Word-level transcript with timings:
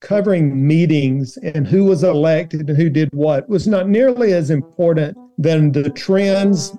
covering 0.00 0.66
meetings 0.66 1.36
and 1.38 1.66
who 1.66 1.84
was 1.84 2.04
elected 2.04 2.68
and 2.68 2.76
who 2.76 2.88
did 2.88 3.08
what 3.12 3.48
was 3.48 3.66
not 3.66 3.88
nearly 3.88 4.32
as 4.32 4.50
important 4.50 5.16
than 5.38 5.72
the 5.72 5.90
trends, 5.90 6.76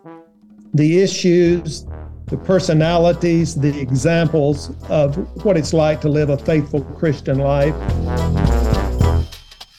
the 0.73 1.01
issues, 1.01 1.85
the 2.27 2.37
personalities, 2.37 3.55
the 3.55 3.77
examples 3.79 4.71
of 4.89 5.17
what 5.43 5.57
it's 5.57 5.73
like 5.73 5.99
to 6.01 6.09
live 6.09 6.29
a 6.29 6.37
faithful 6.37 6.81
Christian 6.81 7.39
life. 7.39 7.75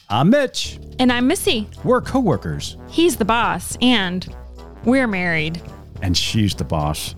I'm 0.09 0.29
Mitch. 0.29 0.79
And 0.99 1.11
I'm 1.11 1.25
Missy. 1.25 1.67
We're 1.83 2.01
coworkers. 2.01 2.77
He's 2.89 3.15
the 3.15 3.25
boss, 3.25 3.77
and 3.81 4.27
we're 4.83 5.07
married. 5.07 5.61
And 6.01 6.15
she's 6.15 6.53
the 6.53 6.65
boss. 6.65 7.15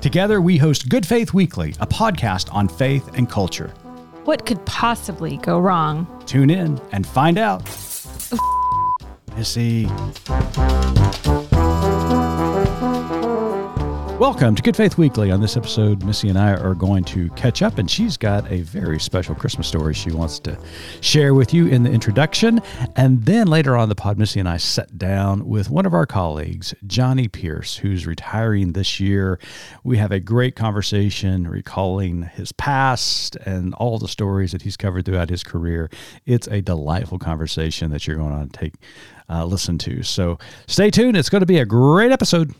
Together, 0.00 0.40
we 0.40 0.56
host 0.56 0.88
Good 0.88 1.04
Faith 1.04 1.34
Weekly, 1.34 1.74
a 1.80 1.86
podcast 1.86 2.52
on 2.54 2.68
faith 2.68 3.16
and 3.16 3.28
culture. 3.28 3.74
What 4.24 4.46
could 4.46 4.64
possibly 4.66 5.36
go 5.38 5.58
wrong? 5.58 6.06
Tune 6.26 6.48
in 6.48 6.80
and 6.92 7.04
find 7.04 7.38
out. 7.38 7.64
Missy. 9.36 9.88
Welcome 14.22 14.54
to 14.54 14.62
Good 14.62 14.76
Faith 14.76 14.98
Weekly. 14.98 15.32
On 15.32 15.40
this 15.40 15.56
episode, 15.56 16.04
Missy 16.04 16.28
and 16.28 16.38
I 16.38 16.54
are 16.54 16.76
going 16.76 17.02
to 17.06 17.28
catch 17.30 17.60
up, 17.60 17.78
and 17.78 17.90
she's 17.90 18.16
got 18.16 18.48
a 18.52 18.60
very 18.60 19.00
special 19.00 19.34
Christmas 19.34 19.66
story 19.66 19.94
she 19.94 20.12
wants 20.12 20.38
to 20.38 20.56
share 21.00 21.34
with 21.34 21.52
you 21.52 21.66
in 21.66 21.82
the 21.82 21.90
introduction. 21.90 22.60
And 22.94 23.20
then 23.24 23.48
later 23.48 23.76
on 23.76 23.88
the 23.88 23.96
pod, 23.96 24.18
Missy 24.18 24.38
and 24.38 24.48
I 24.48 24.58
sat 24.58 24.96
down 24.96 25.48
with 25.48 25.70
one 25.70 25.86
of 25.86 25.92
our 25.92 26.06
colleagues, 26.06 26.72
Johnny 26.86 27.26
Pierce, 27.26 27.76
who's 27.76 28.06
retiring 28.06 28.74
this 28.74 29.00
year. 29.00 29.40
We 29.82 29.98
have 29.98 30.12
a 30.12 30.20
great 30.20 30.54
conversation 30.54 31.48
recalling 31.48 32.22
his 32.22 32.52
past 32.52 33.34
and 33.44 33.74
all 33.74 33.98
the 33.98 34.06
stories 34.06 34.52
that 34.52 34.62
he's 34.62 34.76
covered 34.76 35.04
throughout 35.04 35.30
his 35.30 35.42
career. 35.42 35.90
It's 36.26 36.46
a 36.46 36.62
delightful 36.62 37.18
conversation 37.18 37.90
that 37.90 38.06
you're 38.06 38.18
going 38.18 38.48
to 38.48 38.56
take 38.56 38.74
uh, 39.28 39.44
listen 39.44 39.78
to. 39.78 40.04
So 40.04 40.38
stay 40.68 40.92
tuned. 40.92 41.16
It's 41.16 41.28
going 41.28 41.40
to 41.40 41.46
be 41.46 41.58
a 41.58 41.66
great 41.66 42.12
episode. 42.12 42.54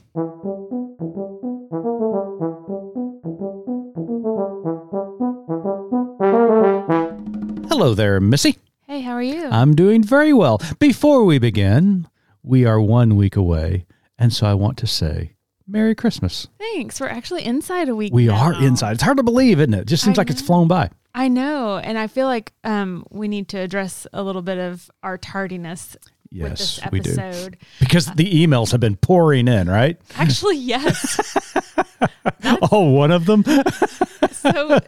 Hello 7.73 7.95
there, 7.95 8.21
Missy. 8.21 8.59
Hey, 8.83 9.01
how 9.01 9.13
are 9.13 9.23
you? 9.23 9.47
I'm 9.47 9.75
doing 9.75 10.03
very 10.03 10.35
well. 10.35 10.61
Before 10.79 11.25
we 11.25 11.39
begin, 11.39 12.07
we 12.43 12.67
are 12.67 12.79
one 12.79 13.17
week 13.17 13.35
away, 13.35 13.87
and 14.19 14.31
so 14.31 14.47
I 14.47 14.53
want 14.53 14.77
to 14.77 14.87
say 14.87 15.37
Merry 15.67 15.95
Christmas. 15.95 16.49
Thanks. 16.59 17.01
We're 17.01 17.09
actually 17.09 17.47
inside 17.47 17.89
a 17.89 17.97
week. 17.97 18.13
We 18.13 18.27
now. 18.27 18.45
are 18.45 18.63
inside. 18.63 18.93
It's 18.93 19.03
hard 19.03 19.17
to 19.17 19.23
believe, 19.23 19.59
isn't 19.59 19.73
it? 19.73 19.81
it 19.81 19.87
just 19.87 20.05
seems 20.05 20.19
I 20.19 20.21
like 20.21 20.29
it's 20.29 20.43
flown 20.43 20.69
by. 20.69 20.91
I 21.15 21.29
know, 21.29 21.79
and 21.79 21.97
I 21.97 22.09
feel 22.09 22.27
like 22.27 22.53
um, 22.63 23.07
we 23.09 23.27
need 23.27 23.49
to 23.49 23.59
address 23.59 24.07
a 24.13 24.23
little 24.23 24.43
bit 24.43 24.59
of 24.59 24.91
our 25.03 25.17
tardiness 25.17 25.97
Yes, 26.33 26.81
we 26.91 27.01
do. 27.01 27.15
Because 27.79 28.07
the 28.07 28.31
emails 28.47 28.71
have 28.73 28.81
been 28.81 28.97
pouring 28.97 29.49
in, 29.49 29.69
right? 29.69 29.99
Actually, 30.17 30.57
yes. 30.57 31.37
Oh, 32.73 32.91
one 32.91 33.11
of 33.11 33.27
them? 33.27 33.45
so, 34.33 34.81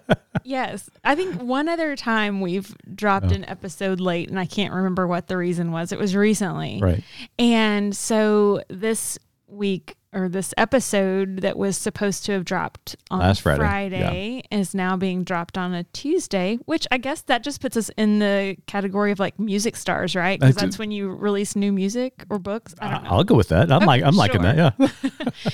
yes, 0.42 0.90
I 1.04 1.14
think 1.14 1.40
one 1.40 1.68
other 1.68 1.94
time 1.96 2.40
we've 2.40 2.74
dropped 2.94 3.26
Oh. 3.30 3.34
an 3.34 3.44
episode 3.48 4.00
late, 4.00 4.28
and 4.28 4.38
I 4.38 4.46
can't 4.46 4.72
remember 4.74 5.06
what 5.06 5.28
the 5.28 5.36
reason 5.36 5.70
was. 5.72 5.92
It 5.92 5.98
was 5.98 6.16
recently, 6.16 6.80
right. 6.82 7.04
And 7.38 7.94
so 7.94 8.62
this 8.68 9.18
week 9.46 9.96
or 10.14 10.28
this 10.28 10.54
episode 10.56 11.40
that 11.42 11.56
was 11.56 11.76
supposed 11.76 12.24
to 12.26 12.32
have 12.32 12.44
dropped 12.44 12.96
on 13.10 13.18
Last 13.18 13.42
Friday, 13.42 13.58
Friday 13.58 14.42
is 14.50 14.74
now 14.74 14.96
being 14.96 15.24
dropped 15.24 15.58
on 15.58 15.74
a 15.74 15.84
Tuesday, 15.84 16.58
which 16.66 16.86
I 16.90 16.98
guess 16.98 17.22
that 17.22 17.42
just 17.42 17.60
puts 17.60 17.76
us 17.76 17.90
in 17.96 18.20
the 18.20 18.56
category 18.66 19.12
of 19.12 19.18
like 19.18 19.38
music 19.38 19.76
stars, 19.76 20.14
right? 20.14 20.38
Because 20.38 20.56
that's 20.56 20.78
when 20.78 20.90
you 20.90 21.10
release 21.10 21.56
new 21.56 21.72
music 21.72 22.24
or 22.30 22.38
books. 22.38 22.74
I 22.78 22.90
don't 22.90 23.04
know. 23.04 23.10
I'll 23.10 23.24
go 23.24 23.34
with 23.34 23.48
that. 23.48 23.70
I'm 23.70 23.78
Okay, 23.78 23.86
like 23.86 24.02
I'm 24.02 24.16
liking 24.16 24.42
that. 24.42 24.56
Yeah. 24.56 24.88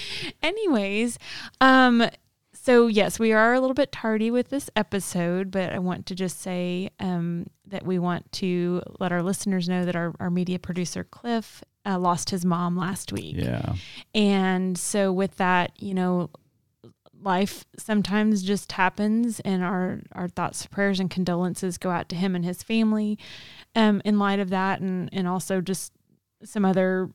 Anyways, 0.43 1.19
um, 1.61 2.09
so 2.53 2.89
yes, 2.89 3.19
we 3.19 3.33
are 3.33 3.55
a 3.55 3.61
little 3.61 3.75
bit 3.75 3.91
tardy 3.91 4.31
with 4.31 4.51
this 4.51 4.69
episode, 4.77 5.51
but 5.51 5.73
I 5.73 5.79
want 5.79 6.07
to 6.07 6.15
just 6.15 6.41
say 6.41 6.91
um, 7.01 7.47
that 7.67 7.87
we 7.87 7.99
want 7.99 8.31
to 8.33 8.83
let 8.99 9.13
our 9.13 9.23
listeners 9.23 9.69
know 9.69 9.87
that 9.87 9.97
our, 9.97 10.15
our 10.21 10.31
media 10.31 10.59
producer 10.59 11.03
Cliff 11.03 11.65
uh, 11.87 11.99
lost 11.99 12.31
his 12.31 12.45
mom 12.45 12.77
last 12.77 13.13
week. 13.13 13.37
Yeah. 13.37 13.75
And 14.15 14.77
so 14.77 15.13
with 15.13 15.37
that, 15.37 15.73
you 15.81 15.95
know, 15.95 16.31
life 17.23 17.65
sometimes 17.79 18.43
just 18.43 18.73
happens 18.73 19.41
and 19.41 19.63
our 19.63 20.01
our 20.13 20.29
thoughts, 20.29 20.67
prayers 20.67 21.01
and 21.01 21.11
condolences 21.11 21.79
go 21.79 21.91
out 21.91 22.09
to 22.09 22.17
him 22.17 22.35
and 22.35 22.47
his 22.47 22.63
family 22.63 23.19
um 23.77 24.01
in 24.07 24.19
light 24.19 24.41
of 24.41 24.49
that 24.49 24.81
and 24.81 25.11
and 25.13 25.29
also 25.29 25.61
just 25.61 25.93
some 26.43 26.65
other 26.65 27.11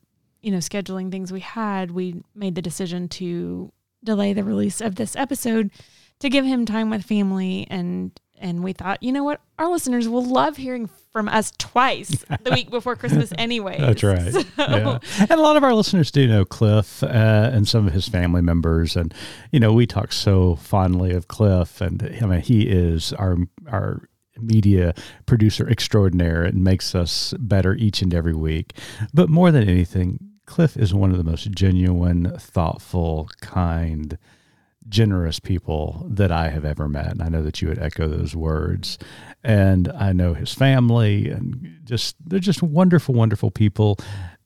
you 0.46 0.52
know 0.52 0.58
scheduling 0.60 1.12
things 1.12 1.34
we 1.34 1.40
had, 1.40 1.92
we 1.92 2.22
made 2.36 2.54
the 2.54 2.62
decision 2.62 3.10
to 3.10 3.72
delay 4.04 4.32
the 4.32 4.44
release 4.44 4.80
of 4.80 4.96
this 4.96 5.16
episode 5.16 5.72
to 6.20 6.30
give 6.30 6.46
him 6.46 6.66
time 6.66 6.92
with 6.92 7.04
family 7.04 7.66
and 7.70 8.12
and 8.40 8.64
we 8.64 8.74
thought, 8.74 9.02
you 9.02 9.12
know 9.12 9.24
what, 9.24 9.42
our 9.58 9.70
listeners 9.70 10.08
will 10.08 10.26
love 10.26 10.58
hearing 10.58 10.90
from 11.12 11.30
us 11.30 11.52
twice 11.58 12.10
the 12.44 12.52
week 12.52 12.70
before 12.70 12.96
Christmas 12.96 13.32
anyway. 13.38 13.78
That's 13.80 14.04
right. 14.04 14.34
Yeah. 14.58 15.00
And 15.20 15.32
a 15.32 15.42
lot 15.42 15.58
of 15.58 15.64
our 15.64 15.74
listeners 15.74 16.12
do 16.12 16.28
know 16.28 16.44
Cliff 16.44 17.04
uh, 17.04 17.08
and 17.08 17.68
some 17.68 17.88
of 17.88 17.94
his 17.94 18.08
family 18.08 18.42
members, 18.42 18.96
and 18.96 19.14
you 19.52 19.60
know 19.60 19.74
we 19.74 19.86
talk 19.86 20.12
so 20.12 20.56
fondly 20.56 21.12
of 21.12 21.28
Cliff, 21.28 21.82
and 21.82 22.02
I 22.22 22.26
mean 22.26 22.42
he 22.42 22.64
is 22.64 23.14
our 23.14 23.38
our 23.68 24.10
media 24.38 24.94
producer 25.26 25.70
extraordinaire 25.70 26.44
and 26.44 26.64
makes 26.64 26.94
us 26.96 27.34
better 27.40 27.76
each 27.76 28.02
and 28.02 28.14
every 28.14 28.34
week. 28.34 28.74
But 29.14 29.30
more 29.30 29.52
than 29.52 29.68
anything, 29.70 30.20
Cliff 30.46 30.78
is 30.78 30.94
one 30.94 31.12
of 31.12 31.18
the 31.18 31.24
most 31.24 31.52
genuine, 31.52 32.36
thoughtful, 32.38 33.30
kind. 33.42 34.18
Generous 34.88 35.40
people 35.40 36.06
that 36.10 36.32
I 36.32 36.50
have 36.50 36.66
ever 36.66 36.88
met. 36.88 37.12
And 37.12 37.22
I 37.22 37.30
know 37.30 37.42
that 37.42 37.62
you 37.62 37.68
would 37.68 37.80
echo 37.80 38.08
those 38.08 38.36
words. 38.36 38.98
And 39.44 39.92
I 39.92 40.14
know 40.14 40.34
his 40.34 40.54
family 40.54 41.30
and 41.30 41.80
just, 41.84 42.16
they're 42.24 42.40
just 42.40 42.64
wonderful, 42.64 43.16
wonderful 43.16 43.52
people. 43.52 43.98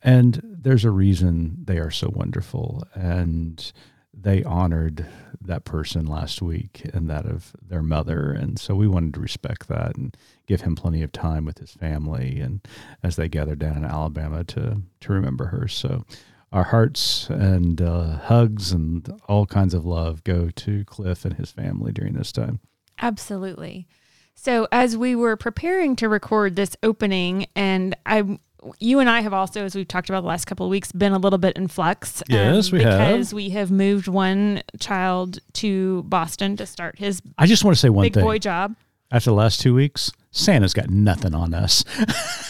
And 0.01 0.41
there's 0.43 0.85
a 0.85 0.91
reason 0.91 1.57
they 1.65 1.77
are 1.77 1.91
so 1.91 2.09
wonderful. 2.13 2.83
And 2.93 3.71
they 4.13 4.43
honored 4.43 5.05
that 5.41 5.63
person 5.63 6.05
last 6.05 6.41
week 6.41 6.81
and 6.93 7.09
that 7.09 7.25
of 7.25 7.53
their 7.61 7.81
mother. 7.81 8.31
And 8.31 8.59
so 8.59 8.75
we 8.75 8.87
wanted 8.87 9.13
to 9.13 9.19
respect 9.19 9.67
that 9.69 9.95
and 9.95 10.15
give 10.47 10.61
him 10.61 10.75
plenty 10.75 11.01
of 11.03 11.11
time 11.11 11.45
with 11.45 11.59
his 11.59 11.71
family 11.71 12.39
and 12.39 12.65
as 13.03 13.15
they 13.15 13.29
gathered 13.29 13.59
down 13.59 13.77
in 13.77 13.85
Alabama 13.85 14.43
to, 14.45 14.81
to 15.01 15.13
remember 15.13 15.45
her. 15.47 15.67
So 15.67 16.05
our 16.51 16.63
hearts 16.63 17.29
and 17.29 17.81
uh, 17.81 18.17
hugs 18.17 18.71
and 18.71 19.07
all 19.27 19.45
kinds 19.45 19.73
of 19.73 19.85
love 19.85 20.23
go 20.23 20.49
to 20.49 20.83
Cliff 20.85 21.25
and 21.25 21.35
his 21.35 21.51
family 21.51 21.91
during 21.91 22.13
this 22.13 22.31
time. 22.31 22.59
Absolutely. 23.01 23.87
So 24.35 24.67
as 24.71 24.95
we 24.97 25.15
were 25.15 25.35
preparing 25.35 25.95
to 25.97 26.07
record 26.09 26.55
this 26.55 26.75
opening, 26.81 27.45
and 27.55 27.95
I, 28.05 28.39
you 28.79 28.99
and 28.99 29.09
I 29.09 29.21
have 29.21 29.33
also, 29.33 29.63
as 29.65 29.75
we've 29.75 29.87
talked 29.87 30.09
about 30.09 30.21
the 30.21 30.27
last 30.27 30.45
couple 30.45 30.65
of 30.65 30.69
weeks, 30.69 30.91
been 30.91 31.11
a 31.13 31.17
little 31.17 31.39
bit 31.39 31.55
in 31.57 31.67
flux. 31.67 32.21
um, 32.21 32.25
Yes, 32.29 32.71
we 32.71 32.81
have. 32.83 32.99
because 32.99 33.33
we 33.33 33.49
have 33.49 33.69
moved 33.69 34.07
one 34.07 34.61
child 34.79 35.39
to 35.53 36.03
Boston 36.03 36.55
to 36.57 36.65
start 36.65 36.97
his 36.99 37.21
I 37.37 37.45
just 37.47 37.63
want 37.63 37.75
to 37.75 37.79
say 37.79 37.89
one 37.89 38.03
big 38.05 38.13
thing. 38.13 38.23
boy 38.23 38.39
job. 38.39 38.75
After 39.11 39.31
the 39.31 39.35
last 39.35 39.59
two 39.59 39.73
weeks, 39.73 40.11
Santa's 40.31 40.73
got 40.73 40.89
nothing 40.89 41.33
on 41.33 41.53
us. 41.53 41.83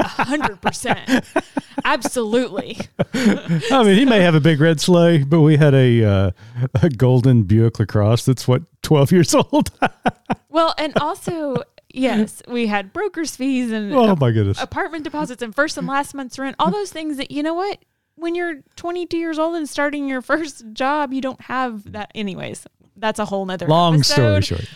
Hundred 0.00 0.60
percent, 0.60 1.24
absolutely. 1.84 2.78
I 3.14 3.82
mean, 3.84 3.96
he 3.98 4.04
may 4.04 4.20
have 4.20 4.34
a 4.34 4.40
big 4.40 4.60
red 4.60 4.80
sleigh, 4.80 5.22
but 5.24 5.40
we 5.40 5.56
had 5.56 5.74
a 5.74 6.04
uh, 6.04 6.30
a 6.82 6.88
golden 6.90 7.42
Buick 7.44 7.78
Lacrosse 7.78 8.24
that's 8.24 8.46
what 8.48 8.62
twelve 8.82 9.12
years 9.12 9.34
old. 9.34 9.70
Well, 10.48 10.74
and 10.78 10.96
also, 11.02 11.56
yes, 11.92 12.40
we 12.48 12.66
had 12.66 12.94
broker's 12.94 13.36
fees 13.36 13.70
and 13.70 13.92
oh 13.92 14.16
my 14.16 14.30
goodness! 14.30 14.58
apartment 14.58 15.04
deposits 15.04 15.42
and 15.42 15.54
first 15.54 15.76
and 15.76 15.86
last 15.86 16.14
month's 16.14 16.38
rent, 16.38 16.56
all 16.58 16.70
those 16.70 16.90
things 16.90 17.18
that 17.18 17.30
you 17.30 17.42
know 17.42 17.52
what? 17.52 17.78
When 18.14 18.34
you're 18.34 18.62
22 18.76 19.18
years 19.18 19.38
old 19.38 19.54
and 19.56 19.68
starting 19.68 20.08
your 20.08 20.22
first 20.22 20.64
job, 20.72 21.12
you 21.12 21.20
don't 21.20 21.42
have 21.42 21.92
that. 21.92 22.10
Anyways, 22.14 22.66
that's 22.96 23.18
a 23.18 23.26
whole 23.26 23.44
nother 23.44 23.66
Long 23.66 23.96
episode. 23.96 24.14
story 24.14 24.42
short, 24.42 24.70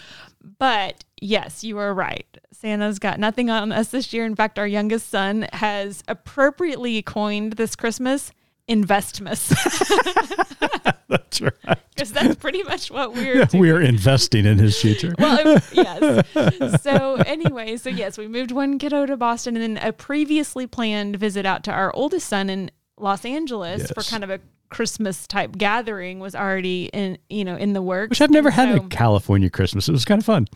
But 0.58 1.02
yes, 1.18 1.64
you 1.64 1.78
are 1.78 1.94
right. 1.94 2.26
Santa's 2.60 2.98
got 2.98 3.18
nothing 3.18 3.48
on 3.50 3.72
us 3.72 3.88
this 3.88 4.12
year. 4.12 4.24
In 4.26 4.34
fact, 4.36 4.58
our 4.58 4.66
youngest 4.66 5.08
son 5.10 5.46
has 5.52 6.02
appropriately 6.08 7.00
coined 7.02 7.54
this 7.54 7.74
Christmas 7.76 8.32
investmas 8.68 9.48
that's 11.08 11.40
right. 11.40 11.52
because 11.94 12.12
that's 12.12 12.36
pretty 12.36 12.62
much 12.62 12.90
what 12.90 13.12
we're 13.14 13.44
doing. 13.46 13.60
We 13.60 13.70
are 13.70 13.80
investing 13.80 14.46
in 14.46 14.58
his 14.58 14.80
future. 14.80 15.12
well, 15.18 15.38
it- 15.40 15.64
yes. 15.72 16.82
So 16.82 17.16
anyway, 17.26 17.76
so 17.76 17.90
yes, 17.90 18.16
we 18.16 18.28
moved 18.28 18.52
one 18.52 18.78
kiddo 18.78 19.06
to 19.06 19.16
Boston, 19.16 19.56
and 19.56 19.76
then 19.76 19.84
a 19.88 19.92
previously 19.92 20.66
planned 20.66 21.16
visit 21.16 21.44
out 21.46 21.64
to 21.64 21.72
our 21.72 21.92
oldest 21.94 22.28
son 22.28 22.48
in 22.48 22.70
Los 22.96 23.24
Angeles 23.24 23.90
for 23.90 24.02
kind 24.02 24.22
of 24.22 24.30
a 24.30 24.40
Christmas 24.68 25.26
type 25.26 25.56
gathering 25.58 26.20
was 26.20 26.36
already 26.36 26.84
in 26.92 27.18
you 27.28 27.44
know 27.44 27.56
in 27.56 27.72
the 27.72 27.82
works. 27.82 28.10
Which 28.10 28.20
I've 28.20 28.30
never 28.30 28.48
And 28.50 28.54
had 28.54 28.78
so- 28.78 28.84
a 28.84 28.88
California 28.88 29.50
Christmas. 29.50 29.88
It 29.88 29.92
was 29.92 30.04
kind 30.04 30.20
of 30.20 30.26
fun. 30.26 30.46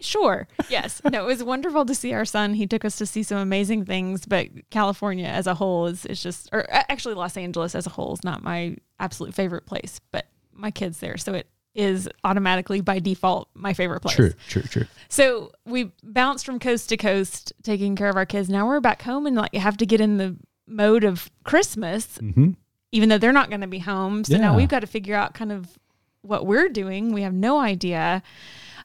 Sure. 0.00 0.48
Yes. 0.68 1.00
No, 1.10 1.24
it 1.24 1.26
was 1.26 1.44
wonderful 1.44 1.84
to 1.86 1.94
see 1.94 2.12
our 2.12 2.24
son. 2.24 2.54
He 2.54 2.66
took 2.66 2.84
us 2.84 2.96
to 2.96 3.06
see 3.06 3.22
some 3.22 3.38
amazing 3.38 3.84
things, 3.84 4.26
but 4.26 4.48
California 4.70 5.26
as 5.26 5.46
a 5.46 5.54
whole 5.54 5.86
is, 5.86 6.06
is 6.06 6.22
just, 6.22 6.48
or 6.52 6.66
actually 6.70 7.14
Los 7.14 7.36
Angeles 7.36 7.74
as 7.74 7.86
a 7.86 7.90
whole 7.90 8.14
is 8.14 8.24
not 8.24 8.42
my 8.42 8.76
absolute 8.98 9.34
favorite 9.34 9.66
place, 9.66 10.00
but 10.10 10.26
my 10.52 10.70
kids 10.70 10.98
there. 11.00 11.16
So 11.16 11.34
it 11.34 11.46
is 11.74 12.08
automatically 12.24 12.80
by 12.80 12.98
default 12.98 13.48
my 13.54 13.74
favorite 13.74 14.00
place. 14.00 14.16
True, 14.16 14.32
true, 14.48 14.62
true. 14.62 14.86
So 15.08 15.52
we 15.64 15.92
bounced 16.02 16.44
from 16.44 16.58
coast 16.58 16.88
to 16.88 16.96
coast 16.96 17.52
taking 17.62 17.94
care 17.96 18.08
of 18.08 18.16
our 18.16 18.26
kids. 18.26 18.48
Now 18.48 18.66
we're 18.66 18.80
back 18.80 19.02
home 19.02 19.26
and 19.26 19.36
like 19.36 19.54
have 19.54 19.76
to 19.78 19.86
get 19.86 20.00
in 20.00 20.16
the 20.16 20.36
mode 20.66 21.04
of 21.04 21.30
Christmas, 21.44 22.18
hmm 22.18 22.50
even 22.92 23.08
though 23.08 23.18
they're 23.18 23.32
not 23.32 23.50
going 23.50 23.60
to 23.60 23.68
be 23.68 23.78
home. 23.78 24.24
So 24.24 24.36
now 24.36 24.56
we've 24.56 24.68
got 24.68 24.80
to 24.80 24.86
figure 24.88 25.14
out 25.14 25.32
kind 25.32 25.52
of 25.52 25.78
what 26.22 26.44
we're 26.44 26.68
doing. 26.68 27.12
We 27.12 27.22
have 27.22 27.32
no 27.32 27.60
idea. 27.60 28.20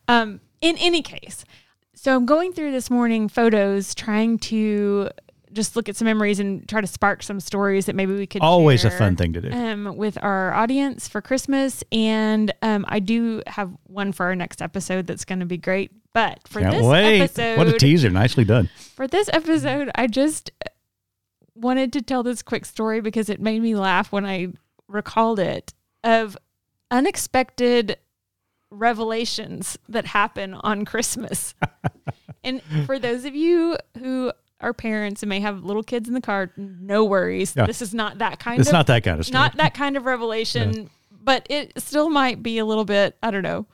Um, 0.07 0.41
in 0.65 0.77
any 0.77 1.01
case, 1.01 1.45
so 1.93 2.15
I'm 2.15 2.25
going 2.25 2.53
through 2.53 2.71
this 2.71 2.89
morning 2.89 3.29
photos, 3.29 3.95
trying 3.95 4.37
to 4.39 5.09
just 5.53 5.75
look 5.75 5.87
at 5.87 5.95
some 5.95 6.05
memories 6.05 6.39
and 6.39 6.67
try 6.67 6.81
to 6.81 6.87
spark 6.87 7.23
some 7.23 7.39
stories 7.39 7.85
that 7.85 7.95
maybe 7.95 8.13
we 8.13 8.27
could 8.27 8.41
Always 8.41 8.83
a 8.83 8.91
fun 8.91 9.15
thing 9.15 9.31
to 9.33 9.41
do. 9.41 9.51
um, 9.51 9.95
with 9.95 10.17
our 10.21 10.53
audience 10.53 11.07
for 11.07 11.21
Christmas. 11.21 11.83
And 11.91 12.53
um, 12.61 12.85
I 12.89 12.99
do 12.99 13.41
have 13.47 13.71
one 13.85 14.11
for 14.11 14.25
our 14.25 14.35
next 14.35 14.61
episode 14.61 15.07
that's 15.07 15.23
going 15.23 15.39
to 15.39 15.45
be 15.45 15.57
great. 15.57 15.91
But 16.13 16.45
for 16.47 16.59
Can't 16.59 16.75
this 16.75 16.85
wait. 16.85 17.21
episode, 17.21 17.57
what 17.57 17.67
a 17.67 17.77
teaser. 17.77 18.09
Nicely 18.09 18.43
done. 18.43 18.69
for 18.95 19.07
this 19.07 19.29
episode, 19.31 19.91
I 19.95 20.07
just 20.07 20.51
wanted 21.55 21.93
to 21.93 22.01
tell 22.01 22.21
this 22.23 22.41
quick 22.41 22.65
story 22.65 22.99
because 23.01 23.29
it 23.29 23.39
made 23.39 23.61
me 23.61 23.75
laugh 23.75 24.11
when 24.11 24.25
I 24.25 24.47
recalled 24.87 25.39
it 25.39 25.73
of 26.03 26.37
unexpected 26.91 27.97
revelations 28.77 29.77
that 29.89 30.05
happen 30.05 30.53
on 30.55 30.85
Christmas. 30.85 31.55
and 32.43 32.61
for 32.85 32.99
those 32.99 33.25
of 33.25 33.35
you 33.35 33.77
who 33.99 34.31
are 34.61 34.73
parents 34.73 35.21
and 35.23 35.29
may 35.29 35.39
have 35.39 35.63
little 35.63 35.83
kids 35.83 36.07
in 36.07 36.13
the 36.13 36.21
car, 36.21 36.51
no 36.57 37.03
worries. 37.05 37.55
Yeah. 37.55 37.65
This 37.65 37.81
is 37.81 37.93
not 37.93 38.19
that 38.19 38.39
kind 38.39 38.59
It's 38.59 38.69
of 38.69 38.73
not 38.73 38.87
that 38.87 39.03
kind 39.03 39.19
of 39.19 39.25
story. 39.25 39.33
not 39.33 39.57
that 39.57 39.73
kind 39.73 39.97
of 39.97 40.05
revelation, 40.05 40.89
but 41.11 41.45
it 41.49 41.73
still 41.81 42.09
might 42.09 42.41
be 42.41 42.57
a 42.57 42.65
little 42.65 42.85
bit, 42.85 43.17
I 43.21 43.31
don't 43.31 43.43
know. 43.43 43.65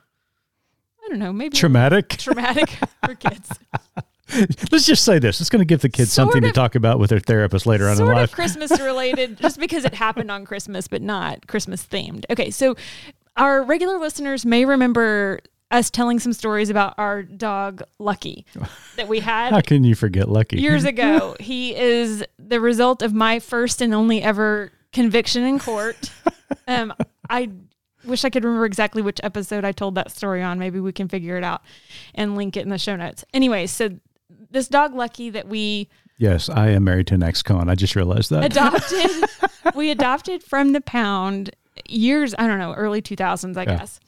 I 1.04 1.09
don't 1.09 1.19
know, 1.19 1.33
maybe 1.33 1.57
Traumatic. 1.57 2.09
traumatic 2.09 2.69
for 3.06 3.15
kids. 3.15 3.50
Let's 4.71 4.86
just 4.86 5.04
say 5.04 5.19
this. 5.19 5.42
It's 5.42 5.50
going 5.50 5.59
to 5.59 5.65
give 5.65 5.81
the 5.81 5.89
kids 5.89 6.13
Sort 6.13 6.27
something 6.27 6.44
of- 6.45 6.51
to 6.54 6.54
talk 6.54 6.75
about 6.75 7.00
with 7.00 7.09
their 7.09 7.19
therapist 7.19 7.65
later 7.65 7.86
on 7.86 7.92
in 7.92 7.97
sort 7.97 8.15
life. 8.15 8.30
of 8.30 8.36
Christmas 8.36 8.71
related, 8.80 9.38
just 9.38 9.59
because 9.59 9.83
it 9.83 9.94
happened 9.94 10.31
on 10.31 10.45
Christmas, 10.45 10.88
but 10.88 11.01
not 11.01 11.47
Christmas 11.47 11.86
themed. 11.86 12.24
Okay, 12.30 12.50
so 12.50 12.75
our 13.38 13.63
regular 13.63 13.98
listeners 13.98 14.45
may 14.45 14.66
remember 14.66 15.39
us 15.69 15.89
telling 15.89 16.19
some 16.19 16.33
stories 16.33 16.69
about 16.69 16.94
our 16.98 17.24
dog 17.24 17.81
Lucky 17.98 18.45
that 18.98 19.07
we 19.07 19.19
had 19.22 19.51
How 19.51 19.62
can 19.62 19.83
you 19.86 19.95
forget 19.95 20.28
Lucky? 20.30 20.60
years 20.60 20.83
ago. 20.86 21.36
He 21.39 21.75
is 21.75 22.24
the 22.38 22.60
result 22.60 23.01
of 23.01 23.13
my 23.13 23.39
first 23.39 23.81
and 23.81 23.94
only 23.94 24.22
ever 24.22 24.72
conviction 24.92 25.44
in 25.44 25.60
court. 25.60 26.12
Um, 26.68 26.94
I 27.30 27.50
wish 28.06 28.25
I 28.25 28.30
could 28.30 28.44
remember 28.44 28.66
exactly 28.66 29.01
which 29.01 29.19
episode 29.24 29.63
I 29.63 29.72
told 29.72 29.95
that 29.95 30.12
story 30.12 30.44
on. 30.44 30.60
Maybe 30.60 30.80
we 30.80 30.92
can 30.92 31.07
figure 31.07 31.38
it 31.38 31.44
out 31.45 31.62
and 32.13 32.36
link 32.36 32.57
it 32.57 32.62
in 32.62 32.69
the 32.69 32.78
show 32.78 32.95
notes. 32.98 33.24
Anyway, 33.33 33.68
so 33.68 33.89
this 34.50 34.68
dog 34.68 34.94
Lucky 34.94 35.30
that 35.30 35.48
we 35.48 35.89
yes, 36.18 36.50
I 36.50 36.69
am 36.69 36.83
married 36.83 37.07
to 37.07 37.16
an 37.16 37.24
ex-con. 37.24 37.69
I 37.69 37.75
just 37.75 37.95
realized 37.95 38.30
that. 38.31 38.44
adopted 38.44 39.30
we 39.75 39.92
adopted 39.92 40.44
from 40.44 40.74
the 40.74 40.81
pound 40.81 41.51
years 41.91 42.33
i 42.39 42.47
don't 42.47 42.59
know 42.59 42.73
early 42.73 43.01
2000s 43.01 43.57
i 43.57 43.63
Yeah. 43.63 43.77
guess 43.77 43.99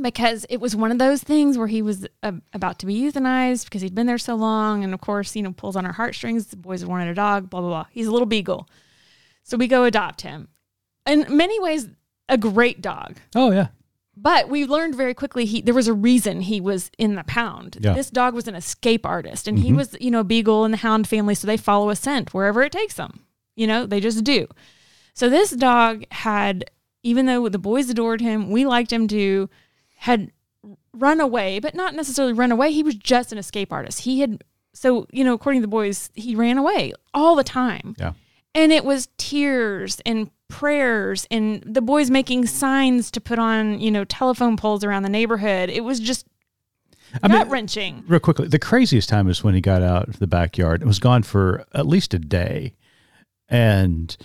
because 0.00 0.46
it 0.48 0.56
was 0.58 0.74
one 0.74 0.90
of 0.90 0.98
those 0.98 1.22
things 1.22 1.58
where 1.58 1.66
he 1.66 1.82
was 1.82 2.06
uh, 2.22 2.32
about 2.54 2.78
to 2.78 2.86
be 2.86 2.98
euthanized 2.98 3.64
because 3.64 3.82
he'd 3.82 3.94
been 3.94 4.06
there 4.06 4.16
so 4.18 4.34
long 4.34 4.82
and 4.84 4.94
of 4.94 5.00
course 5.00 5.36
you 5.36 5.42
know 5.42 5.52
pulls 5.52 5.76
on 5.76 5.84
our 5.84 5.92
heartstrings 5.92 6.46
the 6.46 6.56
boys 6.56 6.84
wanted 6.84 7.08
a 7.08 7.14
dog 7.14 7.50
blah 7.50 7.60
blah 7.60 7.68
blah 7.68 7.86
he's 7.90 8.06
a 8.06 8.10
little 8.12 8.26
beagle 8.26 8.68
so 9.42 9.56
we 9.56 9.66
go 9.68 9.84
adopt 9.84 10.22
him 10.22 10.48
in 11.06 11.26
many 11.28 11.60
ways 11.60 11.88
a 12.28 12.38
great 12.38 12.80
dog 12.80 13.16
oh, 13.34 13.50
yeah. 13.50 13.66
but 14.16 14.48
we 14.48 14.64
learned 14.64 14.94
very 14.94 15.12
quickly 15.12 15.44
he 15.44 15.60
there 15.60 15.74
was 15.74 15.88
a 15.88 15.92
reason 15.92 16.40
he 16.40 16.60
was 16.60 16.90
in 16.96 17.14
the 17.16 17.24
pound. 17.24 17.76
Yeah. 17.80 17.92
This 17.92 18.08
dog 18.08 18.32
was 18.34 18.48
an 18.48 18.54
escape 18.54 19.04
artist 19.04 19.46
and 19.48 19.58
he 19.58 19.72
was, 19.72 19.94
you 20.00 20.10
know, 20.10 20.20
a 20.20 20.24
beagle 20.24 20.64
in 20.64 20.70
the 20.70 20.76
hound 20.78 21.06
family, 21.08 21.34
so 21.34 21.46
they 21.46 21.56
follow 21.58 21.90
a 21.90 21.96
scent 21.96 22.32
wherever 22.32 22.62
it 22.62 22.72
takes 22.72 22.94
them. 22.94 23.24
You 23.56 23.66
know, 23.66 23.84
they 23.84 24.00
just 24.00 24.24
do. 24.24 24.46
So 25.14 25.28
this 25.28 25.50
dog 25.50 26.04
had 26.10 26.64
even 27.02 27.26
though 27.26 27.48
the 27.48 27.58
boys 27.58 27.90
adored 27.90 28.20
him, 28.20 28.50
we 28.50 28.64
liked 28.64 28.92
him 28.92 29.08
too, 29.08 29.50
had 29.96 30.30
run 30.92 31.20
away, 31.20 31.58
but 31.58 31.74
not 31.74 31.94
necessarily 31.94 32.32
run 32.32 32.52
away. 32.52 32.72
He 32.72 32.82
was 32.82 32.94
just 32.94 33.32
an 33.32 33.38
escape 33.38 33.72
artist. 33.72 34.00
He 34.00 34.20
had 34.20 34.42
so, 34.74 35.06
you 35.10 35.22
know, 35.24 35.34
according 35.34 35.60
to 35.60 35.66
the 35.66 35.70
boys, 35.70 36.10
he 36.14 36.34
ran 36.34 36.58
away 36.58 36.92
all 37.12 37.36
the 37.36 37.44
time. 37.44 37.94
Yeah. 37.98 38.12
And 38.54 38.72
it 38.72 38.84
was 38.84 39.08
tears 39.18 40.00
and 40.06 40.30
prayers 40.48 41.26
and 41.30 41.62
the 41.66 41.82
boys 41.82 42.10
making 42.10 42.46
signs 42.46 43.10
to 43.10 43.20
put 43.20 43.38
on, 43.38 43.80
you 43.80 43.90
know, 43.90 44.04
telephone 44.04 44.56
poles 44.56 44.84
around 44.84 45.02
the 45.02 45.08
neighborhood. 45.08 45.70
It 45.70 45.84
was 45.84 46.00
just 46.00 46.26
gut 47.26 47.48
wrenching. 47.48 48.04
real 48.06 48.20
quickly, 48.20 48.48
the 48.48 48.58
craziest 48.58 49.08
time 49.08 49.28
is 49.28 49.42
when 49.42 49.54
he 49.54 49.60
got 49.60 49.82
out 49.82 50.08
of 50.08 50.18
the 50.18 50.26
backyard. 50.26 50.82
It 50.82 50.86
was 50.86 50.98
gone 50.98 51.22
for 51.22 51.66
at 51.74 51.86
least 51.86 52.14
a 52.14 52.18
day. 52.18 52.74
And 53.48 54.16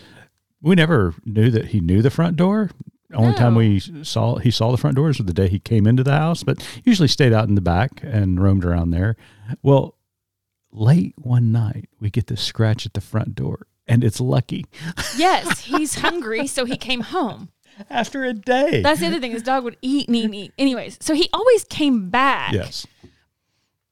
we 0.62 0.75
never 0.75 1.13
knew 1.25 1.50
that 1.51 1.68
he 1.68 1.80
knew 1.80 2.01
the 2.01 2.09
front 2.09 2.36
door. 2.38 2.69
Only 3.13 3.36
time 3.36 3.56
we 3.56 3.80
saw 3.80 4.36
he 4.36 4.51
saw 4.51 4.71
the 4.71 4.77
front 4.77 4.95
doors 4.98 5.18
was 5.18 5.25
the 5.27 5.33
day 5.33 5.48
he 5.48 5.59
came 5.59 5.88
into 5.88 6.04
the 6.04 6.12
house, 6.12 6.44
but 6.44 6.65
usually 6.83 7.07
stayed 7.07 7.31
out 7.31 7.48
in 7.48 7.56
the 7.56 7.62
back 7.62 8.01
and 8.04 8.42
roamed 8.42 8.65
around 8.65 8.92
there. 8.92 9.15
Well, 9.63 9.95
late 10.71 11.13
one 11.18 11.51
night 11.54 11.88
we 12.01 12.09
get 12.09 12.27
this 12.27 12.42
scratch 12.42 12.86
at 12.86 12.94
the 12.94 13.00
front 13.01 13.33
door, 13.36 13.68
and 13.88 14.04
it's 14.04 14.19
Lucky 14.19 14.65
Yes, 15.18 15.62
he's 15.62 15.95
hungry, 15.95 16.48
so 16.48 16.65
he 16.65 16.75
came 16.75 17.00
home. 17.00 17.50
after 17.89 18.25
a 18.25 18.33
day. 18.33 18.81
That's 18.81 19.00
the 19.00 19.07
other 19.07 19.19
thing. 19.21 19.31
His 19.31 19.44
dog 19.44 19.63
would 19.63 19.77
eat 19.81 20.07
and 20.07 20.15
eat 20.18 20.25
and 20.25 20.36
eat. 20.36 20.51
Anyways, 20.57 20.98
so 21.00 21.13
he 21.13 21.30
always 21.31 21.63
came 21.63 22.10
back. 22.10 22.51
yes, 22.51 22.86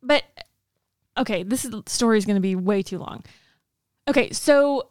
But 0.03 0.23
okay, 1.17 1.43
this 1.43 1.63
is, 1.63 1.73
story 1.85 2.17
is 2.17 2.25
going 2.25 2.35
to 2.35 2.41
be 2.41 2.55
way 2.57 2.81
too 2.81 2.97
long. 2.97 3.23
Okay, 4.09 4.31
so 4.31 4.89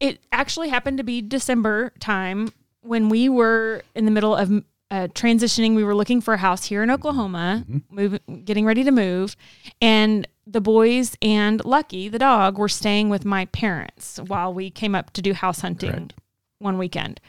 it 0.00 0.20
actually 0.32 0.68
happened 0.68 0.98
to 0.98 1.04
be 1.04 1.22
December 1.22 1.92
time 2.00 2.52
when 2.82 3.08
we 3.08 3.28
were 3.28 3.82
in 3.94 4.04
the 4.04 4.10
middle 4.10 4.34
of 4.34 4.50
uh, 4.90 5.08
transitioning. 5.08 5.74
We 5.74 5.84
were 5.84 5.94
looking 5.94 6.20
for 6.20 6.34
a 6.34 6.38
house 6.38 6.64
here 6.64 6.82
in 6.82 6.90
Oklahoma, 6.90 7.64
moving, 7.90 8.20
getting 8.44 8.64
ready 8.64 8.84
to 8.84 8.90
move, 8.90 9.36
and 9.80 10.26
the 10.46 10.60
boys 10.60 11.16
and 11.20 11.64
Lucky, 11.64 12.08
the 12.08 12.20
dog, 12.20 12.56
were 12.56 12.68
staying 12.68 13.08
with 13.08 13.24
my 13.24 13.46
parents 13.46 14.18
while 14.26 14.54
we 14.54 14.70
came 14.70 14.94
up 14.94 15.12
to 15.14 15.22
do 15.22 15.34
house 15.34 15.60
hunting 15.60 15.90
Correct. 15.90 16.14
one 16.58 16.78
weekend. 16.78 17.20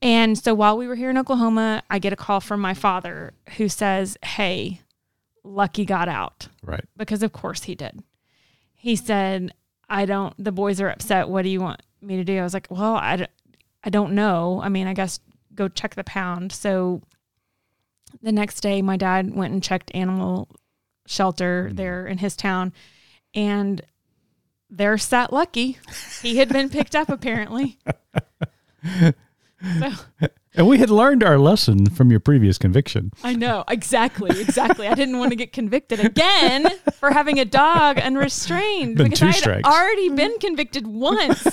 And 0.00 0.38
so 0.38 0.54
while 0.54 0.76
we 0.76 0.86
were 0.86 0.94
here 0.94 1.10
in 1.10 1.18
Oklahoma, 1.18 1.82
I 1.90 1.98
get 1.98 2.12
a 2.12 2.16
call 2.16 2.40
from 2.40 2.60
my 2.60 2.74
father 2.74 3.32
who 3.56 3.68
says, 3.68 4.16
Hey, 4.22 4.82
Lucky 5.42 5.84
got 5.84 6.08
out 6.08 6.48
right. 6.62 6.84
because 6.96 7.22
of 7.22 7.32
course 7.32 7.64
he 7.64 7.74
did. 7.74 8.02
He 8.74 8.94
said, 8.94 9.52
I 9.88 10.04
don't, 10.04 10.34
the 10.42 10.52
boys 10.52 10.80
are 10.80 10.88
upset. 10.88 11.28
What 11.28 11.42
do 11.42 11.48
you 11.48 11.60
want 11.60 11.82
me 12.00 12.16
to 12.16 12.24
do? 12.24 12.38
I 12.38 12.42
was 12.42 12.54
like, 12.54 12.66
well, 12.70 12.96
I, 12.96 13.26
I 13.84 13.90
don't 13.90 14.14
know. 14.14 14.60
I 14.62 14.68
mean, 14.68 14.86
I 14.86 14.94
guess 14.94 15.20
go 15.54 15.68
check 15.68 15.94
the 15.94 16.04
pound. 16.04 16.52
So 16.52 17.02
the 18.22 18.32
next 18.32 18.60
day, 18.60 18.82
my 18.82 18.96
dad 18.96 19.34
went 19.34 19.52
and 19.52 19.62
checked 19.62 19.90
animal 19.94 20.48
shelter 21.06 21.66
mm-hmm. 21.66 21.76
there 21.76 22.06
in 22.06 22.18
his 22.18 22.36
town 22.36 22.72
and 23.34 23.82
there 24.68 24.98
sat 24.98 25.32
Lucky. 25.32 25.78
He 26.22 26.38
had 26.38 26.48
been 26.48 26.68
picked 26.68 26.96
up 26.96 27.08
apparently. 27.08 27.78
So 29.80 29.90
And 30.56 30.66
we 30.66 30.78
had 30.78 30.88
learned 30.88 31.22
our 31.22 31.38
lesson 31.38 31.90
from 31.90 32.10
your 32.10 32.20
previous 32.20 32.56
conviction. 32.56 33.12
I 33.22 33.34
know 33.34 33.62
exactly, 33.68 34.40
exactly. 34.40 34.88
I 34.88 34.94
didn't 34.94 35.18
want 35.18 35.30
to 35.30 35.36
get 35.36 35.52
convicted 35.52 36.00
again 36.00 36.66
for 36.94 37.10
having 37.10 37.38
a 37.38 37.44
dog 37.44 37.98
unrestrained 37.98 38.96
Been 38.96 39.10
because 39.10 39.18
two 39.18 39.26
I 39.26 39.32
had 39.32 39.40
strikes. 39.40 39.68
already 39.68 40.08
been 40.08 40.36
mm. 40.36 40.40
convicted 40.40 40.86
once 40.86 41.46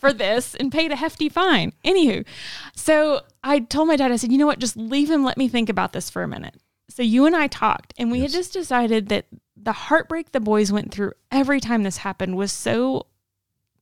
for 0.00 0.12
this 0.12 0.56
and 0.56 0.72
paid 0.72 0.90
a 0.90 0.96
hefty 0.96 1.28
fine. 1.28 1.72
Anywho, 1.84 2.26
so 2.74 3.20
I 3.44 3.60
told 3.60 3.86
my 3.86 3.96
dad, 3.96 4.10
I 4.10 4.16
said, 4.16 4.32
you 4.32 4.38
know 4.38 4.46
what, 4.46 4.58
just 4.58 4.76
leave 4.76 5.08
him. 5.08 5.24
Let 5.24 5.38
me 5.38 5.48
think 5.48 5.68
about 5.68 5.92
this 5.92 6.10
for 6.10 6.24
a 6.24 6.28
minute. 6.28 6.56
So 6.90 7.02
you 7.02 7.26
and 7.26 7.36
I 7.36 7.46
talked, 7.46 7.94
and 7.96 8.10
we 8.10 8.20
had 8.20 8.30
just 8.30 8.52
decided 8.52 9.08
that 9.08 9.26
the 9.56 9.72
heartbreak 9.72 10.32
the 10.32 10.40
boys 10.40 10.70
went 10.72 10.92
through 10.92 11.12
every 11.30 11.60
time 11.60 11.82
this 11.82 11.98
happened 11.98 12.36
was 12.36 12.52
so 12.52 13.06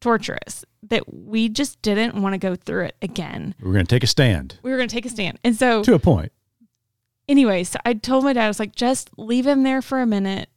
torturous 0.04 0.66
that 0.82 1.02
we 1.12 1.48
just 1.48 1.80
didn't 1.80 2.14
want 2.20 2.34
to 2.34 2.38
go 2.38 2.54
through 2.54 2.84
it 2.84 2.96
again. 3.00 3.54
We 3.58 3.66
were 3.68 3.72
going 3.72 3.86
to 3.86 3.90
take 3.96 4.04
a 4.04 4.06
stand 4.06 4.58
We 4.62 4.70
were 4.70 4.76
going 4.76 4.88
to 4.88 4.94
take 4.94 5.06
a 5.06 5.08
stand, 5.08 5.38
and 5.42 5.56
so 5.56 5.82
to 5.82 5.94
a 5.94 5.98
point. 5.98 6.30
anyway, 7.26 7.64
so 7.64 7.78
I 7.86 7.94
told 7.94 8.22
my 8.24 8.34
dad, 8.34 8.44
I 8.44 8.48
was 8.48 8.60
like, 8.60 8.74
just 8.74 9.08
leave 9.16 9.46
him 9.46 9.62
there 9.62 9.80
for 9.80 10.00
a 10.02 10.06
minute 10.06 10.50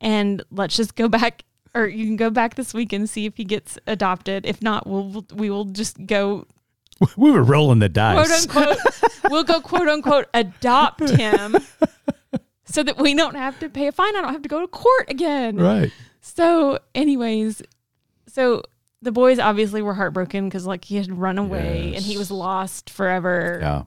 and 0.00 0.42
let's 0.52 0.76
just 0.76 0.94
go 0.94 1.08
back 1.08 1.42
or 1.74 1.86
you 1.88 2.04
can 2.06 2.14
go 2.16 2.30
back 2.30 2.54
this 2.54 2.72
week 2.72 2.92
and 2.92 3.10
see 3.10 3.26
if 3.26 3.36
he 3.36 3.44
gets 3.44 3.76
adopted. 3.88 4.46
If 4.46 4.62
not, 4.62 4.86
we'll 4.86 5.26
we 5.34 5.50
will 5.50 5.64
just 5.66 6.06
go 6.06 6.46
We 7.16 7.32
were 7.32 7.42
rolling 7.42 7.80
the 7.80 7.88
dice. 7.88 8.46
quote 8.46 8.68
unquote 8.68 8.78
we'll 9.30 9.44
go 9.44 9.60
quote 9.60 9.88
unquote 9.88 10.26
adopt 10.32 11.00
him 11.18 11.56
so 12.64 12.84
that 12.84 12.98
we 12.98 13.14
don't 13.14 13.34
have 13.34 13.58
to 13.58 13.68
pay 13.68 13.88
a 13.88 13.92
fine. 13.92 14.14
I 14.16 14.20
don't 14.20 14.32
have 14.32 14.42
to 14.42 14.48
go 14.48 14.60
to 14.60 14.68
court 14.68 15.10
again. 15.10 15.56
Right. 15.56 15.90
So, 16.20 16.78
anyways, 16.94 17.62
so 18.32 18.62
the 19.02 19.12
boys 19.12 19.38
obviously 19.38 19.82
were 19.82 19.94
heartbroken 19.94 20.48
because 20.48 20.66
like 20.66 20.84
he 20.84 20.96
had 20.96 21.10
run 21.16 21.38
away 21.38 21.92
and 21.94 22.04
he 22.04 22.16
was 22.18 22.30
lost 22.30 22.90
forever. 22.90 23.58
Yeah. 23.60 23.82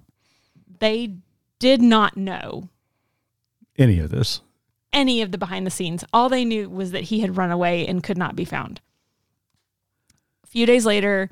They 0.79 1.15
did 1.59 1.81
not 1.81 2.17
know 2.17 2.69
Any 3.77 3.99
of 3.99 4.09
this. 4.09 4.41
any 4.91 5.21
of 5.21 5.31
the 5.31 5.37
behind 5.37 5.65
the 5.65 5.71
scenes. 5.71 6.03
All 6.11 6.29
they 6.29 6.43
knew 6.45 6.69
was 6.69 6.91
that 6.91 7.03
he 7.03 7.19
had 7.21 7.37
run 7.37 7.51
away 7.51 7.85
and 7.87 8.03
could 8.03 8.17
not 8.17 8.35
be 8.35 8.43
found. 8.45 8.81
A 10.43 10.47
few 10.47 10.65
days 10.65 10.85
later, 10.85 11.29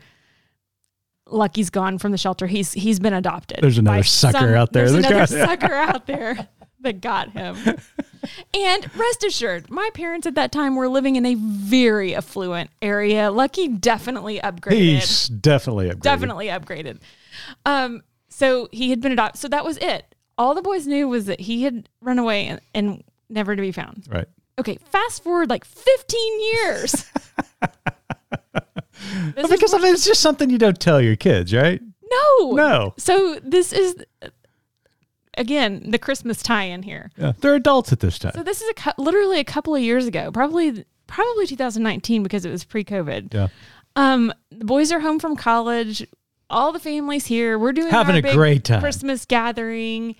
Lucky's 1.27 1.69
gone 1.69 1.97
from 1.97 2.11
the 2.11 2.17
shelter. 2.17 2.47
He's 2.47 2.73
he's 2.73 2.99
been 2.99 3.13
adopted. 3.13 3.59
There's 3.61 3.77
another 3.77 3.97
by 3.99 4.01
sucker 4.03 4.55
out 4.55 4.73
there 4.73 4.89
There's 4.89 5.03
that 5.03 5.11
another 5.11 5.37
got- 5.37 5.49
sucker 5.59 5.73
out 5.73 6.07
there 6.07 6.47
that 6.83 7.01
got 7.01 7.31
him. 7.33 7.55
and 8.53 8.95
rest 8.95 9.23
assured, 9.23 9.69
my 9.69 9.89
parents 9.93 10.27
at 10.27 10.35
that 10.35 10.51
time 10.51 10.75
were 10.75 10.87
living 10.87 11.15
in 11.15 11.25
a 11.25 11.35
very 11.35 12.15
affluent 12.15 12.69
area. 12.81 13.31
Lucky 13.31 13.67
definitely 13.67 14.39
upgraded 14.39 14.71
He's 14.77 15.27
definitely 15.27 15.89
upgraded. 15.89 16.01
definitely 16.01 16.47
upgraded. 16.47 16.99
Um, 17.65 18.03
so 18.29 18.69
he 18.71 18.89
had 18.89 19.01
been 19.01 19.11
adopted. 19.11 19.39
So 19.39 19.47
that 19.49 19.65
was 19.65 19.77
it. 19.77 20.05
All 20.37 20.55
the 20.55 20.61
boys 20.61 20.87
knew 20.87 21.07
was 21.07 21.25
that 21.25 21.39
he 21.41 21.63
had 21.63 21.87
run 22.01 22.17
away 22.19 22.45
and, 22.47 22.61
and 22.73 23.03
never 23.29 23.55
to 23.55 23.61
be 23.61 23.71
found. 23.71 24.05
Right. 24.09 24.27
Okay, 24.59 24.77
fast 24.91 25.23
forward 25.23 25.49
like 25.49 25.65
15 25.65 26.41
years. 26.53 27.05
Because 29.35 29.73
I 29.73 29.79
mean, 29.79 29.93
it's 29.93 30.05
just 30.05 30.21
something 30.21 30.49
you 30.49 30.57
don't 30.59 30.79
tell 30.79 31.01
your 31.01 31.15
kids, 31.15 31.53
right? 31.53 31.81
no, 32.11 32.51
No. 32.51 32.93
So 32.97 33.39
this 33.43 33.73
is 33.73 33.95
again 35.37 35.89
the 35.91 35.97
Christmas 35.97 36.41
tie-in 36.43 36.83
here. 36.83 37.11
Yeah. 37.17 37.33
They're 37.39 37.55
adults 37.55 37.91
at 37.91 37.99
this 37.99 38.19
time. 38.19 38.33
So 38.35 38.43
this 38.43 38.61
is 38.61 38.69
a 38.69 38.73
cou- 38.73 38.91
literally 38.97 39.39
a 39.39 39.43
couple 39.43 39.75
of 39.75 39.81
years 39.81 40.05
ago, 40.07 40.31
probably 40.31 40.85
probably 41.07 41.45
2019 41.47 42.23
because 42.23 42.45
it 42.45 42.51
was 42.51 42.63
pre-COVID. 42.63 43.33
yeah. 43.33 43.47
Um, 43.95 44.33
the 44.49 44.63
boys 44.65 44.91
are 44.91 45.01
home 45.01 45.19
from 45.19 45.35
college. 45.35 46.07
All 46.49 46.73
the 46.73 46.79
families 46.79 47.25
here. 47.27 47.57
We're 47.57 47.71
doing 47.71 47.89
Having 47.91 48.17
a 48.17 48.21
big 48.21 48.33
great 48.33 48.63
time. 48.65 48.81
Christmas 48.81 49.25
gathering, 49.25 50.15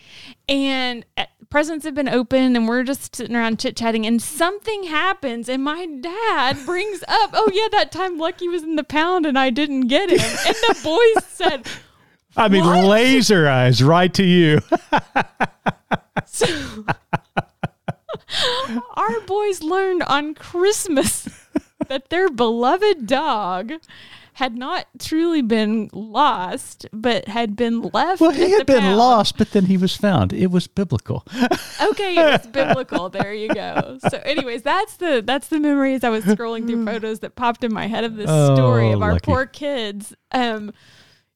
and 0.48 1.06
uh, 1.18 1.26
presents 1.50 1.84
have 1.84 1.94
been 1.94 2.08
opened, 2.08 2.56
and 2.56 2.70
we're 2.70 2.84
just 2.84 3.14
sitting 3.14 3.36
around 3.36 3.60
chit 3.60 3.76
chatting. 3.76 4.06
And 4.06 4.22
something 4.22 4.84
happens, 4.84 5.50
and 5.50 5.62
my 5.62 5.86
dad 5.86 6.58
brings 6.66 7.04
up, 7.06 7.32
"Oh 7.34 7.50
yeah, 7.54 7.68
that 7.78 7.92
time 7.92 8.18
Lucky 8.18 8.48
was 8.48 8.64
in 8.64 8.78
the 8.78 8.84
pound, 8.86 9.26
and 9.26 9.38
I 9.38 9.50
didn't 9.50 9.88
get 9.88 10.10
him." 10.10 10.20
And 10.22 10.56
the 10.56 10.80
boys 10.84 11.26
said, 11.26 11.68
I 12.38 12.48
mean, 12.48 12.64
What? 12.66 12.86
laser 12.86 13.48
eyes 13.48 13.84
right 13.84 14.14
to 14.14 14.24
you. 14.24 14.60
So 16.26 16.46
our 18.96 19.22
boys 19.22 19.62
learned 19.62 20.04
on 20.04 20.34
Christmas 20.34 21.28
that 21.88 22.10
their 22.10 22.30
beloved 22.30 23.06
dog 23.06 23.74
had 24.34 24.56
not 24.56 24.86
truly 24.98 25.42
been 25.42 25.90
lost, 25.92 26.86
but 26.94 27.28
had 27.28 27.56
been 27.58 27.82
left. 27.94 28.22
Well, 28.22 28.32
he 28.32 28.52
had 28.52 28.66
been 28.66 28.80
pound. 28.82 28.98
lost, 28.98 29.38
but 29.38 29.52
then 29.52 29.66
he 29.66 29.76
was 29.76 29.96
found. 29.96 30.32
It 30.32 30.48
was 30.52 30.68
biblical. 30.68 31.26
Okay, 31.82 32.16
it 32.16 32.24
was 32.24 32.48
biblical. 32.48 33.10
There 33.10 33.34
you 33.34 33.50
go. 33.54 33.98
So, 34.08 34.20
anyways, 34.20 34.62
that's 34.62 34.98
the 34.98 35.22
that's 35.26 35.48
the 35.48 35.60
memories 35.60 36.04
I 36.04 36.10
was 36.10 36.24
scrolling 36.24 36.68
through 36.68 36.86
photos 36.92 37.20
that 37.22 37.36
popped 37.36 37.64
in 37.64 37.74
my 37.74 37.88
head 37.88 38.04
of 38.04 38.16
this 38.18 38.30
story 38.30 38.90
Oh, 38.90 38.94
of 38.94 39.02
our 39.02 39.14
lucky. 39.14 39.26
poor 39.26 39.46
kids. 39.48 40.14
Um, 40.32 40.72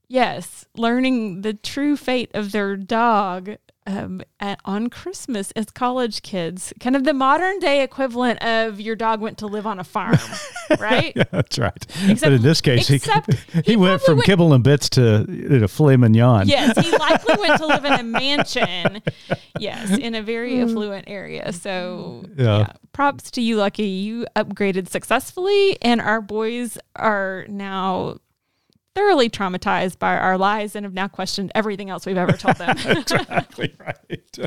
yes, 0.07 0.65
learning 0.75 1.41
the 1.41 1.53
true 1.53 1.95
fate 1.97 2.31
of 2.33 2.51
their 2.51 2.75
dog 2.75 3.57
um, 3.87 4.23
at, 4.39 4.59
on 4.65 4.89
Christmas 4.89 5.51
as 5.51 5.67
college 5.67 6.23
kids, 6.23 6.73
kind 6.79 6.95
of 6.95 7.03
the 7.03 7.13
modern 7.13 7.59
day 7.59 7.83
equivalent 7.83 8.41
of 8.43 8.81
your 8.81 8.95
dog 8.95 9.21
went 9.21 9.37
to 9.37 9.45
live 9.45 9.67
on 9.67 9.77
a 9.79 9.83
farm, 9.83 10.17
right? 10.79 11.13
Yeah, 11.15 11.23
that's 11.31 11.59
right. 11.59 11.85
Except- 12.07 12.21
but 12.21 12.33
in 12.33 12.41
this 12.41 12.61
case, 12.61 12.87
he, 12.87 12.97
he, 13.53 13.61
he 13.63 13.75
went 13.75 14.01
from 14.01 14.15
went- 14.15 14.25
kibble 14.25 14.53
and 14.53 14.63
bits 14.63 14.89
to, 14.91 15.25
to 15.27 15.67
filet 15.67 15.97
mignon. 15.97 16.47
Yes, 16.47 16.75
he 16.83 16.89
likely 16.97 17.35
went 17.39 17.59
to 17.59 17.67
live 17.67 17.85
in 17.85 17.93
a 17.93 18.01
mansion. 18.03 19.03
Yes, 19.59 19.95
in 19.95 20.15
a 20.15 20.23
very 20.23 20.59
affluent 20.61 21.05
area. 21.07 21.53
So, 21.53 22.25
Yeah. 22.35 22.57
yeah. 22.59 22.73
props 22.91 23.29
to 23.31 23.41
you, 23.41 23.57
Lucky. 23.57 23.83
You 23.85 24.25
upgraded 24.35 24.89
successfully, 24.89 25.77
and 25.83 26.01
our 26.01 26.21
boys 26.21 26.79
are 26.95 27.45
now 27.49 28.17
thoroughly 28.95 29.29
traumatized 29.29 29.99
by 29.99 30.17
our 30.17 30.37
lies 30.37 30.75
and 30.75 30.85
have 30.85 30.93
now 30.93 31.07
questioned 31.07 31.51
everything 31.53 31.89
else 31.89 32.05
we've 32.05 32.17
ever 32.17 32.31
told 32.31 32.55
them. 32.55 32.75
exactly 32.85 33.75
right. 33.77 34.37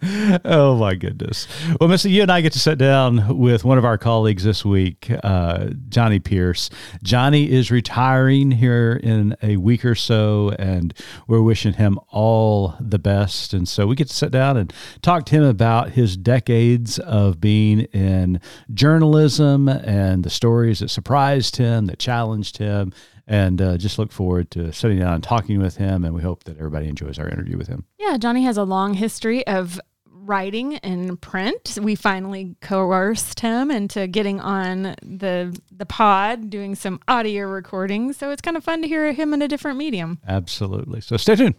oh 0.44 0.76
my 0.76 0.94
goodness. 0.94 1.48
Well, 1.80 1.88
Missy, 1.88 2.10
you 2.10 2.22
and 2.22 2.30
I 2.30 2.40
get 2.40 2.52
to 2.52 2.58
sit 2.60 2.78
down 2.78 3.36
with 3.36 3.64
one 3.64 3.78
of 3.78 3.84
our 3.84 3.98
colleagues 3.98 4.44
this 4.44 4.64
week, 4.64 5.10
uh, 5.24 5.70
Johnny 5.88 6.20
Pierce. 6.20 6.70
Johnny 7.02 7.50
is 7.50 7.72
retiring 7.72 8.52
here 8.52 9.00
in 9.02 9.34
a 9.42 9.56
week 9.56 9.84
or 9.84 9.96
so, 9.96 10.50
and 10.58 10.94
we're 11.26 11.42
wishing 11.42 11.72
him 11.72 11.98
all 12.10 12.76
the 12.78 12.98
best. 12.98 13.52
And 13.52 13.66
so 13.66 13.88
we 13.88 13.96
get 13.96 14.08
to 14.08 14.14
sit 14.14 14.30
down 14.30 14.56
and 14.56 14.72
talk 15.02 15.26
to 15.26 15.34
him 15.34 15.44
about 15.44 15.90
his 15.90 16.16
decades 16.16 17.00
of 17.00 17.40
being 17.40 17.80
in 17.80 18.40
journalism 18.72 19.66
and 19.66 20.22
the 20.22 20.30
stories 20.30 20.78
that 20.78 20.90
surprised 20.90 21.56
him, 21.56 21.86
that 21.86 21.98
challenged 21.98 22.58
him. 22.58 22.92
And 23.30 23.60
uh, 23.60 23.76
just 23.76 23.98
look 23.98 24.10
forward 24.10 24.50
to 24.52 24.72
sitting 24.72 24.98
down 24.98 25.12
and 25.12 25.22
talking 25.22 25.60
with 25.60 25.76
him. 25.76 26.04
And 26.04 26.14
we 26.14 26.22
hope 26.22 26.44
that 26.44 26.56
everybody 26.56 26.88
enjoys 26.88 27.18
our 27.18 27.28
interview 27.28 27.58
with 27.58 27.68
him. 27.68 27.84
yeah, 27.98 28.16
Johnny 28.16 28.42
has 28.44 28.56
a 28.56 28.64
long 28.64 28.94
history 28.94 29.46
of 29.46 29.78
writing 30.06 30.76
and 30.78 31.20
print. 31.20 31.78
We 31.80 31.94
finally 31.94 32.56
coerced 32.60 33.40
him 33.40 33.70
into 33.70 34.06
getting 34.06 34.40
on 34.40 34.94
the 35.02 35.58
the 35.70 35.86
pod, 35.86 36.50
doing 36.50 36.74
some 36.74 37.00
audio 37.08 37.46
recordings. 37.46 38.16
So 38.16 38.30
it's 38.30 38.42
kind 38.42 38.56
of 38.56 38.64
fun 38.64 38.82
to 38.82 38.88
hear 38.88 39.12
him 39.12 39.32
in 39.34 39.42
a 39.42 39.48
different 39.48 39.78
medium. 39.78 40.18
Absolutely. 40.26 41.00
So 41.00 41.16
stay 41.16 41.36
tuned. 41.36 41.54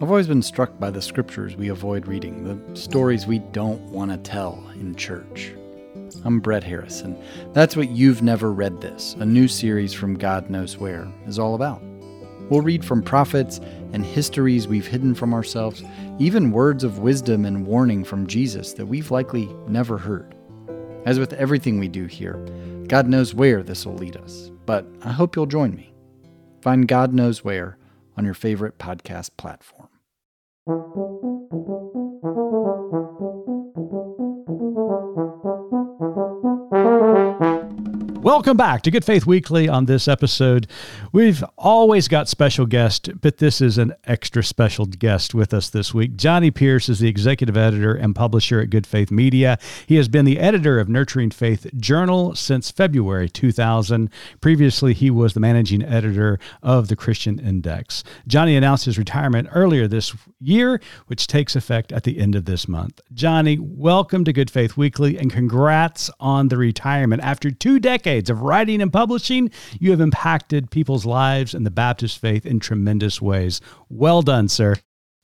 I've 0.00 0.10
always 0.10 0.26
been 0.26 0.42
struck 0.42 0.78
by 0.78 0.90
the 0.90 1.00
scriptures 1.00 1.56
we 1.56 1.68
avoid 1.68 2.06
reading, 2.06 2.44
the 2.44 2.76
stories 2.76 3.26
we 3.26 3.38
don't 3.38 3.80
want 3.90 4.10
to 4.10 4.18
tell 4.18 4.70
in 4.74 4.94
church. 4.94 5.52
I'm 6.26 6.40
Brett 6.40 6.64
Harrison. 6.64 7.16
that's 7.52 7.76
what 7.76 7.90
You've 7.90 8.20
Never 8.20 8.52
Read 8.52 8.80
This, 8.80 9.14
a 9.20 9.24
new 9.24 9.46
series 9.46 9.92
from 9.92 10.18
God 10.18 10.50
Knows 10.50 10.76
Where, 10.76 11.06
is 11.24 11.38
all 11.38 11.54
about. 11.54 11.80
We'll 12.50 12.62
read 12.62 12.84
from 12.84 13.00
prophets 13.00 13.60
and 13.92 14.04
histories 14.04 14.66
we've 14.66 14.88
hidden 14.88 15.14
from 15.14 15.32
ourselves, 15.32 15.84
even 16.18 16.50
words 16.50 16.82
of 16.82 16.98
wisdom 16.98 17.44
and 17.44 17.64
warning 17.64 18.02
from 18.02 18.26
Jesus 18.26 18.72
that 18.72 18.86
we've 18.86 19.12
likely 19.12 19.48
never 19.68 19.98
heard. 19.98 20.34
As 21.04 21.20
with 21.20 21.32
everything 21.34 21.78
we 21.78 21.86
do 21.86 22.06
here, 22.06 22.44
God 22.88 23.06
knows 23.06 23.32
where 23.32 23.62
this 23.62 23.86
will 23.86 23.94
lead 23.94 24.16
us, 24.16 24.50
but 24.66 24.84
I 25.02 25.12
hope 25.12 25.36
you'll 25.36 25.46
join 25.46 25.76
me. 25.76 25.94
Find 26.60 26.88
God 26.88 27.14
Knows 27.14 27.44
Where 27.44 27.78
on 28.16 28.24
your 28.24 28.34
favorite 28.34 28.78
podcast 28.78 29.30
platform. 29.36 29.90
Welcome 38.26 38.56
back 38.56 38.82
to 38.82 38.90
Good 38.90 39.04
Faith 39.04 39.24
Weekly. 39.24 39.68
On 39.68 39.84
this 39.84 40.08
episode, 40.08 40.66
we've 41.12 41.44
always 41.56 42.08
got 42.08 42.28
special 42.28 42.66
guests, 42.66 43.08
but 43.08 43.38
this 43.38 43.60
is 43.60 43.78
an 43.78 43.94
extra 44.02 44.42
special 44.42 44.84
guest 44.84 45.32
with 45.32 45.54
us 45.54 45.70
this 45.70 45.94
week. 45.94 46.16
Johnny 46.16 46.50
Pierce 46.50 46.88
is 46.88 46.98
the 46.98 47.06
executive 47.06 47.56
editor 47.56 47.94
and 47.94 48.16
publisher 48.16 48.60
at 48.60 48.70
Good 48.70 48.84
Faith 48.84 49.12
Media. 49.12 49.60
He 49.86 49.94
has 49.94 50.08
been 50.08 50.24
the 50.24 50.40
editor 50.40 50.80
of 50.80 50.88
Nurturing 50.88 51.30
Faith 51.30 51.68
Journal 51.76 52.34
since 52.34 52.68
February 52.68 53.28
2000. 53.28 54.10
Previously, 54.40 54.92
he 54.92 55.08
was 55.08 55.34
the 55.34 55.38
managing 55.38 55.84
editor 55.84 56.40
of 56.64 56.88
the 56.88 56.96
Christian 56.96 57.38
Index. 57.38 58.02
Johnny 58.26 58.56
announced 58.56 58.86
his 58.86 58.98
retirement 58.98 59.50
earlier 59.52 59.86
this 59.86 60.12
year, 60.40 60.80
which 61.06 61.28
takes 61.28 61.54
effect 61.54 61.92
at 61.92 62.02
the 62.02 62.18
end 62.18 62.34
of 62.34 62.44
this 62.44 62.66
month. 62.66 63.00
Johnny, 63.14 63.56
welcome 63.60 64.24
to 64.24 64.32
Good 64.32 64.50
Faith 64.50 64.76
Weekly 64.76 65.16
and 65.16 65.32
congrats 65.32 66.10
on 66.18 66.48
the 66.48 66.56
retirement. 66.56 67.22
After 67.22 67.52
two 67.52 67.78
decades 67.78 68.15
of 68.30 68.42
writing 68.42 68.80
and 68.80 68.92
publishing, 68.92 69.50
you 69.78 69.90
have 69.90 70.00
impacted 70.00 70.70
people's 70.70 71.06
lives 71.06 71.54
and 71.54 71.66
the 71.66 71.70
Baptist 71.70 72.18
faith 72.18 72.46
in 72.46 72.60
tremendous 72.60 73.20
ways. 73.20 73.60
Well 73.88 74.22
done, 74.22 74.48
sir. 74.48 74.76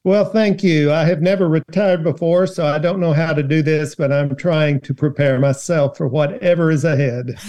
Well, 0.04 0.24
thank 0.24 0.64
you. 0.64 0.90
I 0.90 1.04
have 1.04 1.22
never 1.22 1.48
retired 1.48 2.02
before, 2.02 2.48
so 2.48 2.66
I 2.66 2.78
don't 2.78 2.98
know 2.98 3.12
how 3.12 3.32
to 3.32 3.42
do 3.42 3.62
this, 3.62 3.94
but 3.94 4.10
I'm 4.10 4.34
trying 4.34 4.80
to 4.80 4.92
prepare 4.92 5.38
myself 5.38 5.96
for 5.96 6.08
whatever 6.08 6.70
is 6.70 6.84
ahead. 6.84 7.38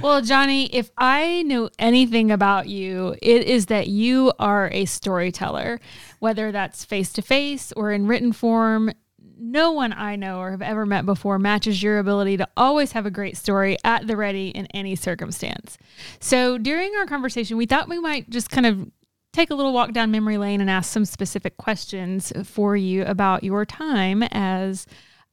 Well, 0.00 0.22
Johnny, 0.22 0.66
if 0.66 0.92
I 0.96 1.42
know 1.42 1.70
anything 1.76 2.30
about 2.30 2.68
you, 2.68 3.16
it 3.20 3.42
is 3.42 3.66
that 3.66 3.88
you 3.88 4.32
are 4.38 4.70
a 4.72 4.84
storyteller, 4.84 5.80
whether 6.20 6.52
that's 6.52 6.84
face 6.84 7.12
to 7.14 7.22
face 7.22 7.72
or 7.72 7.90
in 7.90 8.06
written 8.06 8.32
form. 8.32 8.92
No 9.38 9.72
one 9.72 9.92
I 9.92 10.16
know 10.16 10.38
or 10.38 10.50
have 10.50 10.62
ever 10.62 10.84
met 10.84 11.06
before 11.06 11.38
matches 11.38 11.82
your 11.82 11.98
ability 11.98 12.36
to 12.38 12.48
always 12.56 12.92
have 12.92 13.06
a 13.06 13.10
great 13.10 13.36
story 13.36 13.76
at 13.84 14.06
the 14.06 14.16
ready 14.16 14.48
in 14.48 14.66
any 14.74 14.96
circumstance. 14.96 15.78
So 16.20 16.58
during 16.58 16.94
our 16.96 17.06
conversation, 17.06 17.56
we 17.56 17.66
thought 17.66 17.88
we 17.88 17.98
might 17.98 18.28
just 18.30 18.50
kind 18.50 18.66
of 18.66 18.90
take 19.32 19.50
a 19.50 19.54
little 19.54 19.72
walk 19.72 19.92
down 19.92 20.10
memory 20.10 20.38
lane 20.38 20.60
and 20.60 20.68
ask 20.68 20.90
some 20.92 21.04
specific 21.04 21.56
questions 21.56 22.32
for 22.44 22.76
you 22.76 23.04
about 23.04 23.44
your 23.44 23.64
time 23.64 24.22
as 24.24 24.86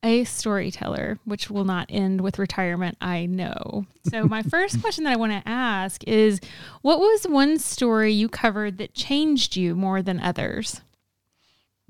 a 0.03 0.23
storyteller, 0.23 1.17
which 1.25 1.49
will 1.49 1.65
not 1.65 1.87
end 1.89 2.21
with 2.21 2.37
retirement, 2.37 2.95
I 3.01 3.25
know. 3.25 3.85
So, 4.07 4.25
my 4.25 4.41
first 4.43 4.79
question 4.79 5.03
that 5.05 5.13
I 5.13 5.15
want 5.15 5.31
to 5.31 5.49
ask 5.49 6.03
is 6.07 6.39
what 6.83 6.99
was 6.99 7.23
one 7.23 7.57
story 7.57 8.13
you 8.13 8.29
covered 8.29 8.77
that 8.77 8.93
changed 8.93 9.55
you 9.55 9.75
more 9.75 10.03
than 10.03 10.19
others? 10.19 10.81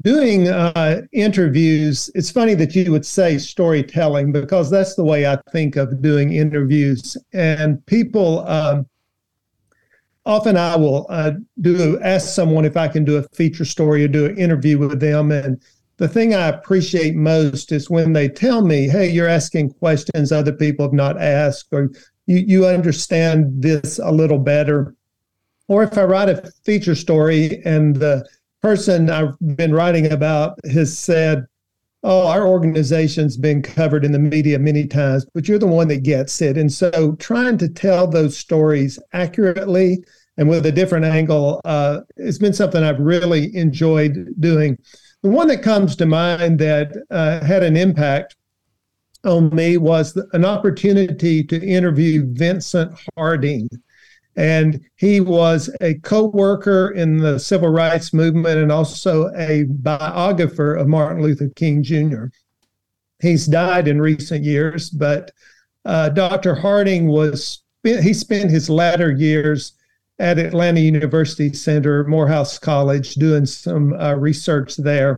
Doing 0.01 0.49
uh, 0.49 1.01
interviews, 1.13 2.11
it's 2.13 2.29
funny 2.29 2.53
that 2.55 2.75
you 2.75 2.91
would 2.91 3.05
say 3.05 3.37
storytelling 3.37 4.31
because 4.31 4.69
that's 4.69 4.95
the 4.95 5.03
way 5.03 5.25
I 5.25 5.37
think 5.51 5.77
of 5.77 6.01
doing 6.01 6.33
interviews. 6.33 7.17
And 7.33 7.83
people, 7.85 8.45
um, 8.47 8.87
often 10.25 10.57
I 10.57 10.75
will 10.75 11.07
uh, 11.09 11.31
do 11.61 11.99
ask 12.01 12.27
someone 12.27 12.65
if 12.65 12.77
I 12.77 12.87
can 12.87 13.03
do 13.03 13.17
a 13.17 13.23
feature 13.29 13.65
story 13.65 14.03
or 14.03 14.07
do 14.07 14.25
an 14.25 14.37
interview 14.37 14.77
with 14.77 14.99
them. 14.99 15.31
And 15.31 15.59
the 15.97 16.07
thing 16.07 16.35
I 16.35 16.49
appreciate 16.49 17.15
most 17.15 17.71
is 17.71 17.89
when 17.89 18.13
they 18.13 18.27
tell 18.27 18.63
me, 18.63 18.87
hey, 18.87 19.09
you're 19.09 19.29
asking 19.29 19.71
questions 19.73 20.31
other 20.31 20.53
people 20.53 20.85
have 20.85 20.93
not 20.93 21.19
asked, 21.19 21.69
or 21.71 21.89
you, 22.25 22.39
you 22.39 22.65
understand 22.67 23.61
this 23.61 23.97
a 23.99 24.11
little 24.11 24.39
better. 24.39 24.93
Or 25.67 25.83
if 25.83 25.97
I 25.97 26.03
write 26.03 26.29
a 26.29 26.51
feature 26.63 26.95
story 26.95 27.63
and 27.65 27.95
the 27.95 28.27
person 28.65 29.11
I've 29.11 29.37
been 29.55 29.75
writing 29.75 30.11
about 30.11 30.57
has 30.71 30.97
said, 30.97 31.45
oh, 32.01 32.25
our 32.25 32.47
organization's 32.47 33.37
been 33.37 33.61
covered 33.61 34.03
in 34.03 34.11
the 34.11 34.17
media 34.17 34.57
many 34.57 34.87
times, 34.87 35.23
but 35.35 35.47
you're 35.47 35.59
the 35.59 35.67
one 35.67 35.87
that 35.89 36.01
gets 36.01 36.41
it. 36.41 36.57
And 36.57 36.73
so 36.73 37.15
trying 37.17 37.59
to 37.59 37.69
tell 37.69 38.07
those 38.07 38.35
stories 38.35 38.97
accurately 39.13 40.03
and 40.37 40.49
with 40.49 40.65
a 40.65 40.71
different 40.71 41.05
angle, 41.05 41.61
uh, 41.63 41.99
it's 42.17 42.39
been 42.39 42.53
something 42.53 42.83
I've 42.83 42.99
really 42.99 43.55
enjoyed 43.55 44.33
doing. 44.39 44.79
The 45.21 45.29
one 45.29 45.47
that 45.49 45.61
comes 45.61 45.95
to 45.97 46.07
mind 46.07 46.57
that 46.57 46.91
uh, 47.11 47.45
had 47.45 47.61
an 47.61 47.77
impact 47.77 48.35
on 49.25 49.55
me 49.55 49.77
was 49.77 50.19
an 50.33 50.43
opportunity 50.43 51.43
to 51.43 51.63
interview 51.63 52.25
Vincent 52.33 52.97
Harding. 53.15 53.69
And 54.35 54.81
he 54.97 55.21
was 55.21 55.69
a 55.81 55.95
co 55.95 56.25
worker 56.25 56.91
in 56.91 57.17
the 57.17 57.39
civil 57.39 57.69
rights 57.69 58.13
movement 58.13 58.59
and 58.59 58.71
also 58.71 59.31
a 59.35 59.63
biographer 59.63 60.75
of 60.75 60.87
Martin 60.87 61.23
Luther 61.23 61.49
King 61.55 61.83
Jr. 61.83 62.25
He's 63.21 63.45
died 63.45 63.87
in 63.87 64.01
recent 64.01 64.43
years, 64.43 64.89
but 64.89 65.31
uh, 65.85 66.09
Dr. 66.09 66.53
Harding 66.53 67.07
was, 67.07 67.63
he 67.83 68.13
spent 68.13 68.49
his 68.49 68.69
latter 68.69 69.11
years 69.11 69.73
at 70.19 70.37
Atlanta 70.37 70.79
University 70.79 71.53
Center, 71.53 72.03
Morehouse 72.05 72.57
College, 72.57 73.15
doing 73.15 73.45
some 73.45 73.93
uh, 73.93 74.15
research 74.15 74.75
there. 74.77 75.15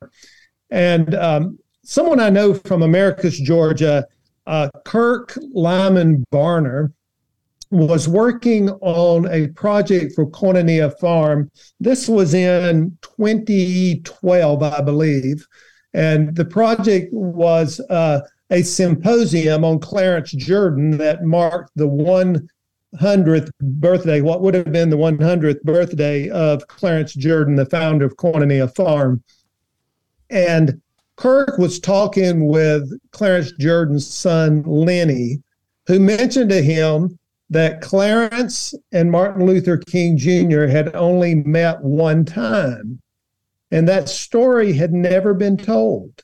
And 0.69 1.15
um, 1.15 1.59
someone 1.83 2.19
I 2.19 2.29
know 2.29 2.53
from 2.53 2.81
Americus, 2.81 3.39
Georgia, 3.39 4.05
uh, 4.45 4.69
Kirk 4.86 5.38
Lyman 5.53 6.24
Barner, 6.31 6.93
was 7.69 8.07
working 8.07 8.69
on 8.81 9.27
a 9.31 9.47
project 9.50 10.13
for 10.15 10.25
Koinonia 10.27 10.97
Farm. 11.00 11.51
This 11.79 12.07
was 12.07 12.33
in 12.33 12.97
2012, 13.01 14.63
I 14.63 14.81
believe. 14.81 15.45
And 15.93 16.36
the 16.36 16.45
project 16.45 17.09
was 17.12 17.79
uh, 17.89 18.21
a 18.50 18.62
symposium 18.62 19.65
on 19.65 19.79
Clarence 19.79 20.31
Jordan 20.31 20.97
that 20.97 21.24
marked 21.24 21.71
the 21.75 21.88
100th 21.88 23.50
birthday, 23.62 24.21
what 24.21 24.41
would 24.41 24.53
have 24.53 24.71
been 24.71 24.89
the 24.89 24.97
100th 24.97 25.62
birthday 25.63 26.29
of 26.29 26.67
Clarence 26.67 27.13
Jordan, 27.13 27.55
the 27.55 27.65
founder 27.65 28.05
of 28.05 28.15
Koinonia 28.15 28.74
Farm. 28.75 29.24
And 30.29 30.81
Kirk 31.17 31.57
was 31.57 31.79
talking 31.79 32.47
with 32.47 32.89
Clarence 33.12 33.51
Jordan's 33.53 34.07
son, 34.07 34.63
Lenny, 34.63 35.41
who 35.88 36.00
mentioned 36.00 36.51
to 36.51 36.62
him 36.62 37.17
that 37.50 37.82
Clarence 37.82 38.74
and 38.92 39.12
Martin 39.12 39.46
Luther 39.46 39.77
King 39.77 40.18
Jr. 40.18 40.66
had 40.66 40.94
only 40.96 41.36
met 41.36 41.81
one 41.81 42.25
time. 42.25 43.00
And 43.72 43.88
that 43.88 44.10
story 44.10 44.74
had 44.74 44.94
never 44.94 45.33
been 45.33 45.57
told. 45.57 46.22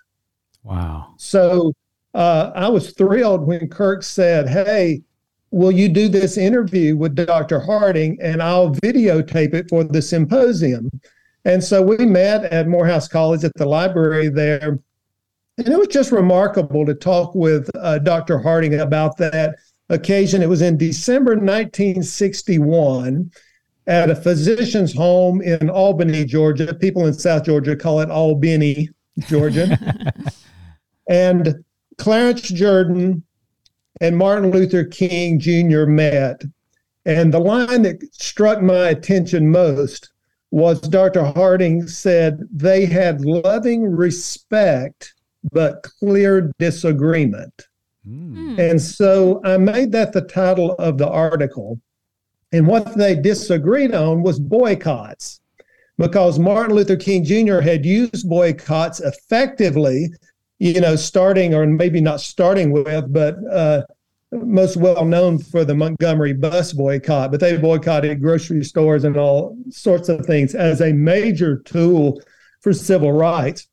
Wow. 0.64 1.14
So 1.18 1.74
uh, 2.14 2.52
I 2.56 2.70
was 2.70 2.92
thrilled 2.92 3.46
when 3.46 3.68
Kirk 3.70 4.04
said, 4.04 4.48
Hey, 4.48 5.02
will 5.52 5.72
you 5.72 5.90
do 5.90 6.08
this 6.08 6.38
interview 6.38 6.96
with 6.96 7.16
Dr. 7.16 7.60
Harding 7.60 8.18
and 8.22 8.42
I'll 8.42 8.72
videotape 8.72 9.54
it 9.54 9.70
for 9.70 9.84
the 9.84 10.02
symposium? 10.02 10.90
And 11.46 11.62
so 11.64 11.82
we 11.82 11.98
met 11.98 12.46
at 12.46 12.68
Morehouse 12.68 13.08
College 13.08 13.44
at 13.44 13.54
the 13.56 13.66
library 13.66 14.30
there. 14.30 14.80
And 15.58 15.68
it 15.68 15.78
was 15.78 15.90
just 15.90 16.12
remarkable 16.12 16.86
to 16.86 16.96
talk 16.96 17.36
with 17.36 17.70
uh, 17.76 18.00
Dr. 18.00 18.40
Harding 18.40 18.80
about 18.80 19.18
that 19.18 19.58
occasion. 19.90 20.42
It 20.42 20.50
was 20.50 20.62
in 20.62 20.78
December 20.78 21.32
1961 21.32 23.32
at 23.88 24.10
a 24.10 24.16
physician's 24.16 24.94
home 24.94 25.42
in 25.42 25.70
Albany, 25.70 26.26
Georgia. 26.26 26.74
People 26.74 27.06
in 27.06 27.14
South 27.14 27.46
Georgia 27.46 27.76
call 27.76 28.00
it 28.00 28.10
Albany, 28.10 28.90
Georgia. 29.28 29.78
and 31.10 31.64
Clarence 31.98 32.42
Jordan 32.42 33.24
and 34.02 34.18
Martin 34.18 34.52
Luther 34.52 34.84
King 34.84 35.40
Jr. 35.40 35.86
met. 35.86 36.44
And 37.06 37.34
the 37.34 37.40
line 37.40 37.82
that 37.82 38.02
struck 38.14 38.62
my 38.62 38.90
attention 38.90 39.50
most 39.50 40.10
was 40.52 40.80
Dr. 40.80 41.24
Harding 41.24 41.88
said 41.88 42.48
they 42.52 42.86
had 42.86 43.26
loving 43.26 43.84
respect 43.84 45.14
but 45.52 45.84
clear 45.84 46.52
disagreement. 46.60 47.68
Mm. 48.08 48.60
And 48.60 48.82
so 48.82 49.42
I 49.44 49.58
made 49.58 49.92
that 49.94 50.14
the 50.14 50.22
title 50.22 50.74
of 50.74 50.98
the 50.98 51.10
article. 51.10 51.80
And 52.52 52.68
what 52.68 52.96
they 52.96 53.16
disagreed 53.16 53.96
on 53.96 54.22
was 54.22 54.40
boycotts, 54.40 55.42
because 55.98 56.38
Martin 56.38 56.76
Luther 56.76 56.96
King 56.96 57.24
Jr. 57.24 57.60
had 57.60 57.86
used 57.86 58.30
boycotts 58.30 59.00
effectively, 59.00 60.10
you 60.60 60.80
know, 60.80 60.96
starting 60.96 61.56
or 61.56 61.66
maybe 61.66 62.00
not 62.00 62.22
starting 62.22 62.72
with, 62.72 63.12
but 63.12 63.38
uh, 63.52 63.82
most 64.32 64.78
well 64.78 65.06
known 65.06 65.40
for 65.40 65.66
the 65.66 65.76
Montgomery 65.76 66.34
bus 66.34 66.74
boycott, 66.74 67.32
but 67.32 67.40
they 67.40 67.58
boycotted 67.58 68.22
grocery 68.22 68.64
stores 68.64 69.04
and 69.04 69.18
all 69.18 69.58
sorts 69.70 70.10
of 70.10 70.26
things 70.26 70.56
as 70.56 70.82
a 70.82 70.94
major 70.94 71.58
tool 71.60 72.22
for 72.62 72.74
civil 72.74 73.12
rights. 73.12 73.68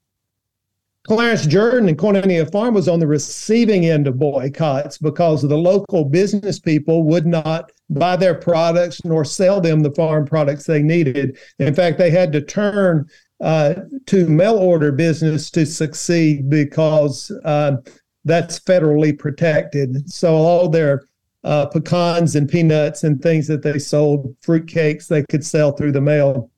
Clarence 1.11 1.44
Jordan 1.44 1.88
and 1.88 1.99
Koinonia 1.99 2.49
Farm 2.53 2.73
was 2.73 2.87
on 2.87 3.01
the 3.01 3.07
receiving 3.09 3.87
end 3.87 4.07
of 4.07 4.16
boycotts 4.16 4.96
because 4.96 5.42
the 5.42 5.59
local 5.59 6.05
business 6.05 6.61
people 6.61 7.03
would 7.03 7.27
not 7.27 7.73
buy 7.88 8.14
their 8.14 8.37
products 8.37 9.05
nor 9.05 9.25
sell 9.25 9.61
them 9.61 9.83
the 9.83 9.90
farm 9.90 10.25
products 10.25 10.66
they 10.66 10.85
needed. 10.85 11.37
In 11.59 11.75
fact, 11.75 11.99
they 11.99 12.12
had 12.12 12.31
to 12.31 12.40
turn 12.40 13.09
uh, 13.40 13.75
to 14.07 14.29
mail 14.29 14.57
order 14.57 14.92
business 14.92 15.51
to 15.51 15.66
succeed 15.66 16.49
because 16.49 17.33
uh, 17.44 17.79
that's 18.25 18.61
federally 18.61 19.18
protected. 19.18 20.09
So 20.09 20.33
all 20.33 20.68
their 20.68 21.09
uh, 21.42 21.66
pecans 21.66 22.37
and 22.37 22.49
peanuts 22.49 23.03
and 23.03 23.20
things 23.20 23.49
that 23.49 23.64
they 23.64 23.81
sold, 23.81 24.37
fruit 24.42 24.68
cakes 24.68 25.09
they 25.09 25.25
could 25.29 25.44
sell 25.44 25.73
through 25.73 25.90
the 25.90 26.01
mail 26.01 26.53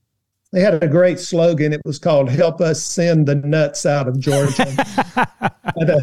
they 0.52 0.60
had 0.60 0.82
a 0.82 0.88
great 0.88 1.18
slogan. 1.18 1.72
It 1.72 1.82
was 1.84 1.98
called 1.98 2.28
"Help 2.28 2.60
Us 2.60 2.82
Send 2.82 3.26
the 3.26 3.34
Nuts 3.34 3.86
Out 3.86 4.08
of 4.08 4.18
Georgia." 4.20 4.66
and, 5.76 5.90
uh, 5.90 6.00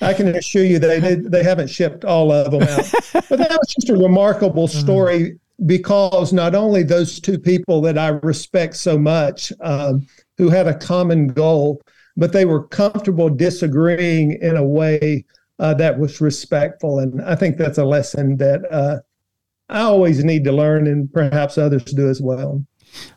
I 0.00 0.14
can 0.14 0.28
assure 0.28 0.64
you 0.64 0.78
they 0.78 1.00
they, 1.00 1.14
they 1.16 1.42
haven't 1.42 1.68
shipped 1.68 2.04
all 2.04 2.32
of 2.32 2.50
them 2.50 2.62
out. 2.62 2.90
But 3.28 3.38
that 3.38 3.50
was 3.50 3.74
just 3.74 3.90
a 3.90 3.96
remarkable 3.96 4.68
mm. 4.68 4.80
story 4.80 5.38
because 5.66 6.32
not 6.32 6.54
only 6.54 6.82
those 6.82 7.20
two 7.20 7.38
people 7.38 7.80
that 7.82 7.96
I 7.96 8.08
respect 8.08 8.76
so 8.76 8.98
much, 8.98 9.52
um, 9.60 10.06
who 10.36 10.48
had 10.48 10.66
a 10.66 10.76
common 10.76 11.28
goal, 11.28 11.80
but 12.16 12.32
they 12.32 12.44
were 12.44 12.66
comfortable 12.68 13.28
disagreeing 13.28 14.38
in 14.40 14.56
a 14.56 14.64
way 14.64 15.24
uh, 15.58 15.74
that 15.74 15.98
was 15.98 16.20
respectful. 16.20 16.98
And 16.98 17.22
I 17.22 17.34
think 17.34 17.56
that's 17.56 17.78
a 17.78 17.84
lesson 17.84 18.36
that 18.38 18.60
uh, 18.70 18.98
I 19.68 19.80
always 19.80 20.24
need 20.24 20.44
to 20.44 20.52
learn, 20.52 20.86
and 20.86 21.12
perhaps 21.12 21.58
others 21.58 21.84
do 21.84 22.08
as 22.08 22.20
well. 22.20 22.64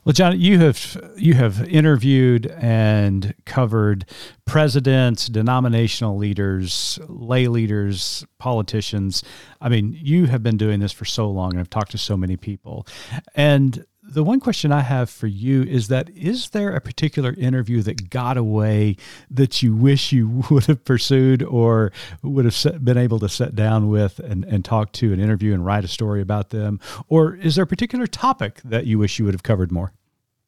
Well, 0.03 0.13
John, 0.13 0.39
you 0.39 0.59
have 0.59 0.97
you 1.17 1.33
have 1.33 1.67
interviewed 1.67 2.47
and 2.47 3.33
covered 3.45 4.05
presidents, 4.45 5.27
denominational 5.27 6.17
leaders, 6.17 6.99
lay 7.07 7.47
leaders, 7.47 8.25
politicians. 8.39 9.23
I 9.61 9.69
mean, 9.69 9.97
you 9.99 10.25
have 10.27 10.43
been 10.43 10.57
doing 10.57 10.79
this 10.79 10.91
for 10.91 11.05
so 11.05 11.29
long 11.29 11.51
and 11.51 11.59
I've 11.59 11.69
talked 11.69 11.91
to 11.91 11.97
so 11.97 12.15
many 12.15 12.37
people. 12.37 12.87
And 13.35 13.85
the 14.09 14.23
one 14.23 14.39
question 14.39 14.71
I 14.71 14.81
have 14.81 15.09
for 15.09 15.27
you 15.27 15.63
is 15.63 15.89
that 15.89 16.09
is 16.09 16.49
there 16.51 16.75
a 16.75 16.81
particular 16.81 17.33
interview 17.37 17.81
that 17.83 18.09
got 18.09 18.37
away 18.37 18.95
that 19.29 19.61
you 19.61 19.75
wish 19.75 20.11
you 20.11 20.43
would 20.49 20.65
have 20.65 20.83
pursued 20.85 21.43
or 21.43 21.91
would 22.23 22.45
have 22.45 22.55
set, 22.55 22.83
been 22.83 22.97
able 22.97 23.19
to 23.19 23.29
sit 23.29 23.55
down 23.55 23.89
with 23.89 24.19
and, 24.19 24.45
and 24.45 24.63
talk 24.63 24.91
to 24.93 25.13
an 25.13 25.19
interview 25.19 25.53
and 25.53 25.65
write 25.65 25.83
a 25.83 25.87
story 25.87 26.21
about 26.21 26.49
them? 26.49 26.79
Or 27.09 27.35
is 27.35 27.55
there 27.55 27.63
a 27.63 27.67
particular 27.67 28.07
topic 28.07 28.61
that 28.63 28.85
you 28.85 28.97
wish 28.97 29.19
you 29.19 29.25
would 29.25 29.33
have 29.33 29.43
covered 29.43 29.71
more? 29.71 29.93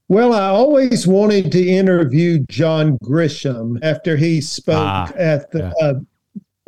Well, 0.08 0.34
I 0.34 0.48
always 0.48 1.06
wanted 1.06 1.52
to 1.52 1.63
interview 1.63 2.43
John 2.50 2.98
Grisham 3.04 3.78
after 3.84 4.17
he 4.17 4.41
spoke 4.41 4.78
ah, 4.78 5.12
at 5.15 5.52
the 5.52 5.72
yeah. 5.80 5.88
uh, 5.88 5.93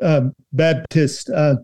uh, 0.05 0.29
Baptist 0.53 1.29
uh, 1.31 1.55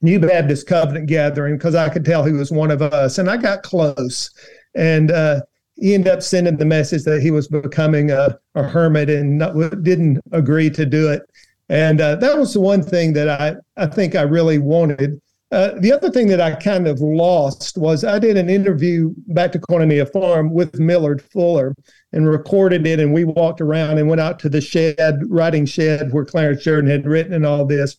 New 0.00 0.18
Baptist 0.18 0.66
Covenant 0.66 1.06
gathering 1.06 1.56
because 1.56 1.76
I 1.76 1.88
could 1.88 2.04
tell 2.04 2.24
he 2.24 2.32
was 2.32 2.50
one 2.50 2.72
of 2.72 2.82
us, 2.82 3.18
and 3.18 3.30
I 3.30 3.36
got 3.36 3.62
close. 3.62 4.30
And 4.74 5.10
uh, 5.10 5.42
he 5.76 5.94
ended 5.94 6.12
up 6.12 6.22
sending 6.22 6.56
the 6.56 6.64
message 6.64 7.04
that 7.04 7.22
he 7.22 7.30
was 7.30 7.48
becoming 7.48 8.10
a, 8.10 8.38
a 8.54 8.62
hermit 8.62 9.10
and 9.10 9.38
not, 9.38 9.54
didn't 9.82 10.20
agree 10.32 10.70
to 10.70 10.86
do 10.86 11.10
it. 11.10 11.22
And 11.68 12.00
uh, 12.00 12.16
that 12.16 12.36
was 12.36 12.54
the 12.54 12.60
one 12.60 12.82
thing 12.82 13.12
that 13.14 13.28
I, 13.28 13.56
I 13.76 13.86
think 13.86 14.14
I 14.14 14.22
really 14.22 14.58
wanted. 14.58 15.20
Uh, 15.50 15.72
the 15.80 15.92
other 15.92 16.10
thing 16.10 16.28
that 16.28 16.40
I 16.40 16.54
kind 16.54 16.88
of 16.88 17.00
lost 17.00 17.76
was 17.76 18.04
I 18.04 18.18
did 18.18 18.38
an 18.38 18.48
interview 18.48 19.12
back 19.28 19.52
to 19.52 19.58
Koinonia 19.58 20.10
Farm 20.10 20.52
with 20.52 20.78
Millard 20.78 21.22
Fuller 21.22 21.74
and 22.12 22.28
recorded 22.28 22.86
it. 22.86 23.00
And 23.00 23.12
we 23.12 23.24
walked 23.24 23.60
around 23.60 23.98
and 23.98 24.08
went 24.08 24.20
out 24.20 24.38
to 24.40 24.48
the 24.48 24.60
shed, 24.60 25.20
writing 25.28 25.66
shed 25.66 26.12
where 26.12 26.24
Clarence 26.24 26.64
Jordan 26.64 26.90
had 26.90 27.06
written 27.06 27.34
and 27.34 27.44
all 27.44 27.66
this 27.66 27.98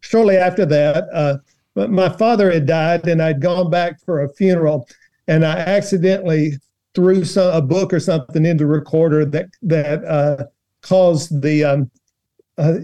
shortly 0.00 0.36
after 0.36 0.66
that, 0.66 1.04
uh, 1.12 1.36
my 1.74 2.08
father 2.08 2.50
had 2.50 2.66
died, 2.66 3.06
and 3.06 3.22
I'd 3.22 3.40
gone 3.40 3.70
back 3.70 4.00
for 4.00 4.22
a 4.22 4.28
funeral, 4.28 4.88
and 5.30 5.46
I 5.46 5.58
accidentally 5.58 6.58
threw 6.94 7.24
some, 7.24 7.54
a 7.54 7.62
book 7.62 7.92
or 7.92 8.00
something 8.00 8.44
into 8.44 8.64
the 8.64 8.70
recorder 8.70 9.24
that 9.24 9.46
that 9.62 10.04
uh, 10.04 10.44
caused 10.82 11.40
the 11.40 11.64
um, 11.64 11.90
uh, 12.58 12.78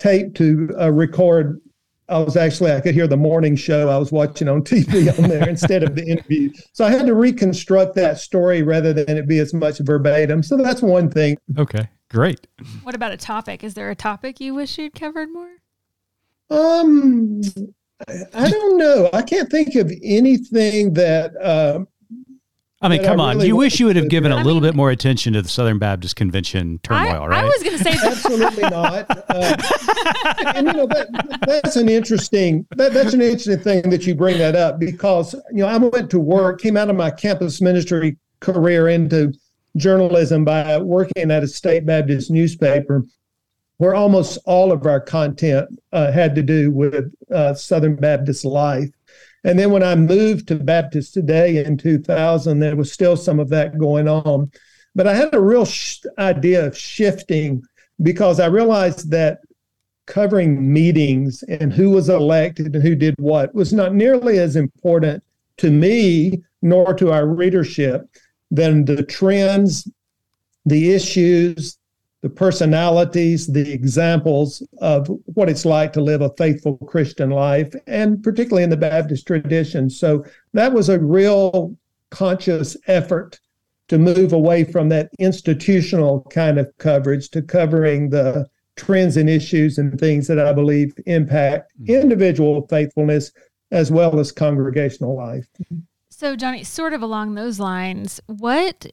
tape 0.00 0.34
to 0.34 0.74
uh, 0.78 0.90
record. 0.90 1.60
I 2.08 2.18
was 2.18 2.36
actually 2.36 2.72
I 2.72 2.80
could 2.80 2.94
hear 2.94 3.06
the 3.06 3.16
morning 3.16 3.54
show 3.54 3.88
I 3.88 3.96
was 3.96 4.10
watching 4.10 4.48
on 4.48 4.62
TV 4.64 5.16
on 5.16 5.28
there 5.28 5.48
instead 5.48 5.84
of 5.84 5.94
the 5.94 6.04
interview. 6.04 6.52
So 6.72 6.84
I 6.84 6.90
had 6.90 7.06
to 7.06 7.14
reconstruct 7.14 7.94
that 7.94 8.18
story 8.18 8.62
rather 8.62 8.92
than 8.92 9.16
it 9.16 9.28
be 9.28 9.38
as 9.38 9.54
much 9.54 9.78
verbatim. 9.78 10.42
So 10.42 10.56
that's 10.56 10.82
one 10.82 11.08
thing. 11.08 11.36
Okay, 11.56 11.88
great. 12.10 12.46
What 12.82 12.96
about 12.96 13.12
a 13.12 13.16
topic? 13.16 13.62
Is 13.62 13.74
there 13.74 13.90
a 13.90 13.96
topic 13.96 14.40
you 14.40 14.52
wish 14.52 14.78
you'd 14.78 14.94
covered 14.94 15.30
more? 15.32 15.48
Um, 16.50 17.40
I 18.08 18.50
don't 18.50 18.78
know. 18.78 19.08
I 19.12 19.22
can't 19.22 19.50
think 19.50 19.74
of 19.76 19.92
anything 20.02 20.94
that. 20.94 21.36
Uh, 21.40 21.84
I 22.82 22.88
mean, 22.88 23.02
come 23.02 23.18
I 23.18 23.30
on. 23.30 23.40
You 23.40 23.56
wish 23.56 23.80
you 23.80 23.86
would 23.86 23.96
have 23.96 24.10
given 24.10 24.30
a 24.30 24.36
little 24.36 24.60
mean, 24.60 24.72
bit 24.72 24.74
more 24.74 24.90
attention 24.90 25.32
to 25.32 25.42
the 25.42 25.48
Southern 25.48 25.78
Baptist 25.78 26.16
Convention 26.16 26.80
turmoil, 26.82 27.22
I, 27.22 27.26
right? 27.26 27.44
I 27.44 27.44
was 27.44 27.62
going 27.62 27.78
to 27.78 27.84
say 27.84 27.96
absolutely 28.04 28.64
not. 28.64 29.06
Uh, 29.30 29.56
and 30.54 30.66
you 30.66 30.72
know 30.74 30.86
that, 30.86 31.08
that's 31.46 31.76
an 31.76 31.88
interesting 31.88 32.66
that, 32.76 32.92
that's 32.92 33.14
an 33.14 33.22
interesting 33.22 33.58
thing 33.58 33.88
that 33.88 34.06
you 34.06 34.14
bring 34.14 34.36
that 34.38 34.54
up 34.54 34.78
because 34.78 35.34
you 35.50 35.62
know 35.62 35.66
I 35.66 35.78
went 35.78 36.10
to 36.10 36.20
work, 36.20 36.60
came 36.60 36.76
out 36.76 36.90
of 36.90 36.96
my 36.96 37.10
campus 37.10 37.62
ministry 37.62 38.18
career 38.40 38.88
into 38.88 39.32
journalism 39.76 40.44
by 40.44 40.76
working 40.78 41.30
at 41.30 41.42
a 41.42 41.48
state 41.48 41.86
Baptist 41.86 42.30
newspaper, 42.30 43.04
where 43.78 43.94
almost 43.94 44.38
all 44.44 44.72
of 44.72 44.86
our 44.86 45.00
content 45.00 45.68
uh, 45.92 46.12
had 46.12 46.34
to 46.34 46.42
do 46.42 46.70
with 46.70 47.12
uh, 47.32 47.54
Southern 47.54 47.96
Baptist 47.96 48.44
life. 48.44 48.90
And 49.44 49.58
then 49.58 49.70
when 49.70 49.82
I 49.82 49.94
moved 49.94 50.48
to 50.48 50.56
Baptist 50.56 51.12
Today 51.12 51.64
in 51.64 51.76
2000, 51.76 52.58
there 52.58 52.76
was 52.76 52.92
still 52.92 53.16
some 53.16 53.38
of 53.40 53.48
that 53.50 53.78
going 53.78 54.08
on. 54.08 54.50
But 54.94 55.06
I 55.06 55.14
had 55.14 55.34
a 55.34 55.40
real 55.40 55.66
sh- 55.66 56.00
idea 56.18 56.66
of 56.66 56.78
shifting 56.78 57.62
because 58.02 58.40
I 58.40 58.46
realized 58.46 59.10
that 59.10 59.40
covering 60.06 60.72
meetings 60.72 61.42
and 61.44 61.72
who 61.72 61.90
was 61.90 62.08
elected 62.08 62.74
and 62.74 62.82
who 62.82 62.94
did 62.94 63.14
what 63.18 63.54
was 63.54 63.72
not 63.72 63.94
nearly 63.94 64.38
as 64.38 64.56
important 64.56 65.22
to 65.56 65.70
me 65.70 66.42
nor 66.62 66.94
to 66.94 67.10
our 67.10 67.26
readership 67.26 68.02
than 68.50 68.84
the 68.84 69.02
trends, 69.02 69.88
the 70.64 70.92
issues, 70.92 71.78
the 72.24 72.30
personalities, 72.30 73.46
the 73.46 73.70
examples 73.70 74.66
of 74.78 75.10
what 75.34 75.50
it's 75.50 75.66
like 75.66 75.92
to 75.92 76.00
live 76.00 76.22
a 76.22 76.32
faithful 76.38 76.78
Christian 76.78 77.28
life, 77.28 77.74
and 77.86 78.22
particularly 78.22 78.64
in 78.64 78.70
the 78.70 78.78
Baptist 78.78 79.26
tradition. 79.26 79.90
So 79.90 80.24
that 80.54 80.72
was 80.72 80.88
a 80.88 80.98
real 80.98 81.76
conscious 82.08 82.78
effort 82.86 83.38
to 83.88 83.98
move 83.98 84.32
away 84.32 84.64
from 84.64 84.88
that 84.88 85.10
institutional 85.18 86.26
kind 86.30 86.58
of 86.58 86.72
coverage 86.78 87.28
to 87.28 87.42
covering 87.42 88.08
the 88.08 88.48
trends 88.76 89.18
and 89.18 89.28
issues 89.28 89.76
and 89.76 90.00
things 90.00 90.26
that 90.28 90.38
I 90.38 90.54
believe 90.54 90.94
impact 91.04 91.74
mm-hmm. 91.78 91.92
individual 91.92 92.66
faithfulness 92.68 93.32
as 93.70 93.90
well 93.90 94.18
as 94.18 94.32
congregational 94.32 95.14
life. 95.14 95.46
So, 96.08 96.36
Johnny, 96.36 96.64
sort 96.64 96.94
of 96.94 97.02
along 97.02 97.34
those 97.34 97.60
lines, 97.60 98.18
what 98.28 98.86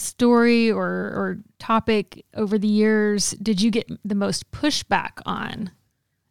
story 0.00 0.70
or, 0.70 0.84
or 0.84 1.38
topic 1.58 2.24
over 2.34 2.58
the 2.58 2.68
years 2.68 3.30
did 3.42 3.60
you 3.60 3.70
get 3.70 3.88
the 4.04 4.14
most 4.14 4.50
pushback 4.50 5.20
on? 5.24 5.70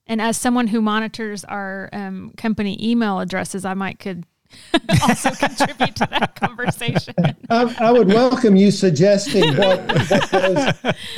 And 0.08 0.21
as 0.21 0.38
someone 0.38 0.67
who 0.67 0.82
monitors 0.82 1.45
our 1.45 1.89
um, 1.93 2.34
company 2.36 2.77
email 2.82 3.19
addresses, 3.19 3.63
I 3.63 3.75
might 3.75 3.99
could 3.99 4.25
also 5.03 5.29
contribute 5.32 5.95
to 5.97 6.08
that 6.10 6.36
conversation. 6.36 7.13
I, 7.49 7.75
I, 7.79 7.91
would 7.91 8.08
welcome 8.08 8.55
you 8.55 8.71
suggesting 8.71 9.55
what, 9.55 9.79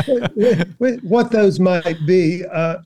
what, 0.05 0.35
those, 0.35 0.97
what 1.03 1.31
those 1.31 1.59
might 1.59 2.05
be. 2.05 2.43
Uh, 2.51 2.79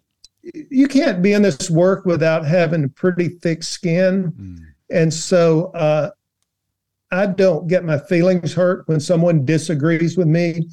you 0.69 0.87
can't 0.87 1.23
be 1.23 1.33
in 1.33 1.41
this 1.41 1.71
work 1.71 2.05
without 2.05 2.45
having 2.45 2.83
a 2.83 2.87
pretty 2.89 3.29
thick 3.29 3.63
skin. 3.63 4.31
Mm. 4.31 4.59
And 4.91 5.11
so 5.11 5.71
uh, 5.73 6.11
I 7.11 7.27
don't 7.27 7.67
get 7.67 7.83
my 7.83 7.97
feelings 7.97 8.53
hurt 8.53 8.87
when 8.87 8.99
someone 8.99 9.45
disagrees 9.45 10.17
with 10.17 10.27
me. 10.27 10.67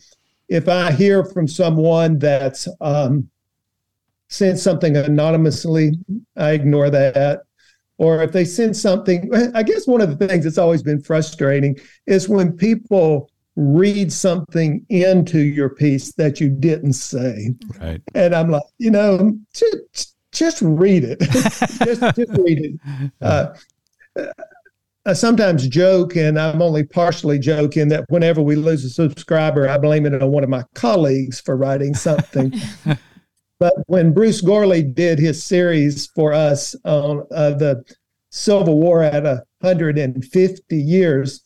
If 0.49 0.68
I 0.68 0.92
hear 0.92 1.25
from 1.25 1.47
someone 1.47 2.18
that's 2.18 2.68
um, 2.81 3.29
sent 4.29 4.59
something 4.59 4.97
anonymously, 4.97 5.92
I 6.37 6.53
ignore 6.53 6.90
that. 6.90 7.42
Or 7.99 8.23
if 8.23 8.33
they 8.33 8.45
send 8.45 8.77
something, 8.77 9.31
I 9.55 9.62
guess 9.62 9.87
one 9.87 10.01
of 10.01 10.18
the 10.18 10.27
things 10.27 10.45
that's 10.45 10.59
always 10.59 10.83
been 10.83 11.03
frustrating 11.03 11.79
is 12.07 12.29
when 12.29 12.57
people 12.57 13.31
read 13.55 14.12
something 14.12 14.85
into 14.88 15.38
your 15.38 15.68
piece 15.68 16.12
that 16.14 16.40
you 16.40 16.49
didn't 16.49 16.95
say. 16.95 17.51
Right. 17.81 18.01
And 18.14 18.35
I'm 18.35 18.51
like, 18.51 18.62
you 18.79 18.90
know, 18.90 19.38
just, 19.55 20.16
just 20.33 20.62
read 20.62 21.05
it. 21.05 21.21
just, 21.85 22.01
just 22.16 22.33
read 22.38 22.59
it. 22.59 23.12
Uh, 23.23 23.55
I 25.05 25.15
sometimes 25.15 25.67
joke, 25.67 26.15
and 26.15 26.38
I'm 26.38 26.62
only 26.62 26.85
partially 26.85 27.38
joking, 27.38 27.88
that 27.88 28.05
whenever 28.09 28.41
we 28.41 28.55
lose 28.55 28.85
a 28.85 28.91
subscriber, 28.91 29.69
I 29.69 29.77
blame 29.77 30.07
it 30.07 30.21
on 30.21 30.31
one 30.31 30.45
of 30.45 30.51
my 30.51 30.65
colleagues 30.75 31.41
for 31.41 31.57
writing 31.57 31.93
something. 31.93 32.55
but 33.59 33.75
when 33.87 34.15
Bruce 34.15 34.41
Gourley 34.41 34.95
did 34.95 35.19
his 35.19 35.43
series 35.43 36.07
for 36.15 36.33
us 36.33 36.77
on 36.85 37.27
uh, 37.33 37.51
the 37.51 37.83
Civil 38.31 38.79
War 38.79 39.03
at 39.03 39.25
150 39.25 40.77
years, 40.77 41.41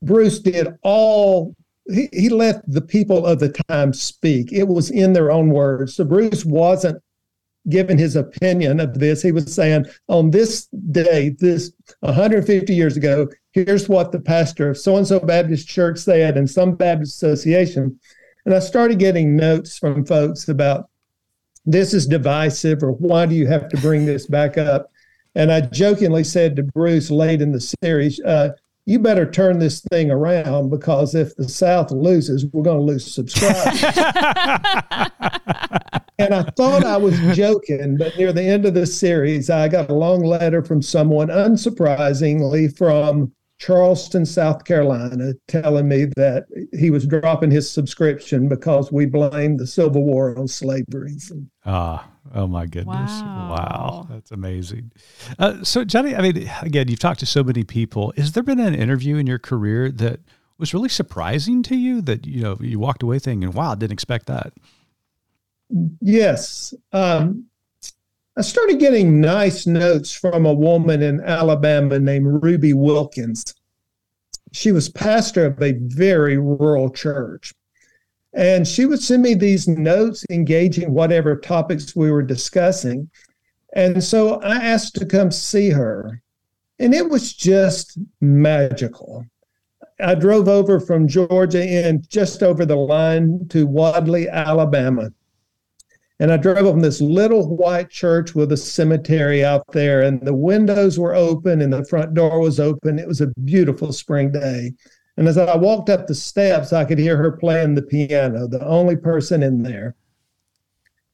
Bruce 0.00 0.38
did 0.38 0.68
all, 0.82 1.56
he, 1.90 2.08
he 2.12 2.28
let 2.28 2.62
the 2.70 2.80
people 2.80 3.26
of 3.26 3.40
the 3.40 3.52
time 3.68 3.92
speak. 3.92 4.52
It 4.52 4.68
was 4.68 4.88
in 4.90 5.14
their 5.14 5.32
own 5.32 5.50
words. 5.50 5.96
So 5.96 6.04
Bruce 6.04 6.44
wasn't 6.44 7.02
given 7.68 7.98
his 7.98 8.16
opinion 8.16 8.80
of 8.80 8.98
this. 8.98 9.22
He 9.22 9.32
was 9.32 9.54
saying, 9.54 9.86
on 10.08 10.30
this 10.30 10.66
day, 10.90 11.30
this 11.38 11.72
150 12.00 12.74
years 12.74 12.96
ago, 12.96 13.28
here's 13.52 13.88
what 13.88 14.12
the 14.12 14.20
pastor 14.20 14.70
of 14.70 14.78
so 14.78 14.96
and 14.96 15.06
so 15.06 15.20
Baptist 15.20 15.68
church 15.68 15.98
said 15.98 16.36
in 16.36 16.46
some 16.46 16.74
Baptist 16.74 17.22
association. 17.22 17.98
And 18.46 18.54
I 18.54 18.60
started 18.60 18.98
getting 18.98 19.36
notes 19.36 19.76
from 19.76 20.04
folks 20.06 20.48
about 20.48 20.88
this 21.66 21.92
is 21.92 22.06
divisive 22.06 22.82
or 22.82 22.92
why 22.92 23.26
do 23.26 23.34
you 23.34 23.46
have 23.46 23.68
to 23.68 23.76
bring 23.78 24.06
this 24.06 24.26
back 24.26 24.56
up? 24.56 24.90
And 25.34 25.52
I 25.52 25.60
jokingly 25.60 26.24
said 26.24 26.56
to 26.56 26.62
Bruce 26.62 27.10
late 27.10 27.42
in 27.42 27.52
the 27.52 27.60
series, 27.82 28.18
uh, 28.20 28.50
you 28.88 28.98
better 28.98 29.30
turn 29.30 29.58
this 29.58 29.80
thing 29.90 30.10
around 30.10 30.70
because 30.70 31.14
if 31.14 31.36
the 31.36 31.46
South 31.46 31.90
loses, 31.90 32.46
we're 32.46 32.62
going 32.62 32.78
to 32.78 32.82
lose 32.82 33.14
subscribers. 33.14 33.82
and 36.18 36.32
I 36.32 36.42
thought 36.56 36.84
I 36.84 36.96
was 36.96 37.20
joking, 37.36 37.98
but 37.98 38.16
near 38.16 38.32
the 38.32 38.42
end 38.42 38.64
of 38.64 38.72
the 38.72 38.86
series, 38.86 39.50
I 39.50 39.68
got 39.68 39.90
a 39.90 39.94
long 39.94 40.22
letter 40.24 40.64
from 40.64 40.80
someone, 40.80 41.28
unsurprisingly, 41.28 42.74
from 42.78 43.30
Charleston, 43.58 44.24
South 44.24 44.64
Carolina, 44.64 45.32
telling 45.48 45.88
me 45.88 46.06
that 46.16 46.46
he 46.72 46.90
was 46.90 47.06
dropping 47.06 47.50
his 47.50 47.68
subscription 47.68 48.48
because 48.48 48.92
we 48.92 49.04
blamed 49.04 49.58
the 49.58 49.66
Civil 49.66 50.04
War 50.04 50.38
on 50.38 50.46
slavery. 50.46 51.16
Ah, 51.66 52.08
oh 52.34 52.46
my 52.46 52.66
goodness! 52.66 53.20
Wow, 53.20 53.50
wow 53.50 54.06
that's 54.08 54.30
amazing. 54.30 54.92
Uh, 55.38 55.64
so, 55.64 55.84
Johnny, 55.84 56.14
I 56.14 56.20
mean, 56.20 56.48
again, 56.62 56.86
you've 56.88 57.00
talked 57.00 57.20
to 57.20 57.26
so 57.26 57.42
many 57.42 57.64
people. 57.64 58.12
Has 58.16 58.32
there 58.32 58.44
been 58.44 58.60
an 58.60 58.74
interview 58.76 59.16
in 59.16 59.26
your 59.26 59.40
career 59.40 59.90
that 59.90 60.20
was 60.58 60.72
really 60.72 60.88
surprising 60.88 61.62
to 61.64 61.76
you 61.76 62.00
that 62.02 62.26
you 62.26 62.42
know 62.42 62.56
you 62.60 62.78
walked 62.78 63.02
away 63.02 63.18
thinking, 63.18 63.50
"Wow, 63.50 63.72
I 63.72 63.74
didn't 63.74 63.92
expect 63.92 64.26
that"? 64.26 64.52
Yes. 66.00 66.74
Um, 66.92 67.47
I 68.38 68.42
started 68.42 68.78
getting 68.78 69.20
nice 69.20 69.66
notes 69.66 70.12
from 70.12 70.46
a 70.46 70.54
woman 70.54 71.02
in 71.02 71.20
Alabama 71.20 71.98
named 71.98 72.40
Ruby 72.40 72.72
Wilkins. 72.72 73.52
She 74.52 74.70
was 74.70 74.88
pastor 74.88 75.46
of 75.46 75.60
a 75.60 75.72
very 75.72 76.38
rural 76.38 76.88
church. 76.88 77.52
And 78.32 78.68
she 78.68 78.86
would 78.86 79.02
send 79.02 79.24
me 79.24 79.34
these 79.34 79.66
notes 79.66 80.24
engaging 80.30 80.94
whatever 80.94 81.34
topics 81.34 81.96
we 81.96 82.12
were 82.12 82.22
discussing. 82.22 83.10
And 83.74 84.04
so 84.04 84.40
I 84.40 84.54
asked 84.54 84.94
to 84.96 85.04
come 85.04 85.32
see 85.32 85.70
her. 85.70 86.22
And 86.78 86.94
it 86.94 87.10
was 87.10 87.32
just 87.32 87.98
magical. 88.20 89.26
I 89.98 90.14
drove 90.14 90.46
over 90.46 90.78
from 90.78 91.08
Georgia 91.08 91.66
in 91.66 92.04
just 92.08 92.44
over 92.44 92.64
the 92.64 92.76
line 92.76 93.48
to 93.48 93.66
Wadley, 93.66 94.28
Alabama. 94.28 95.10
And 96.20 96.32
I 96.32 96.36
drove 96.36 96.66
up 96.66 96.74
in 96.74 96.80
this 96.80 97.00
little 97.00 97.56
white 97.56 97.90
church 97.90 98.34
with 98.34 98.50
a 98.50 98.56
cemetery 98.56 99.44
out 99.44 99.64
there, 99.72 100.02
and 100.02 100.20
the 100.20 100.34
windows 100.34 100.98
were 100.98 101.14
open 101.14 101.60
and 101.60 101.72
the 101.72 101.84
front 101.84 102.14
door 102.14 102.40
was 102.40 102.58
open. 102.58 102.98
It 102.98 103.06
was 103.06 103.20
a 103.20 103.32
beautiful 103.44 103.92
spring 103.92 104.32
day. 104.32 104.72
And 105.16 105.28
as 105.28 105.38
I 105.38 105.56
walked 105.56 105.90
up 105.90 106.06
the 106.06 106.14
steps, 106.14 106.72
I 106.72 106.84
could 106.84 106.98
hear 106.98 107.16
her 107.16 107.32
playing 107.32 107.74
the 107.74 107.82
piano, 107.82 108.46
the 108.48 108.64
only 108.64 108.96
person 108.96 109.42
in 109.42 109.62
there. 109.62 109.94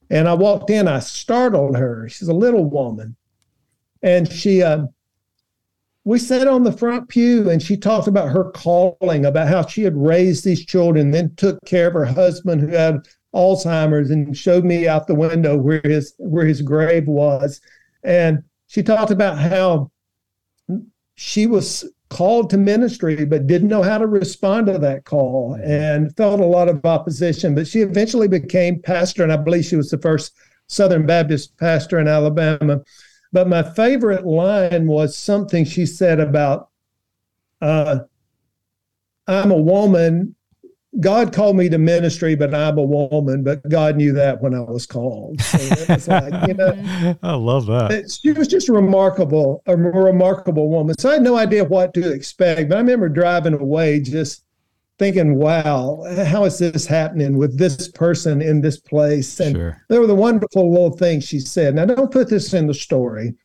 And 0.09 0.27
I 0.27 0.33
walked 0.33 0.69
in, 0.69 0.87
I 0.87 0.99
startled 0.99 1.77
her. 1.77 2.07
She's 2.09 2.27
a 2.27 2.33
little 2.33 2.65
woman. 2.65 3.15
And 4.03 4.31
she, 4.31 4.61
uh, 4.61 4.85
we 6.03 6.19
sat 6.19 6.47
on 6.47 6.63
the 6.63 6.71
front 6.71 7.09
pew 7.09 7.49
and 7.49 7.61
she 7.61 7.77
talked 7.77 8.07
about 8.07 8.29
her 8.29 8.51
calling, 8.51 9.25
about 9.25 9.47
how 9.47 9.65
she 9.65 9.81
had 9.81 9.97
raised 9.97 10.45
these 10.45 10.63
children, 10.63 11.09
then 11.09 11.33
took 11.35 11.57
care 11.65 11.87
of 11.87 11.93
her 11.93 12.05
husband 12.05 12.61
who 12.61 12.67
had 12.67 13.07
Alzheimer's 13.35 14.09
and 14.11 14.35
showed 14.35 14.63
me 14.63 14.87
out 14.87 15.07
the 15.07 15.15
window 15.15 15.57
where 15.57 15.81
his 15.83 16.13
where 16.17 16.45
his 16.45 16.61
grave 16.61 17.07
was. 17.07 17.61
And 18.03 18.43
she 18.67 18.81
talked 18.81 19.11
about 19.11 19.37
how 19.37 19.91
she 21.15 21.47
was 21.47 21.85
called 22.09 22.49
to 22.51 22.57
ministry 22.57 23.25
but 23.25 23.47
didn't 23.47 23.67
know 23.67 23.81
how 23.81 23.97
to 23.97 24.07
respond 24.07 24.67
to 24.67 24.77
that 24.77 25.05
call 25.05 25.55
and 25.63 26.15
felt 26.15 26.39
a 26.39 26.45
lot 26.45 26.69
of 26.69 26.85
opposition. 26.85 27.55
But 27.55 27.67
she 27.67 27.81
eventually 27.81 28.27
became 28.27 28.81
pastor, 28.81 29.23
and 29.23 29.33
I 29.33 29.37
believe 29.37 29.65
she 29.65 29.75
was 29.75 29.89
the 29.89 29.97
first 29.97 30.33
Southern 30.67 31.05
Baptist 31.05 31.57
pastor 31.57 31.99
in 31.99 32.07
Alabama. 32.07 32.81
But 33.31 33.49
my 33.49 33.63
favorite 33.63 34.25
line 34.25 34.87
was 34.87 35.17
something 35.17 35.65
she 35.65 35.85
said 35.85 36.19
about 36.19 36.69
uh, 37.61 37.99
I'm 39.27 39.51
a 39.51 39.57
woman 39.57 40.34
God 40.99 41.33
called 41.33 41.57
me 41.57 41.69
to 41.69 41.77
ministry, 41.77 42.35
but 42.35 42.53
I'm 42.53 42.77
a 42.77 42.83
woman. 42.83 43.43
But 43.43 43.67
God 43.69 43.97
knew 43.97 44.13
that 44.13 44.41
when 44.41 44.53
I 44.53 44.61
was 44.61 44.85
called. 44.85 45.41
So 45.41 45.57
was 45.93 46.07
like, 46.07 46.47
you 46.47 46.53
know, 46.53 47.17
I 47.23 47.33
love 47.33 47.65
that. 47.67 48.17
She 48.21 48.31
was 48.31 48.47
just 48.47 48.69
remarkable, 48.69 49.61
a 49.65 49.75
remarkable 49.75 50.69
woman. 50.69 50.97
So 50.97 51.09
I 51.09 51.13
had 51.13 51.23
no 51.23 51.37
idea 51.37 51.63
what 51.63 51.93
to 51.95 52.11
expect. 52.11 52.69
But 52.69 52.77
I 52.77 52.81
remember 52.81 53.09
driving 53.09 53.53
away, 53.53 53.99
just 53.99 54.43
thinking, 54.97 55.35
"Wow, 55.35 56.05
how 56.25 56.45
is 56.45 56.59
this 56.59 56.85
happening 56.85 57.37
with 57.37 57.57
this 57.57 57.89
person 57.89 58.41
in 58.41 58.61
this 58.61 58.77
place?" 58.77 59.39
And 59.39 59.55
sure. 59.55 59.81
there 59.89 59.99
were 59.99 60.07
the 60.07 60.15
wonderful 60.15 60.71
little 60.71 60.95
things 60.95 61.25
she 61.25 61.39
said. 61.39 61.75
Now, 61.75 61.85
don't 61.85 62.11
put 62.11 62.29
this 62.29 62.53
in 62.53 62.67
the 62.67 62.73
story. 62.73 63.35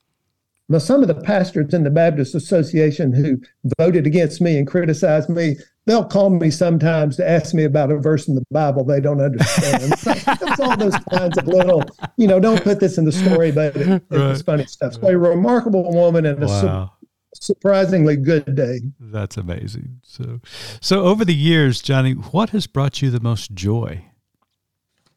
But 0.70 0.82
some 0.82 1.02
of 1.02 1.08
the 1.08 1.16
pastors 1.16 1.74
in 1.74 1.82
the 1.82 1.90
Baptist 1.90 2.36
Association 2.36 3.12
who 3.12 3.40
voted 3.76 4.06
against 4.06 4.40
me 4.40 4.56
and 4.56 4.68
criticized 4.68 5.28
me, 5.28 5.56
they'll 5.86 6.04
call 6.04 6.30
me 6.30 6.50
sometimes 6.50 7.16
to 7.16 7.28
ask 7.28 7.54
me 7.54 7.64
about 7.64 7.90
a 7.90 7.98
verse 7.98 8.28
in 8.28 8.34
the 8.34 8.44
Bible 8.50 8.84
they 8.84 9.00
don't 9.00 9.20
understand. 9.20 9.98
so 9.98 10.12
it's 10.12 10.60
all 10.60 10.76
those 10.76 10.96
kinds 11.12 11.36
of 11.38 11.46
little, 11.46 11.84
you 12.16 12.26
know, 12.26 12.40
don't 12.40 12.62
put 12.62 12.80
this 12.80 12.98
in 12.98 13.04
the 13.04 13.12
story, 13.12 13.50
but 13.50 13.76
it, 13.76 13.86
right. 13.86 14.02
it's 14.10 14.42
funny 14.42 14.66
stuff. 14.66 14.94
So 14.94 15.08
a 15.08 15.16
remarkable 15.16 15.92
woman 15.92 16.26
and 16.26 16.40
wow. 16.40 16.46
a 16.46 16.60
su- 16.60 17.06
surprisingly 17.54 18.16
good 18.16 18.54
day. 18.54 18.80
That's 18.98 19.36
amazing. 19.36 20.00
So, 20.02 20.40
so 20.80 21.04
over 21.04 21.24
the 21.24 21.34
years, 21.34 21.82
Johnny, 21.82 22.12
what 22.12 22.50
has 22.50 22.66
brought 22.66 23.02
you 23.02 23.10
the 23.10 23.20
most 23.20 23.54
joy? 23.54 24.04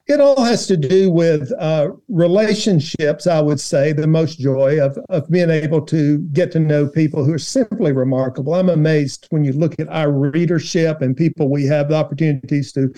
It 0.05 0.19
all 0.19 0.43
has 0.43 0.67
to 0.67 0.75
do 0.75 1.09
with 1.09 1.49
uh, 1.57 1.91
relationships, 2.09 3.25
I 3.25 3.39
would 3.39 3.59
say, 3.59 3.93
the 3.93 4.05
most 4.05 4.37
joy 4.37 4.83
of, 4.83 4.97
of 5.09 5.29
being 5.29 5.49
able 5.49 5.81
to 5.85 6.19
get 6.33 6.51
to 6.53 6.59
know 6.59 6.87
people 6.87 7.23
who 7.23 7.33
are 7.33 7.39
simply 7.39 7.93
remarkable. 7.93 8.53
I'm 8.53 8.69
amazed 8.69 9.27
when 9.29 9.45
you 9.45 9.53
look 9.53 9.79
at 9.79 9.87
our 9.87 10.11
readership 10.11 11.01
and 11.01 11.15
people 11.15 11.49
we 11.49 11.65
have 11.67 11.87
the 11.87 11.95
opportunities 11.95 12.73
to 12.73 12.93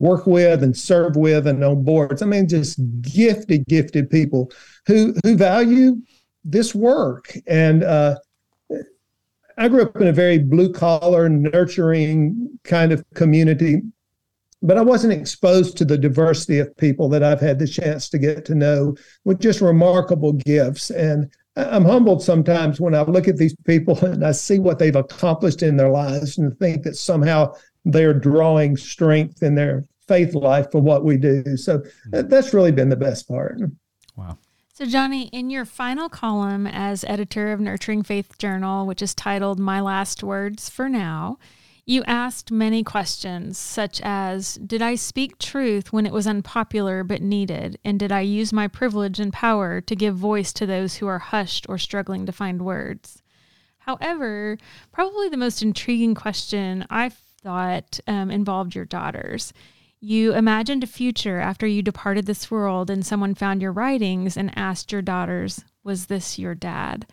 work 0.00 0.26
with 0.26 0.62
and 0.62 0.74
serve 0.74 1.16
with 1.16 1.46
and 1.46 1.62
on 1.62 1.84
boards. 1.84 2.22
I 2.22 2.26
mean, 2.26 2.48
just 2.48 2.80
gifted, 3.02 3.66
gifted 3.66 4.08
people 4.08 4.50
who 4.86 5.14
who 5.24 5.36
value 5.36 6.00
this 6.42 6.74
work. 6.74 7.36
And 7.46 7.84
uh, 7.84 8.16
I 9.58 9.68
grew 9.68 9.82
up 9.82 9.96
in 9.96 10.06
a 10.06 10.12
very 10.12 10.38
blue 10.38 10.72
collar, 10.72 11.28
nurturing 11.28 12.58
kind 12.64 12.92
of 12.92 13.04
community 13.14 13.82
but 14.62 14.78
I 14.78 14.82
wasn't 14.82 15.12
exposed 15.12 15.76
to 15.76 15.84
the 15.84 15.98
diversity 15.98 16.58
of 16.58 16.76
people 16.76 17.08
that 17.10 17.22
I've 17.22 17.40
had 17.40 17.58
the 17.58 17.66
chance 17.66 18.08
to 18.10 18.18
get 18.18 18.44
to 18.46 18.54
know 18.54 18.96
with 19.24 19.40
just 19.40 19.60
remarkable 19.60 20.32
gifts. 20.32 20.90
And 20.90 21.30
I'm 21.56 21.84
humbled 21.84 22.22
sometimes 22.22 22.80
when 22.80 22.94
I 22.94 23.02
look 23.02 23.28
at 23.28 23.36
these 23.36 23.56
people 23.64 23.98
and 24.04 24.24
I 24.24 24.32
see 24.32 24.58
what 24.58 24.78
they've 24.78 24.96
accomplished 24.96 25.62
in 25.62 25.76
their 25.76 25.90
lives 25.90 26.38
and 26.38 26.56
think 26.58 26.82
that 26.84 26.96
somehow 26.96 27.54
they're 27.84 28.14
drawing 28.14 28.76
strength 28.76 29.42
in 29.42 29.54
their 29.54 29.84
faith 30.08 30.34
life 30.34 30.66
for 30.72 30.80
what 30.80 31.04
we 31.04 31.16
do. 31.16 31.56
So 31.56 31.78
mm-hmm. 31.78 32.28
that's 32.28 32.54
really 32.54 32.72
been 32.72 32.88
the 32.88 32.96
best 32.96 33.28
part. 33.28 33.60
Wow. 34.16 34.38
So, 34.72 34.84
Johnny, 34.84 35.28
in 35.28 35.48
your 35.48 35.64
final 35.64 36.10
column 36.10 36.66
as 36.66 37.02
editor 37.04 37.50
of 37.50 37.60
Nurturing 37.60 38.02
Faith 38.02 38.36
Journal, 38.36 38.86
which 38.86 39.00
is 39.00 39.14
titled 39.14 39.58
My 39.58 39.80
Last 39.80 40.22
Words 40.22 40.68
for 40.68 40.86
Now, 40.86 41.38
you 41.88 42.02
asked 42.04 42.50
many 42.50 42.82
questions, 42.82 43.56
such 43.56 44.00
as 44.02 44.54
Did 44.56 44.82
I 44.82 44.96
speak 44.96 45.38
truth 45.38 45.92
when 45.92 46.04
it 46.04 46.12
was 46.12 46.26
unpopular 46.26 47.04
but 47.04 47.22
needed? 47.22 47.78
And 47.84 47.98
did 47.98 48.10
I 48.10 48.20
use 48.20 48.52
my 48.52 48.66
privilege 48.66 49.20
and 49.20 49.32
power 49.32 49.80
to 49.80 49.94
give 49.94 50.16
voice 50.16 50.52
to 50.54 50.66
those 50.66 50.96
who 50.96 51.06
are 51.06 51.20
hushed 51.20 51.64
or 51.68 51.78
struggling 51.78 52.26
to 52.26 52.32
find 52.32 52.62
words? 52.62 53.22
However, 53.78 54.58
probably 54.90 55.28
the 55.28 55.36
most 55.36 55.62
intriguing 55.62 56.16
question 56.16 56.84
I 56.90 57.10
thought 57.10 58.00
um, 58.08 58.32
involved 58.32 58.74
your 58.74 58.84
daughters. 58.84 59.52
You 60.00 60.34
imagined 60.34 60.82
a 60.82 60.88
future 60.88 61.38
after 61.38 61.68
you 61.68 61.82
departed 61.82 62.26
this 62.26 62.50
world 62.50 62.90
and 62.90 63.06
someone 63.06 63.36
found 63.36 63.62
your 63.62 63.70
writings 63.70 64.36
and 64.36 64.50
asked 64.58 64.90
your 64.90 65.02
daughters, 65.02 65.64
Was 65.84 66.06
this 66.06 66.36
your 66.36 66.56
dad? 66.56 67.06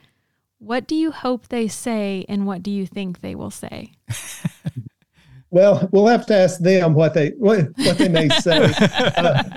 What 0.64 0.88
do 0.88 0.96
you 0.96 1.12
hope 1.12 1.50
they 1.50 1.68
say, 1.68 2.24
and 2.30 2.48
what 2.48 2.64
do 2.64 2.72
you 2.72 2.88
think 2.88 3.20
they 3.20 3.36
will 3.36 3.52
say? 3.52 3.92
well, 5.50 5.90
we'll 5.92 6.08
have 6.08 6.26
to 6.28 6.36
ask 6.36 6.62
them 6.62 6.94
what 6.94 7.14
they 7.14 7.32
what, 7.32 7.68
what 7.80 7.98
they 7.98 8.08
may 8.08 8.30
say. 8.30 8.72
uh, 8.80 9.54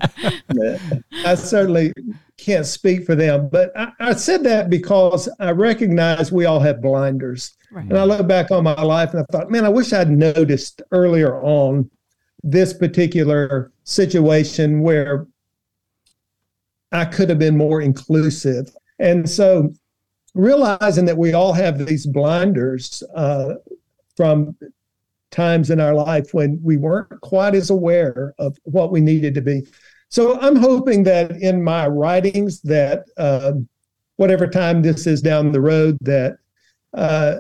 I 1.25 1.37
certainly 1.37 1.93
can't 2.39 2.67
speak 2.67 3.07
for 3.07 3.15
them, 3.15 3.49
but 3.49 3.71
I, 3.79 3.93
I, 4.01 4.13
said 4.15 4.43
that 4.45 4.69
because 4.69 5.29
I 5.39 5.53
recognize 5.53 6.33
we 6.33 6.45
all 6.45 6.59
have 6.59 6.83
blinders. 6.83 7.57
Right. 7.71 7.85
And 7.85 7.97
I 7.97 8.03
look 8.03 8.27
back 8.27 8.51
on 8.51 8.65
my 8.65 8.83
life 8.83 9.15
and 9.15 9.21
I 9.21 9.27
thought, 9.31 9.49
man, 9.49 9.65
I 9.65 9.69
wish 9.69 9.93
I'd 9.93 10.11
noticed 10.11 10.83
earlier 10.91 11.41
on 11.41 11.89
this 12.43 12.75
particular 12.75 13.71
situation 13.85 14.81
where 14.81 15.29
I 16.91 17.05
could 17.05 17.29
have 17.29 17.39
been 17.39 17.57
more 17.57 17.81
inclusive. 17.81 18.75
And 18.99 19.31
so 19.31 19.73
realizing 20.37 21.07
that 21.07 21.17
we 21.17 21.33
all 21.33 21.53
have 21.53 21.85
these 21.85 22.07
blinders 22.07 23.03
uh, 23.15 23.55
from 24.17 24.55
times 25.31 25.71
in 25.71 25.81
our 25.81 25.95
life 25.95 26.33
when 26.33 26.61
we 26.63 26.77
weren't 26.77 27.21
quite 27.23 27.55
as 27.55 27.71
aware 27.71 28.35
of 28.39 28.57
what 28.65 28.93
we 28.93 29.01
needed 29.01 29.35
to 29.35 29.41
be. 29.41 29.67
So 30.09 30.39
I'm 30.41 30.57
hoping 30.57 31.03
that 31.05 31.33
in 31.33 31.65
my 31.65 31.87
writings 31.87 32.61
that 32.63 33.07
uh, 33.17 33.53
whatever 34.17 34.47
time 34.47 34.83
this 34.83 35.07
is 35.07 35.21
down 35.21 35.53
the 35.53 35.61
road 35.61 35.99
that 36.03 36.37
uh, 36.95 37.39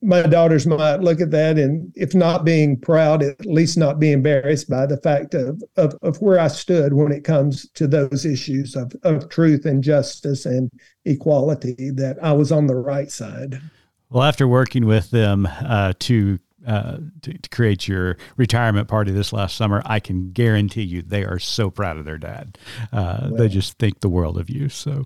my 0.00 0.22
daughters 0.22 0.66
might 0.66 1.00
look 1.00 1.20
at 1.20 1.30
that 1.30 1.58
and 1.58 1.92
if 1.94 2.14
not 2.14 2.44
being 2.44 2.80
proud 2.80 3.22
at 3.22 3.44
least 3.44 3.76
not 3.76 3.98
be 3.98 4.10
embarrassed 4.10 4.70
by 4.70 4.86
the 4.86 4.96
fact 4.98 5.34
of, 5.34 5.62
of, 5.76 5.94
of 6.02 6.16
where 6.22 6.38
i 6.38 6.48
stood 6.48 6.94
when 6.94 7.12
it 7.12 7.24
comes 7.24 7.68
to 7.70 7.86
those 7.86 8.24
issues 8.24 8.74
of, 8.74 8.92
of 9.02 9.28
truth 9.28 9.66
and 9.66 9.84
justice 9.84 10.46
and 10.46 10.70
equality 11.04 11.90
that 11.90 12.16
i 12.22 12.32
was 12.32 12.50
on 12.50 12.66
the 12.66 12.74
right 12.74 13.10
side. 13.10 13.60
Well, 14.08 14.22
after 14.22 14.46
working 14.46 14.86
with 14.86 15.10
them 15.10 15.46
uh, 15.46 15.92
to 16.00 16.38
uh, 16.66 16.98
to, 17.22 17.38
to, 17.38 17.48
create 17.50 17.86
your 17.86 18.16
retirement 18.36 18.88
party 18.88 19.12
this 19.12 19.32
last 19.32 19.56
summer, 19.56 19.82
I 19.86 20.00
can 20.00 20.32
guarantee 20.32 20.82
you 20.82 21.00
they 21.00 21.24
are 21.24 21.38
so 21.38 21.70
proud 21.70 21.96
of 21.96 22.04
their 22.04 22.18
dad. 22.18 22.58
Uh, 22.92 23.30
they 23.30 23.48
just 23.48 23.78
think 23.78 24.00
the 24.00 24.08
world 24.08 24.36
of 24.36 24.50
you. 24.50 24.68
So, 24.68 25.04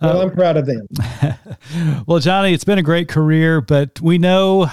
uh, 0.00 0.12
well, 0.14 0.22
I'm 0.22 0.30
proud 0.30 0.56
of 0.56 0.66
them. 0.66 0.86
well, 2.06 2.20
Johnny, 2.20 2.54
it's 2.54 2.64
been 2.64 2.78
a 2.78 2.82
great 2.82 3.08
career, 3.08 3.60
but 3.60 4.00
we 4.00 4.18
know 4.18 4.70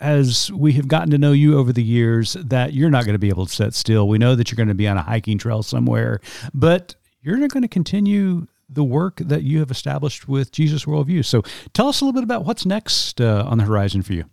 as 0.00 0.52
we 0.52 0.72
have 0.74 0.88
gotten 0.88 1.10
to 1.10 1.18
know 1.18 1.32
you 1.32 1.58
over 1.58 1.72
the 1.72 1.82
years 1.82 2.34
that 2.34 2.72
you're 2.74 2.90
not 2.90 3.04
going 3.04 3.14
to 3.14 3.18
be 3.18 3.30
able 3.30 3.46
to 3.46 3.52
sit 3.52 3.74
still. 3.74 4.08
We 4.08 4.18
know 4.18 4.34
that 4.34 4.50
you're 4.50 4.56
going 4.56 4.68
to 4.68 4.74
be 4.74 4.88
on 4.88 4.96
a 4.96 5.02
hiking 5.02 5.38
trail 5.38 5.62
somewhere, 5.62 6.20
but 6.54 6.94
you're 7.22 7.38
not 7.38 7.50
going 7.50 7.62
to 7.62 7.68
continue 7.68 8.46
the 8.68 8.84
work 8.84 9.16
that 9.16 9.42
you 9.42 9.60
have 9.60 9.70
established 9.70 10.28
with 10.28 10.52
Jesus 10.52 10.84
Worldview. 10.84 11.24
So, 11.24 11.42
tell 11.72 11.88
us 11.88 12.00
a 12.00 12.04
little 12.04 12.18
bit 12.18 12.24
about 12.24 12.44
what's 12.44 12.66
next 12.66 13.20
uh, 13.20 13.44
on 13.46 13.56
the 13.58 13.64
horizon 13.64 14.02
for 14.02 14.12
you. 14.12 14.24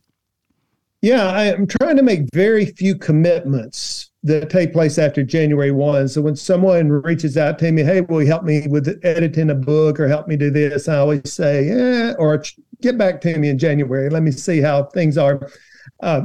Yeah, 1.06 1.28
I'm 1.28 1.68
trying 1.68 1.98
to 1.98 2.02
make 2.02 2.22
very 2.34 2.66
few 2.66 2.98
commitments 2.98 4.10
that 4.24 4.50
take 4.50 4.74
place 4.74 4.98
after 4.98 5.22
January 5.22 5.70
1. 5.70 6.08
So 6.08 6.20
when 6.20 6.36
someone 6.36 6.90
reaches 6.90 7.38
out 7.38 7.60
to 7.60 7.72
me, 7.72 7.84
hey, 7.84 8.02
will 8.02 8.24
you 8.24 8.28
help 8.28 8.42
me 8.42 8.66
with 8.68 9.00
editing 9.04 9.52
a 9.52 9.54
book 9.54 10.00
or 10.00 10.08
help 10.08 10.28
me 10.28 10.36
do 10.36 10.50
this? 10.50 10.90
I 10.90 10.98
always 10.98 11.32
say, 11.32 11.66
yeah, 11.66 12.14
or 12.18 12.44
get 12.82 12.98
back 12.98 13.22
to 13.22 13.38
me 13.38 13.50
in 13.50 13.60
January. 13.60 14.10
Let 14.10 14.24
me 14.24 14.32
see 14.32 14.62
how 14.62 14.86
things 14.86 15.16
are. 15.16 15.48
Uh, 16.00 16.22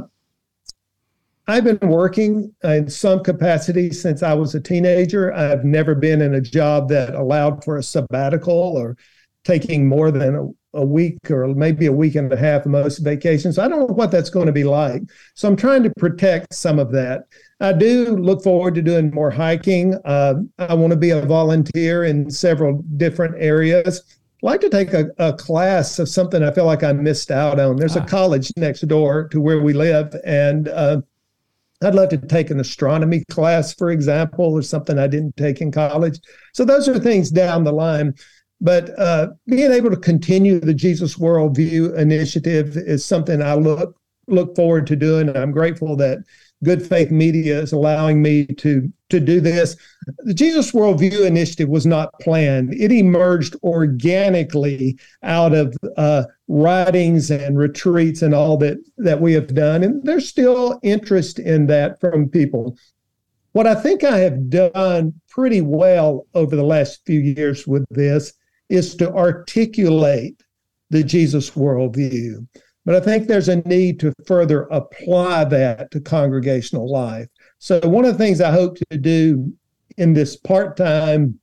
I've 1.47 1.63
been 1.63 1.77
working 1.87 2.51
in 2.63 2.89
some 2.89 3.23
capacity 3.23 3.91
since 3.91 4.23
I 4.23 4.33
was 4.33 4.55
a 4.55 4.59
teenager. 4.59 5.31
I've 5.31 5.63
never 5.63 5.93
been 5.93 6.23
in 6.23 6.33
a 6.33 6.41
job 6.41 6.89
that 6.89 7.13
allowed 7.13 7.63
for 7.63 7.77
a 7.77 7.83
sabbatical 7.83 8.51
or 8.51 8.97
taking 9.43 9.87
more 9.87 10.09
than 10.09 10.55
a 10.73 10.81
a 10.81 10.85
week 10.85 11.29
or 11.29 11.47
maybe 11.47 11.85
a 11.85 11.91
week 11.91 12.15
and 12.15 12.31
a 12.31 12.37
half 12.37 12.65
most 12.65 12.99
vacations. 12.99 13.59
I 13.59 13.67
don't 13.67 13.79
know 13.79 13.93
what 13.93 14.11
that's 14.11 14.29
going 14.29 14.47
to 14.47 14.51
be 14.51 14.63
like. 14.63 15.03
So 15.35 15.47
I'm 15.47 15.55
trying 15.55 15.83
to 15.83 15.91
protect 15.97 16.53
some 16.53 16.79
of 16.79 16.91
that. 16.91 17.25
I 17.59 17.73
do 17.73 18.15
look 18.17 18.43
forward 18.43 18.75
to 18.75 18.81
doing 18.81 19.11
more 19.11 19.31
hiking. 19.31 19.95
Uh, 20.05 20.35
I 20.57 20.73
want 20.73 20.91
to 20.91 20.97
be 20.97 21.11
a 21.11 21.21
volunteer 21.21 22.05
in 22.05 22.29
several 22.29 22.83
different 22.97 23.35
areas. 23.37 24.01
I'd 24.43 24.45
like 24.45 24.61
to 24.61 24.69
take 24.69 24.93
a, 24.93 25.07
a 25.19 25.33
class 25.33 25.99
of 25.99 26.09
something 26.09 26.41
I 26.41 26.51
feel 26.51 26.65
like 26.65 26.83
I 26.83 26.93
missed 26.93 27.29
out 27.29 27.59
on. 27.59 27.75
There's 27.75 27.97
a 27.97 28.01
ah. 28.01 28.05
college 28.05 28.51
next 28.57 28.81
door 28.87 29.27
to 29.27 29.39
where 29.39 29.61
we 29.61 29.73
live, 29.73 30.15
and 30.25 30.67
uh, 30.69 31.01
I'd 31.83 31.93
love 31.93 32.09
to 32.09 32.17
take 32.17 32.49
an 32.49 32.59
astronomy 32.59 33.23
class, 33.29 33.73
for 33.73 33.91
example, 33.91 34.45
or 34.45 34.63
something 34.63 34.97
I 34.97 35.07
didn't 35.07 35.37
take 35.37 35.61
in 35.61 35.71
college. 35.71 36.19
So 36.53 36.65
those 36.65 36.87
are 36.87 36.97
things 36.97 37.29
down 37.29 37.63
the 37.63 37.71
line. 37.71 38.15
But 38.61 38.97
uh, 38.99 39.29
being 39.47 39.71
able 39.71 39.89
to 39.89 39.97
continue 39.97 40.59
the 40.59 40.73
Jesus 40.73 41.17
Worldview 41.17 41.97
initiative 41.97 42.77
is 42.77 43.03
something 43.03 43.41
I 43.41 43.55
look 43.55 43.97
look 44.27 44.55
forward 44.55 44.85
to 44.87 44.95
doing. 44.95 45.35
I'm 45.35 45.51
grateful 45.51 45.95
that 45.97 46.19
Good 46.63 46.85
Faith 46.85 47.09
Media 47.09 47.59
is 47.59 47.71
allowing 47.71 48.21
me 48.21 48.45
to 48.45 48.87
to 49.09 49.19
do 49.19 49.41
this. 49.41 49.75
The 50.19 50.33
Jesus 50.35 50.73
Worldview 50.73 51.25
initiative 51.25 51.69
was 51.69 51.87
not 51.87 52.13
planned; 52.21 52.75
it 52.75 52.91
emerged 52.91 53.55
organically 53.63 54.99
out 55.23 55.55
of 55.55 55.75
uh, 55.97 56.25
writings 56.47 57.31
and 57.31 57.57
retreats 57.57 58.21
and 58.21 58.35
all 58.35 58.57
that 58.57 58.77
that 58.99 59.19
we 59.19 59.33
have 59.33 59.55
done. 59.55 59.83
And 59.83 60.03
there's 60.03 60.29
still 60.29 60.79
interest 60.83 61.39
in 61.39 61.65
that 61.65 61.99
from 61.99 62.29
people. 62.29 62.77
What 63.53 63.65
I 63.65 63.73
think 63.73 64.03
I 64.03 64.19
have 64.19 64.51
done 64.51 65.19
pretty 65.29 65.61
well 65.61 66.27
over 66.35 66.55
the 66.55 66.63
last 66.63 67.01
few 67.07 67.19
years 67.19 67.65
with 67.65 67.85
this 67.89 68.33
is 68.71 68.95
to 68.95 69.13
articulate 69.13 70.41
the 70.89 71.03
Jesus 71.03 71.51
worldview. 71.51 72.47
But 72.85 72.95
I 72.95 72.99
think 72.99 73.27
there's 73.27 73.49
a 73.49 73.57
need 73.57 73.99
to 73.99 74.13
further 74.25 74.63
apply 74.63 75.45
that 75.45 75.91
to 75.91 75.99
congregational 75.99 76.91
life. 76.91 77.27
So, 77.59 77.79
one 77.83 78.05
of 78.05 78.13
the 78.13 78.23
things 78.23 78.41
I 78.41 78.51
hope 78.51 78.77
to 78.89 78.97
do 78.97 79.53
in 79.97 80.13
this 80.13 80.35
part 80.35 80.77
time 80.77 81.39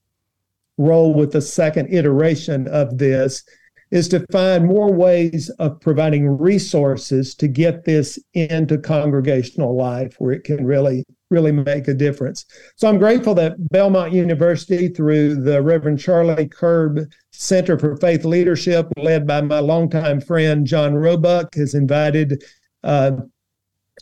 role 0.78 1.14
with 1.14 1.32
the 1.32 1.40
second 1.40 1.92
iteration 1.92 2.66
of 2.68 2.98
this 2.98 3.44
is 3.90 4.08
to 4.08 4.24
find 4.30 4.66
more 4.66 4.92
ways 4.92 5.48
of 5.58 5.80
providing 5.80 6.38
resources 6.38 7.34
to 7.36 7.48
get 7.48 7.84
this 7.84 8.18
into 8.34 8.78
congregational 8.78 9.76
life 9.76 10.14
where 10.18 10.32
it 10.32 10.44
can 10.44 10.64
really 10.64 11.04
really 11.30 11.52
make 11.52 11.88
a 11.88 11.94
difference. 11.94 12.46
So 12.76 12.88
I'm 12.88 12.98
grateful 12.98 13.34
that 13.34 13.56
Belmont 13.70 14.12
University, 14.12 14.88
through 14.88 15.42
the 15.42 15.60
Reverend 15.62 16.00
Charlie 16.00 16.48
Curb 16.48 17.00
Center 17.32 17.78
for 17.78 17.96
Faith 17.96 18.24
Leadership, 18.24 18.88
led 18.96 19.26
by 19.26 19.40
my 19.42 19.60
longtime 19.60 20.20
friend 20.20 20.66
John 20.66 20.94
Roebuck, 20.94 21.54
has 21.54 21.74
invited 21.74 22.42
uh, 22.82 23.12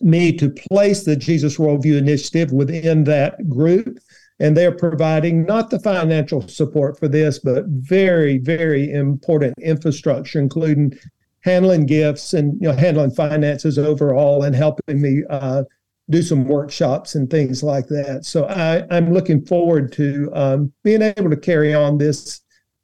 me 0.01 0.33
to 0.37 0.51
place 0.71 1.05
the 1.05 1.17
Jesus 1.17 1.57
Worldview 1.57 1.99
Initiative 1.99 2.53
within 2.53 3.05
that 3.05 3.49
group. 3.49 3.99
And 4.39 4.57
they're 4.57 4.73
providing 4.73 5.45
not 5.45 5.71
the 5.71 5.79
financial 5.79 6.47
support 6.47 6.99
for 6.99 7.09
this, 7.09 7.39
but 7.39 7.65
very, 7.67 8.39
very 8.39 8.93
important 8.93 9.55
infrastructure, 9.59 10.39
including 10.39 10.93
handling 11.41 11.87
gifts 11.87 12.35
and 12.35 12.61
you 12.61 12.69
know 12.69 12.75
handling 12.75 13.13
finances 13.13 13.79
overall, 13.79 14.43
and 14.43 14.55
helping 14.55 15.01
me 15.01 15.23
uh, 15.31 15.63
do 16.11 16.23
some 16.23 16.45
workshops 16.45 17.15
and 17.15 17.31
things 17.31 17.63
like 17.63 17.87
that. 17.89 18.25
So 18.25 18.45
I, 18.45 18.85
am 18.95 19.13
looking 19.13 19.45
forward 19.45 19.93
to 19.93 20.31
um, 20.35 20.73
being 20.83 21.03
able 21.03 21.31
to 21.31 21.37
carry 21.37 21.73
on 21.73 21.99
this 21.99 22.41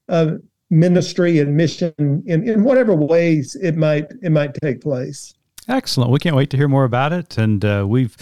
uh, 0.09 0.33
ministry 0.71 1.39
and 1.39 1.57
mission 1.57 1.93
in, 1.99 2.49
in 2.49 2.65
whatever 2.65 2.95
ways 2.95 3.57
it 3.57 3.77
might 3.77 4.07
it 4.23 4.33
might 4.33 4.55
take 4.63 4.81
place. 4.81 5.35
Excellent. 5.69 6.11
We 6.11 6.19
can't 6.19 6.35
wait 6.35 6.51
to 6.51 6.57
hear 6.57 6.69
more 6.69 6.85
about 6.85 7.13
it, 7.13 7.39
and 7.39 7.65
uh, 7.65 7.85
we've 7.87 8.17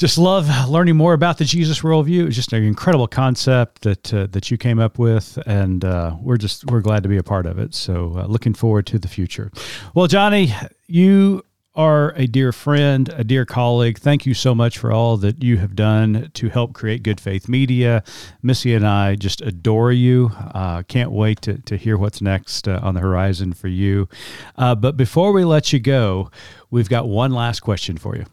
just 0.00 0.16
love 0.16 0.48
learning 0.66 0.96
more 0.96 1.12
about 1.12 1.36
the 1.36 1.44
Jesus 1.44 1.80
worldview. 1.80 2.26
It's 2.26 2.34
just 2.34 2.54
an 2.54 2.64
incredible 2.64 3.06
concept 3.06 3.82
that 3.82 4.14
uh, 4.14 4.28
that 4.30 4.50
you 4.50 4.56
came 4.56 4.78
up 4.78 4.98
with, 4.98 5.38
and 5.44 5.84
uh, 5.84 6.16
we're 6.22 6.38
just 6.38 6.64
we're 6.70 6.80
glad 6.80 7.02
to 7.02 7.08
be 7.10 7.18
a 7.18 7.22
part 7.22 7.44
of 7.44 7.58
it. 7.58 7.74
So 7.74 8.14
uh, 8.16 8.24
looking 8.24 8.54
forward 8.54 8.86
to 8.86 8.98
the 8.98 9.08
future. 9.08 9.52
Well, 9.94 10.06
Johnny, 10.06 10.54
you 10.86 11.44
are 11.74 12.14
a 12.16 12.26
dear 12.26 12.50
friend, 12.50 13.10
a 13.14 13.22
dear 13.22 13.44
colleague. 13.44 13.98
Thank 13.98 14.24
you 14.24 14.32
so 14.32 14.54
much 14.54 14.78
for 14.78 14.90
all 14.90 15.18
that 15.18 15.42
you 15.42 15.58
have 15.58 15.76
done 15.76 16.30
to 16.32 16.48
help 16.48 16.72
create 16.72 17.02
Good 17.02 17.20
Faith 17.20 17.46
Media. 17.46 18.02
Missy 18.42 18.74
and 18.74 18.86
I 18.86 19.16
just 19.16 19.42
adore 19.42 19.92
you. 19.92 20.30
Uh, 20.54 20.82
can't 20.84 21.12
wait 21.12 21.42
to, 21.42 21.58
to 21.58 21.76
hear 21.76 21.98
what's 21.98 22.22
next 22.22 22.66
uh, 22.66 22.80
on 22.82 22.94
the 22.94 23.00
horizon 23.00 23.52
for 23.52 23.68
you. 23.68 24.08
Uh, 24.56 24.74
but 24.74 24.96
before 24.96 25.32
we 25.32 25.44
let 25.44 25.74
you 25.74 25.78
go, 25.78 26.30
we've 26.70 26.88
got 26.88 27.06
one 27.06 27.32
last 27.32 27.60
question 27.60 27.98
for 27.98 28.16
you. 28.16 28.24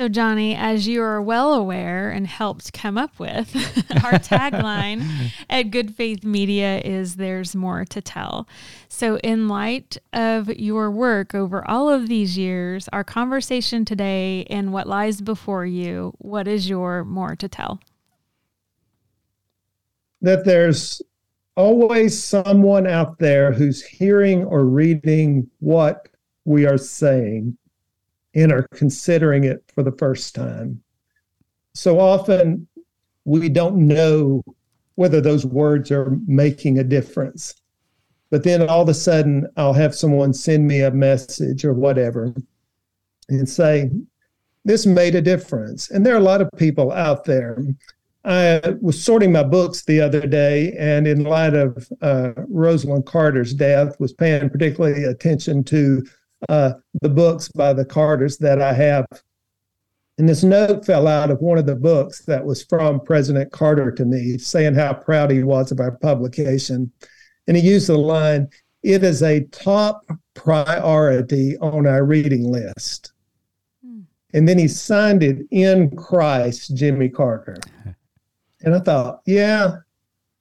So, 0.00 0.08
Johnny, 0.08 0.54
as 0.54 0.88
you 0.88 1.02
are 1.02 1.20
well 1.20 1.52
aware 1.52 2.08
and 2.08 2.26
helped 2.26 2.72
come 2.72 2.96
up 2.96 3.18
with, 3.18 3.54
our 4.02 4.12
tagline 4.12 5.30
at 5.50 5.64
Good 5.64 5.94
Faith 5.94 6.24
Media 6.24 6.80
is 6.82 7.16
There's 7.16 7.54
More 7.54 7.84
to 7.84 8.00
Tell. 8.00 8.48
So, 8.88 9.18
in 9.18 9.46
light 9.46 9.98
of 10.14 10.48
your 10.48 10.90
work 10.90 11.34
over 11.34 11.68
all 11.68 11.90
of 11.90 12.08
these 12.08 12.38
years, 12.38 12.88
our 12.94 13.04
conversation 13.04 13.84
today, 13.84 14.46
and 14.48 14.72
what 14.72 14.86
lies 14.86 15.20
before 15.20 15.66
you, 15.66 16.14
what 16.16 16.48
is 16.48 16.66
your 16.66 17.04
more 17.04 17.36
to 17.36 17.46
tell? 17.46 17.78
That 20.22 20.46
there's 20.46 21.02
always 21.56 22.18
someone 22.18 22.86
out 22.86 23.18
there 23.18 23.52
who's 23.52 23.82
hearing 23.82 24.44
or 24.44 24.64
reading 24.64 25.50
what 25.58 26.08
we 26.46 26.64
are 26.64 26.78
saying 26.78 27.58
and 28.34 28.52
are 28.52 28.66
considering 28.74 29.44
it 29.44 29.64
for 29.74 29.82
the 29.82 29.92
first 29.92 30.34
time. 30.34 30.82
So 31.74 31.98
often 31.98 32.68
we 33.24 33.48
don't 33.48 33.86
know 33.86 34.42
whether 34.94 35.20
those 35.20 35.46
words 35.46 35.90
are 35.90 36.16
making 36.26 36.78
a 36.78 36.84
difference. 36.84 37.54
But 38.30 38.44
then 38.44 38.68
all 38.68 38.82
of 38.82 38.88
a 38.88 38.94
sudden, 38.94 39.46
I'll 39.56 39.72
have 39.72 39.94
someone 39.94 40.32
send 40.32 40.66
me 40.66 40.82
a 40.82 40.90
message 40.90 41.64
or 41.64 41.72
whatever 41.72 42.34
and 43.28 43.48
say, 43.48 43.90
This 44.64 44.86
made 44.86 45.14
a 45.14 45.22
difference. 45.22 45.90
And 45.90 46.06
there 46.06 46.14
are 46.14 46.18
a 46.18 46.20
lot 46.20 46.40
of 46.40 46.50
people 46.56 46.92
out 46.92 47.24
there. 47.24 47.58
I 48.24 48.74
was 48.80 49.02
sorting 49.02 49.32
my 49.32 49.42
books 49.42 49.82
the 49.82 50.00
other 50.00 50.26
day, 50.26 50.74
and 50.78 51.08
in 51.08 51.24
light 51.24 51.54
of 51.54 51.88
uh, 52.02 52.32
Rosalynn 52.52 53.06
Carter's 53.06 53.54
death, 53.54 53.98
was 53.98 54.12
paying 54.12 54.50
particularly 54.50 55.04
attention 55.04 55.64
to 55.64 56.04
uh, 56.48 56.72
the 57.02 57.08
books 57.08 57.48
by 57.48 57.72
the 57.72 57.84
Carters 57.84 58.38
that 58.38 58.60
I 58.60 58.72
have. 58.72 59.06
And 60.18 60.28
this 60.28 60.42
note 60.42 60.84
fell 60.84 61.06
out 61.06 61.30
of 61.30 61.40
one 61.40 61.58
of 61.58 61.66
the 61.66 61.76
books 61.76 62.22
that 62.26 62.44
was 62.44 62.62
from 62.64 63.00
President 63.00 63.52
Carter 63.52 63.90
to 63.92 64.04
me, 64.04 64.38
saying 64.38 64.74
how 64.74 64.92
proud 64.92 65.30
he 65.30 65.42
was 65.42 65.72
of 65.72 65.80
our 65.80 65.92
publication. 65.92 66.92
And 67.46 67.56
he 67.56 67.62
used 67.62 67.88
the 67.88 67.96
line, 67.96 68.48
It 68.82 69.02
is 69.02 69.22
a 69.22 69.44
top 69.44 70.04
priority 70.34 71.56
on 71.58 71.86
our 71.86 72.04
reading 72.04 72.50
list. 72.50 73.12
Hmm. 73.84 74.00
And 74.34 74.46
then 74.46 74.58
he 74.58 74.68
signed 74.68 75.22
it 75.22 75.46
in 75.50 75.94
Christ, 75.96 76.76
Jimmy 76.76 77.08
Carter. 77.08 77.56
And 78.62 78.74
I 78.74 78.80
thought, 78.80 79.22
yeah, 79.24 79.76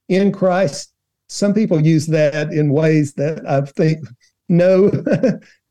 in 0.10 0.32
Christ. 0.32 0.92
Some 1.28 1.54
people 1.54 1.80
use 1.80 2.08
that 2.08 2.52
in 2.52 2.74
ways 2.74 3.14
that 3.14 3.48
I 3.48 3.62
think 3.62 4.04
no, 4.50 4.92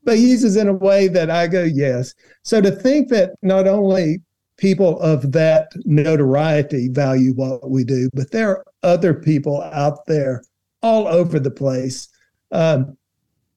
but 0.09 0.17
uses 0.17 0.55
in 0.55 0.67
a 0.67 0.73
way 0.73 1.07
that 1.07 1.29
I 1.29 1.45
go, 1.45 1.63
yes. 1.63 2.15
So 2.41 2.59
to 2.61 2.71
think 2.71 3.09
that 3.09 3.33
not 3.43 3.67
only 3.67 4.23
people 4.57 4.99
of 5.01 5.31
that 5.33 5.71
notoriety 5.85 6.89
value 6.89 7.33
what 7.33 7.69
we 7.69 7.83
do, 7.83 8.09
but 8.13 8.31
there 8.31 8.49
are 8.49 8.65
other 8.81 9.13
people 9.13 9.61
out 9.61 10.07
there 10.07 10.41
all 10.81 11.07
over 11.07 11.39
the 11.39 11.51
place 11.51 12.07
um, 12.51 12.97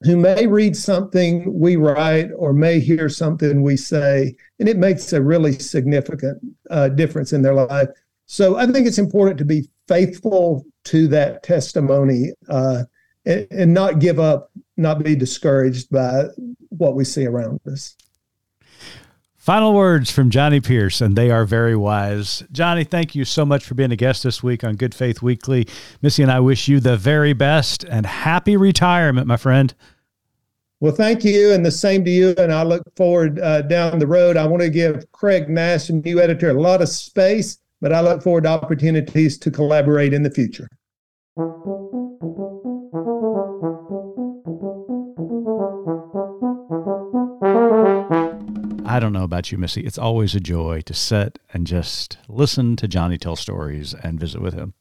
who 0.03 0.15
may 0.15 0.47
read 0.47 0.77
something 0.77 1.59
we 1.59 1.77
write 1.77 2.29
or 2.37 2.53
may 2.53 2.81
hear 2.81 3.09
something 3.09 3.63
we 3.63 3.79
say, 3.79 4.37
and 4.59 4.69
it 4.69 4.77
makes 4.77 5.11
a 5.15 5.23
really 5.23 5.55
significant 5.55 6.39
uh, 6.69 6.91
difference 6.91 7.33
in 7.33 7.41
their 7.41 7.55
life. 7.55 7.89
So 8.27 8.57
I 8.57 8.67
think 8.67 8.87
it's 8.87 8.99
important 8.99 9.39
to 9.39 9.47
be 9.47 9.71
faithful 9.89 10.67
to 10.85 11.09
that 11.09 11.43
testimony 11.45 12.33
uh, 12.51 12.85
and, 13.25 13.47
and 13.51 13.73
not 13.73 14.01
give 14.01 14.21
up, 14.21 14.51
not 14.83 15.03
be 15.03 15.17
discouraged 15.17 15.91
by 15.91 16.25
what 16.69 16.95
we 16.95 17.05
see 17.05 17.27
around 17.27 17.61
us. 17.67 17.97
Final 19.43 19.75
words 19.75 20.09
from 20.09 20.31
Johnny 20.31 20.61
Pierce, 20.61 21.01
and 21.01 21.17
they 21.17 21.29
are 21.29 21.45
very 21.45 21.75
wise. 21.75 22.45
Johnny, 22.53 22.85
thank 22.85 23.17
you 23.17 23.25
so 23.25 23.45
much 23.45 23.65
for 23.65 23.75
being 23.75 23.91
a 23.91 23.97
guest 23.97 24.23
this 24.23 24.41
week 24.41 24.63
on 24.63 24.77
Good 24.77 24.95
Faith 24.95 25.21
Weekly. 25.21 25.67
Missy 26.01 26.23
and 26.23 26.31
I 26.31 26.39
wish 26.39 26.69
you 26.69 26.79
the 26.79 26.97
very 26.97 27.33
best 27.33 27.83
and 27.83 28.07
happy 28.07 28.57
retirement, 28.57 29.27
my 29.27 29.37
friend. 29.37 29.75
Well, 30.79 30.93
thank 30.93 31.25
you, 31.25 31.53
and 31.53 31.67
the 31.67 31.73
same 31.73 32.05
to 32.05 32.11
you. 32.11 32.35
And 32.39 32.53
I 32.53 32.63
look 32.63 32.83
forward 32.97 33.41
uh, 33.41 33.63
down 33.63 33.99
the 33.99 34.07
road. 34.07 34.37
I 34.37 34.47
want 34.47 34.63
to 34.63 34.71
give 34.71 35.11
Craig 35.11 35.49
Nash, 35.49 35.91
new 35.91 36.21
editor, 36.21 36.51
a 36.51 36.61
lot 36.61 36.81
of 36.81 36.89
space, 36.89 37.59
but 37.81 37.93
I 37.93 38.01
look 38.01 38.23
forward 38.23 38.45
to 38.45 38.51
opportunities 38.51 39.39
to 39.39 39.51
collaborate 39.51 40.13
in 40.13 40.23
the 40.23 40.31
future. 40.31 40.69
I 48.93 49.01
don't 49.01 49.15
know 49.15 49.25
about 49.25 49.51
you, 49.51 49.57
Missy. 49.57 49.81
It's 49.81 49.97
always 49.97 50.35
a 50.35 50.41
joy 50.41 50.83
to 50.83 50.93
sit 50.93 51.39
and 51.55 51.67
just 51.67 52.19
listen 52.29 52.77
to 52.77 52.87
Johnny 52.87 53.17
tell 53.17 53.37
stories 53.37 53.95
and 53.95 54.21
visit 54.21 54.43
with 54.43 54.53
him. 54.53 54.75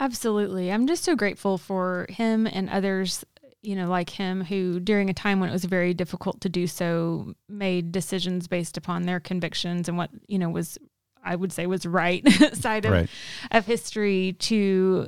Absolutely. 0.00 0.72
I'm 0.72 0.88
just 0.88 1.04
so 1.04 1.14
grateful 1.14 1.58
for 1.58 2.06
him 2.08 2.48
and 2.48 2.68
others, 2.68 3.24
you 3.62 3.76
know, 3.76 3.88
like 3.88 4.10
him 4.10 4.42
who 4.42 4.80
during 4.80 5.10
a 5.10 5.14
time 5.14 5.38
when 5.38 5.48
it 5.48 5.52
was 5.52 5.64
very 5.64 5.94
difficult 5.94 6.40
to 6.40 6.48
do 6.48 6.66
so 6.66 7.34
made 7.48 7.92
decisions 7.92 8.48
based 8.48 8.76
upon 8.76 9.02
their 9.02 9.20
convictions 9.20 9.88
and 9.88 9.96
what, 9.96 10.10
you 10.26 10.40
know, 10.40 10.50
was 10.50 10.76
I 11.22 11.36
would 11.36 11.52
say 11.52 11.66
was 11.66 11.86
right 11.86 12.28
side 12.54 12.84
of 12.84 12.92
right. 12.92 13.10
of 13.52 13.66
history 13.66 14.32
to 14.40 15.06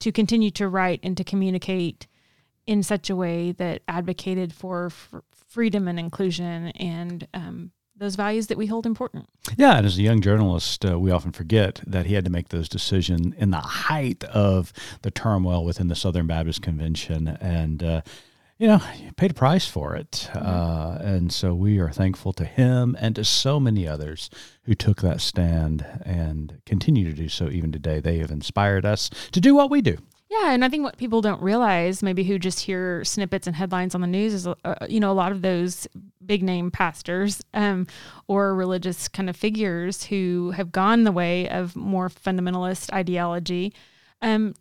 to 0.00 0.12
continue 0.12 0.50
to 0.50 0.68
write 0.68 1.00
and 1.02 1.16
to 1.16 1.24
communicate 1.24 2.06
in 2.66 2.82
such 2.82 3.10
a 3.10 3.16
way 3.16 3.52
that 3.52 3.82
advocated 3.88 4.52
for, 4.52 4.90
for 4.90 5.22
freedom 5.54 5.86
and 5.86 6.00
inclusion 6.00 6.66
and 6.72 7.28
um, 7.32 7.70
those 7.96 8.16
values 8.16 8.48
that 8.48 8.58
we 8.58 8.66
hold 8.66 8.86
important. 8.86 9.28
Yeah, 9.56 9.76
and 9.76 9.86
as 9.86 9.96
a 9.96 10.02
young 10.02 10.20
journalist, 10.20 10.84
uh, 10.84 10.98
we 10.98 11.12
often 11.12 11.30
forget 11.30 11.80
that 11.86 12.06
he 12.06 12.14
had 12.14 12.24
to 12.24 12.30
make 12.30 12.48
those 12.48 12.68
decisions 12.68 13.34
in 13.36 13.52
the 13.52 13.58
height 13.58 14.24
of 14.24 14.72
the 15.02 15.12
turmoil 15.12 15.64
within 15.64 15.86
the 15.86 15.94
Southern 15.94 16.26
Baptist 16.26 16.60
Convention, 16.60 17.28
and 17.40 17.84
uh, 17.84 18.02
you 18.58 18.66
know, 18.66 18.80
paid 19.16 19.30
a 19.30 19.34
price 19.34 19.68
for 19.68 19.94
it. 19.94 20.28
Mm-hmm. 20.32 20.46
Uh, 20.46 20.96
and 21.08 21.32
so 21.32 21.54
we 21.54 21.78
are 21.78 21.90
thankful 21.90 22.32
to 22.32 22.44
him 22.44 22.96
and 23.00 23.14
to 23.14 23.24
so 23.24 23.60
many 23.60 23.86
others 23.86 24.30
who 24.64 24.74
took 24.74 25.02
that 25.02 25.20
stand 25.20 25.86
and 26.04 26.60
continue 26.66 27.04
to 27.04 27.16
do 27.16 27.28
so 27.28 27.48
even 27.48 27.70
today. 27.70 28.00
They 28.00 28.18
have 28.18 28.32
inspired 28.32 28.84
us 28.84 29.08
to 29.30 29.40
do 29.40 29.54
what 29.54 29.70
we 29.70 29.82
do. 29.82 29.98
Yeah, 30.40 30.50
and 30.50 30.64
I 30.64 30.68
think 30.68 30.82
what 30.82 30.96
people 30.96 31.20
don't 31.20 31.40
realize, 31.40 32.02
maybe 32.02 32.24
who 32.24 32.38
just 32.38 32.60
hear 32.60 33.04
snippets 33.04 33.46
and 33.46 33.54
headlines 33.54 33.94
on 33.94 34.00
the 34.00 34.06
news, 34.06 34.34
is 34.34 34.46
uh, 34.46 34.54
you 34.88 34.98
know 34.98 35.12
a 35.12 35.14
lot 35.14 35.30
of 35.30 35.42
those 35.42 35.86
big 36.24 36.42
name 36.42 36.70
pastors 36.70 37.42
um, 37.54 37.86
or 38.26 38.54
religious 38.54 39.06
kind 39.06 39.30
of 39.30 39.36
figures 39.36 40.04
who 40.04 40.52
have 40.56 40.72
gone 40.72 41.04
the 41.04 41.12
way 41.12 41.48
of 41.48 41.76
more 41.76 42.08
fundamentalist 42.08 42.92
ideology. 42.92 43.72
Um, 44.22 44.54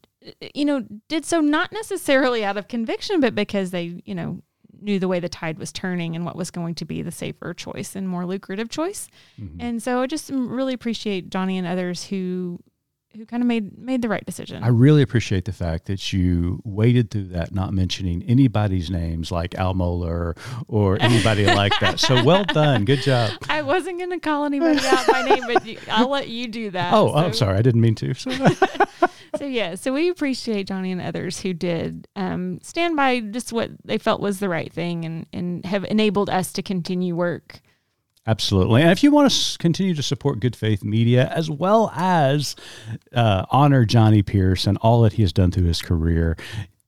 you 0.54 0.66
know, 0.66 0.86
did 1.10 1.26
so 1.26 1.42
not 1.42 1.72
necessarily 1.72 2.46
out 2.46 2.58
of 2.58 2.68
conviction, 2.68 3.20
but 3.20 3.34
because 3.34 3.72
they, 3.72 4.02
you 4.06 4.14
know, 4.14 4.42
knew 4.80 5.00
the 5.00 5.08
way 5.08 5.20
the 5.20 5.30
tide 5.30 5.58
was 5.58 5.72
turning 5.72 6.16
and 6.16 6.26
what 6.26 6.36
was 6.36 6.52
going 6.52 6.76
to 6.76 6.86
be 6.86 7.02
the 7.02 7.12
safer 7.12 7.54
choice 7.54 7.96
and 7.96 8.08
more 8.08 8.26
lucrative 8.26 8.70
choice. 8.70 9.08
Mm-hmm. 9.42 9.60
And 9.60 9.84
so 9.84 10.02
I 10.02 10.08
just 10.08 10.30
really 10.30 10.74
appreciate 10.74 11.30
Johnny 11.30 11.58
and 11.58 11.66
others 11.66 12.06
who 12.06 12.60
who 13.16 13.26
kind 13.26 13.44
of 13.44 13.48
made 13.48 13.78
made 13.78 14.02
the 14.02 14.10
right 14.10 14.26
decision. 14.26 14.64
I 14.64 14.68
really 14.70 15.02
appreciate 15.02 15.46
the 15.46 15.54
fact 15.54 15.86
that 15.86 16.14
you 16.14 16.62
waded 16.64 17.12
through 17.12 17.30
that, 17.30 17.54
not 17.54 17.74
mentioning 17.74 18.24
anybody's 18.24 18.90
names 18.90 19.32
like 19.32 19.56
Al 19.56 19.74
Mohler 19.74 20.38
or 20.68 20.98
anybody 21.02 21.46
like 21.46 21.74
that. 21.80 22.00
So 22.00 22.24
well 22.24 22.44
done, 22.44 22.86
good 22.86 23.02
job. 23.02 23.32
I 23.50 23.62
wasn't 23.62 24.00
going 24.00 24.12
to 24.12 24.20
call 24.20 24.46
anybody 24.46 24.80
out 24.86 25.08
by 25.08 25.22
name, 25.24 25.44
but 25.48 25.64
I'll 25.90 26.10
let 26.10 26.28
you 26.30 26.48
do 26.48 26.72
that. 26.72 26.94
Oh, 26.94 27.10
so. 27.10 27.16
I'm 27.16 27.34
sorry, 27.34 27.58
I 27.58 27.62
didn't 27.62 27.82
mean 27.82 27.96
to. 27.96 28.14
So. 28.14 28.32
so 29.38 29.46
yeah, 29.46 29.76
so 29.76 29.94
we 29.94 30.10
appreciate 30.10 30.68
Johnny 30.68 30.92
and 30.92 31.02
others 31.02 31.42
who 31.42 31.54
did 31.54 32.08
um, 32.16 32.60
stand 32.62 32.96
by 32.96 33.20
just 33.20 33.54
what 33.54 33.72
they 33.84 33.98
felt 33.98 34.22
was 34.22 34.40
the 34.40 34.50
right 34.50 34.72
thing 34.72 35.06
and 35.06 35.26
and 35.34 35.66
have 35.66 35.86
enabled 35.86 36.30
us 36.30 36.52
to 36.54 36.62
continue 36.62 37.16
work 37.16 37.62
Absolutely. 38.26 38.82
And 38.82 38.92
if 38.92 39.04
you 39.04 39.12
want 39.12 39.30
to 39.32 39.58
continue 39.58 39.94
to 39.96 40.04
support 40.04 40.40
Good 40.40 40.56
Faith 40.56 40.84
Media 40.84 41.28
as 41.36 41.50
well 41.50 41.92
as 41.94 42.56
uh, 43.14 43.46
honor 43.52 43.84
Johnny 43.84 44.22
Pierce 44.22 44.66
and 44.66 44.78
all 44.78 45.02
that 45.02 45.14
he 45.14 45.24
has 45.24 45.34
done 45.34 45.52
through 45.52 45.66
his 45.66 45.82
career, 45.82 46.38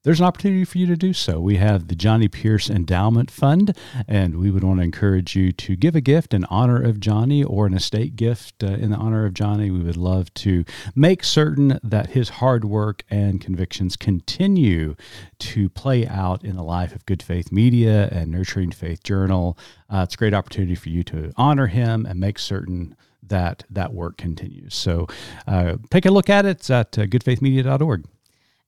there's 0.06 0.20
an 0.20 0.26
opportunity 0.28 0.64
for 0.64 0.78
you 0.78 0.86
to 0.86 0.96
do 0.96 1.14
so. 1.14 1.40
We 1.40 1.58
have 1.58 1.88
the 1.88 1.96
Johnny 1.96 2.28
Pierce 2.28 2.70
Endowment 2.70 3.32
Fund, 3.32 3.76
and 4.08 4.38
we 4.38 4.52
would 4.52 4.64
want 4.64 4.78
to 4.80 4.84
encourage 4.84 5.36
you 5.36 5.52
to 5.54 5.76
give 5.76 5.96
a 5.96 6.02
gift 6.02 6.32
in 6.32 6.46
honor 6.46 6.82
of 6.82 7.00
Johnny 7.00 7.44
or 7.44 7.66
an 7.66 7.74
estate 7.74 8.16
gift 8.16 8.64
uh, 8.64 8.68
in 8.68 8.92
the 8.92 8.98
honor 8.98 9.26
of 9.26 9.34
Johnny. 9.34 9.72
We 9.72 9.82
would 9.82 9.98
love 9.98 10.32
to 10.36 10.64
make 10.94 11.24
certain 11.24 11.80
that 11.82 12.12
his 12.12 12.30
hard 12.30 12.66
work 12.66 13.04
and 13.10 13.42
convictions 13.42 13.96
continue 13.96 14.96
to 15.40 15.70
play 15.70 16.08
out 16.08 16.46
in 16.46 16.56
the 16.56 16.64
life 16.64 16.96
of 16.96 17.08
Good 17.08 17.24
Faith 17.24 17.52
Media 17.52 18.08
and 18.12 18.30
Nurturing 18.30 18.72
Faith 18.72 19.02
Journal. 19.02 19.58
Uh, 19.90 20.04
it's 20.04 20.14
a 20.14 20.18
great 20.18 20.36
opportunity 20.36 20.76
for 20.76 20.90
you 20.90 21.04
to 21.06 21.34
honor 21.36 21.66
him 21.66 22.06
and 22.06 22.20
make 22.20 22.38
certain 22.38 22.96
that 23.24 23.64
that 23.72 23.92
work 23.92 24.18
continues. 24.18 24.76
So 24.76 25.08
uh, 25.48 25.78
take 25.90 26.06
a 26.06 26.12
look 26.12 26.30
at 26.30 26.46
it. 26.46 26.58
It's 26.58 26.70
at 26.70 26.96
uh, 27.00 27.08
goodfaithmedia.org. 27.08 28.06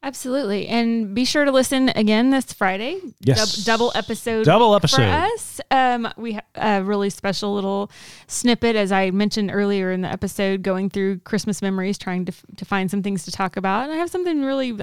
Absolutely. 0.07 0.69
And 0.69 1.13
be 1.13 1.25
sure 1.25 1.43
to 1.43 1.51
listen 1.51 1.89
again 1.89 2.29
this 2.29 2.53
Friday. 2.53 3.01
Yes. 3.19 3.57
Dub- 3.57 3.65
double 3.65 3.91
episode. 3.93 4.45
Double 4.45 4.73
episode. 4.73 5.01
For 5.01 5.03
us. 5.03 5.59
Um, 5.69 6.07
we 6.15 6.33
have 6.33 6.45
a 6.55 6.81
really 6.81 7.09
special 7.09 7.53
little 7.53 7.91
snippet, 8.27 8.77
as 8.77 8.93
I 8.93 9.11
mentioned 9.11 9.51
earlier 9.53 9.91
in 9.91 9.99
the 10.01 10.07
episode, 10.07 10.61
going 10.61 10.89
through 10.89 11.19
Christmas 11.19 11.61
memories, 11.61 11.97
trying 11.97 12.23
to, 12.23 12.31
to 12.55 12.63
find 12.63 12.89
some 12.89 13.03
things 13.03 13.25
to 13.25 13.31
talk 13.31 13.57
about. 13.57 13.83
And 13.83 13.91
I 13.91 13.97
have 13.97 14.09
something 14.09 14.45
really 14.45 14.79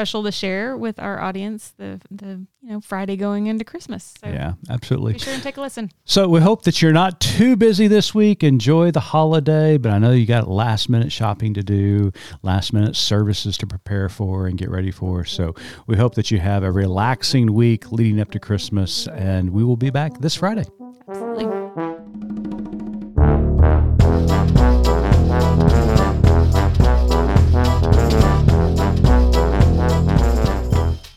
special 0.00 0.22
to 0.22 0.32
share 0.32 0.78
with 0.78 0.98
our 0.98 1.20
audience 1.20 1.74
the 1.76 2.00
the 2.10 2.40
you 2.62 2.70
know 2.70 2.80
Friday 2.80 3.16
going 3.16 3.48
into 3.48 3.66
Christmas. 3.66 4.14
So 4.24 4.30
yeah, 4.30 4.54
absolutely. 4.70 5.12
Be 5.12 5.18
sure 5.18 5.34
and 5.34 5.42
take 5.42 5.58
a 5.58 5.60
listen. 5.60 5.90
So 6.06 6.26
we 6.26 6.40
hope 6.40 6.62
that 6.62 6.80
you're 6.80 6.94
not 6.94 7.20
too 7.20 7.54
busy 7.54 7.86
this 7.86 8.14
week. 8.14 8.42
Enjoy 8.42 8.90
the 8.90 9.00
holiday, 9.00 9.76
but 9.76 9.92
I 9.92 9.98
know 9.98 10.12
you 10.12 10.24
got 10.24 10.48
last 10.48 10.88
minute 10.88 11.12
shopping 11.12 11.52
to 11.52 11.62
do, 11.62 12.12
last 12.42 12.72
minute 12.72 12.96
services 12.96 13.58
to 13.58 13.66
prepare 13.66 14.08
for 14.08 14.46
and 14.46 14.56
get 14.56 14.70
ready 14.70 14.90
for. 14.90 15.26
So 15.26 15.54
we 15.86 15.96
hope 15.96 16.14
that 16.14 16.30
you 16.30 16.38
have 16.38 16.62
a 16.62 16.72
relaxing 16.72 17.52
week 17.52 17.92
leading 17.92 18.20
up 18.20 18.30
to 18.30 18.40
Christmas, 18.40 19.06
and 19.08 19.50
we 19.50 19.62
will 19.62 19.76
be 19.76 19.90
back 19.90 20.18
this 20.20 20.34
Friday. 20.34 20.64
Absolutely. 21.08 21.59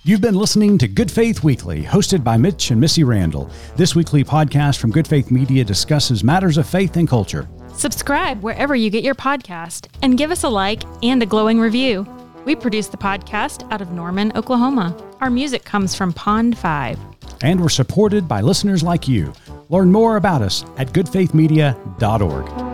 You've 0.06 0.20
been 0.20 0.36
listening 0.36 0.78
to 0.80 0.88
Good 0.90 1.10
Faith 1.10 1.46
Weekly, 1.46 1.82
hosted 1.82 2.26
by 2.26 2.36
Mitch 2.36 2.72
and 2.72 2.82
Missy 2.82 3.06
Randall. 3.06 3.50
This 3.78 3.96
weekly 3.96 4.22
podcast 4.22 4.78
from 4.78 4.92
Good 4.92 5.08
Faith 5.08 5.32
Media 5.32 5.64
discusses 5.64 6.26
matters 6.26 6.58
of 6.58 6.68
faith 6.68 6.98
and 6.98 7.08
culture. 7.08 7.48
Subscribe 7.74 8.44
wherever 8.44 8.76
you 8.76 8.90
get 8.90 9.06
your 9.06 9.16
podcast 9.16 9.88
and 10.02 10.18
give 10.18 10.30
us 10.30 10.44
a 10.44 10.50
like 10.50 10.84
and 11.04 11.24
a 11.24 11.26
glowing 11.26 11.58
review. 11.58 12.06
We 12.44 12.54
produce 12.54 12.88
the 12.88 12.98
podcast 12.98 13.72
out 13.72 13.82
of 13.82 13.94
Norman, 13.94 14.34
Oklahoma. 14.36 14.94
Our 15.22 15.30
music 15.30 15.64
comes 15.64 15.96
from 15.96 16.12
Pond5. 16.12 17.00
And 17.42 17.62
we're 17.62 17.70
supported 17.70 18.28
by 18.28 18.42
listeners 18.42 18.84
like 18.84 19.08
you. 19.08 19.32
Learn 19.70 19.90
more 19.90 20.18
about 20.18 20.42
us 20.42 20.66
at 20.76 20.90
goodfaithmedia.org. 20.90 22.73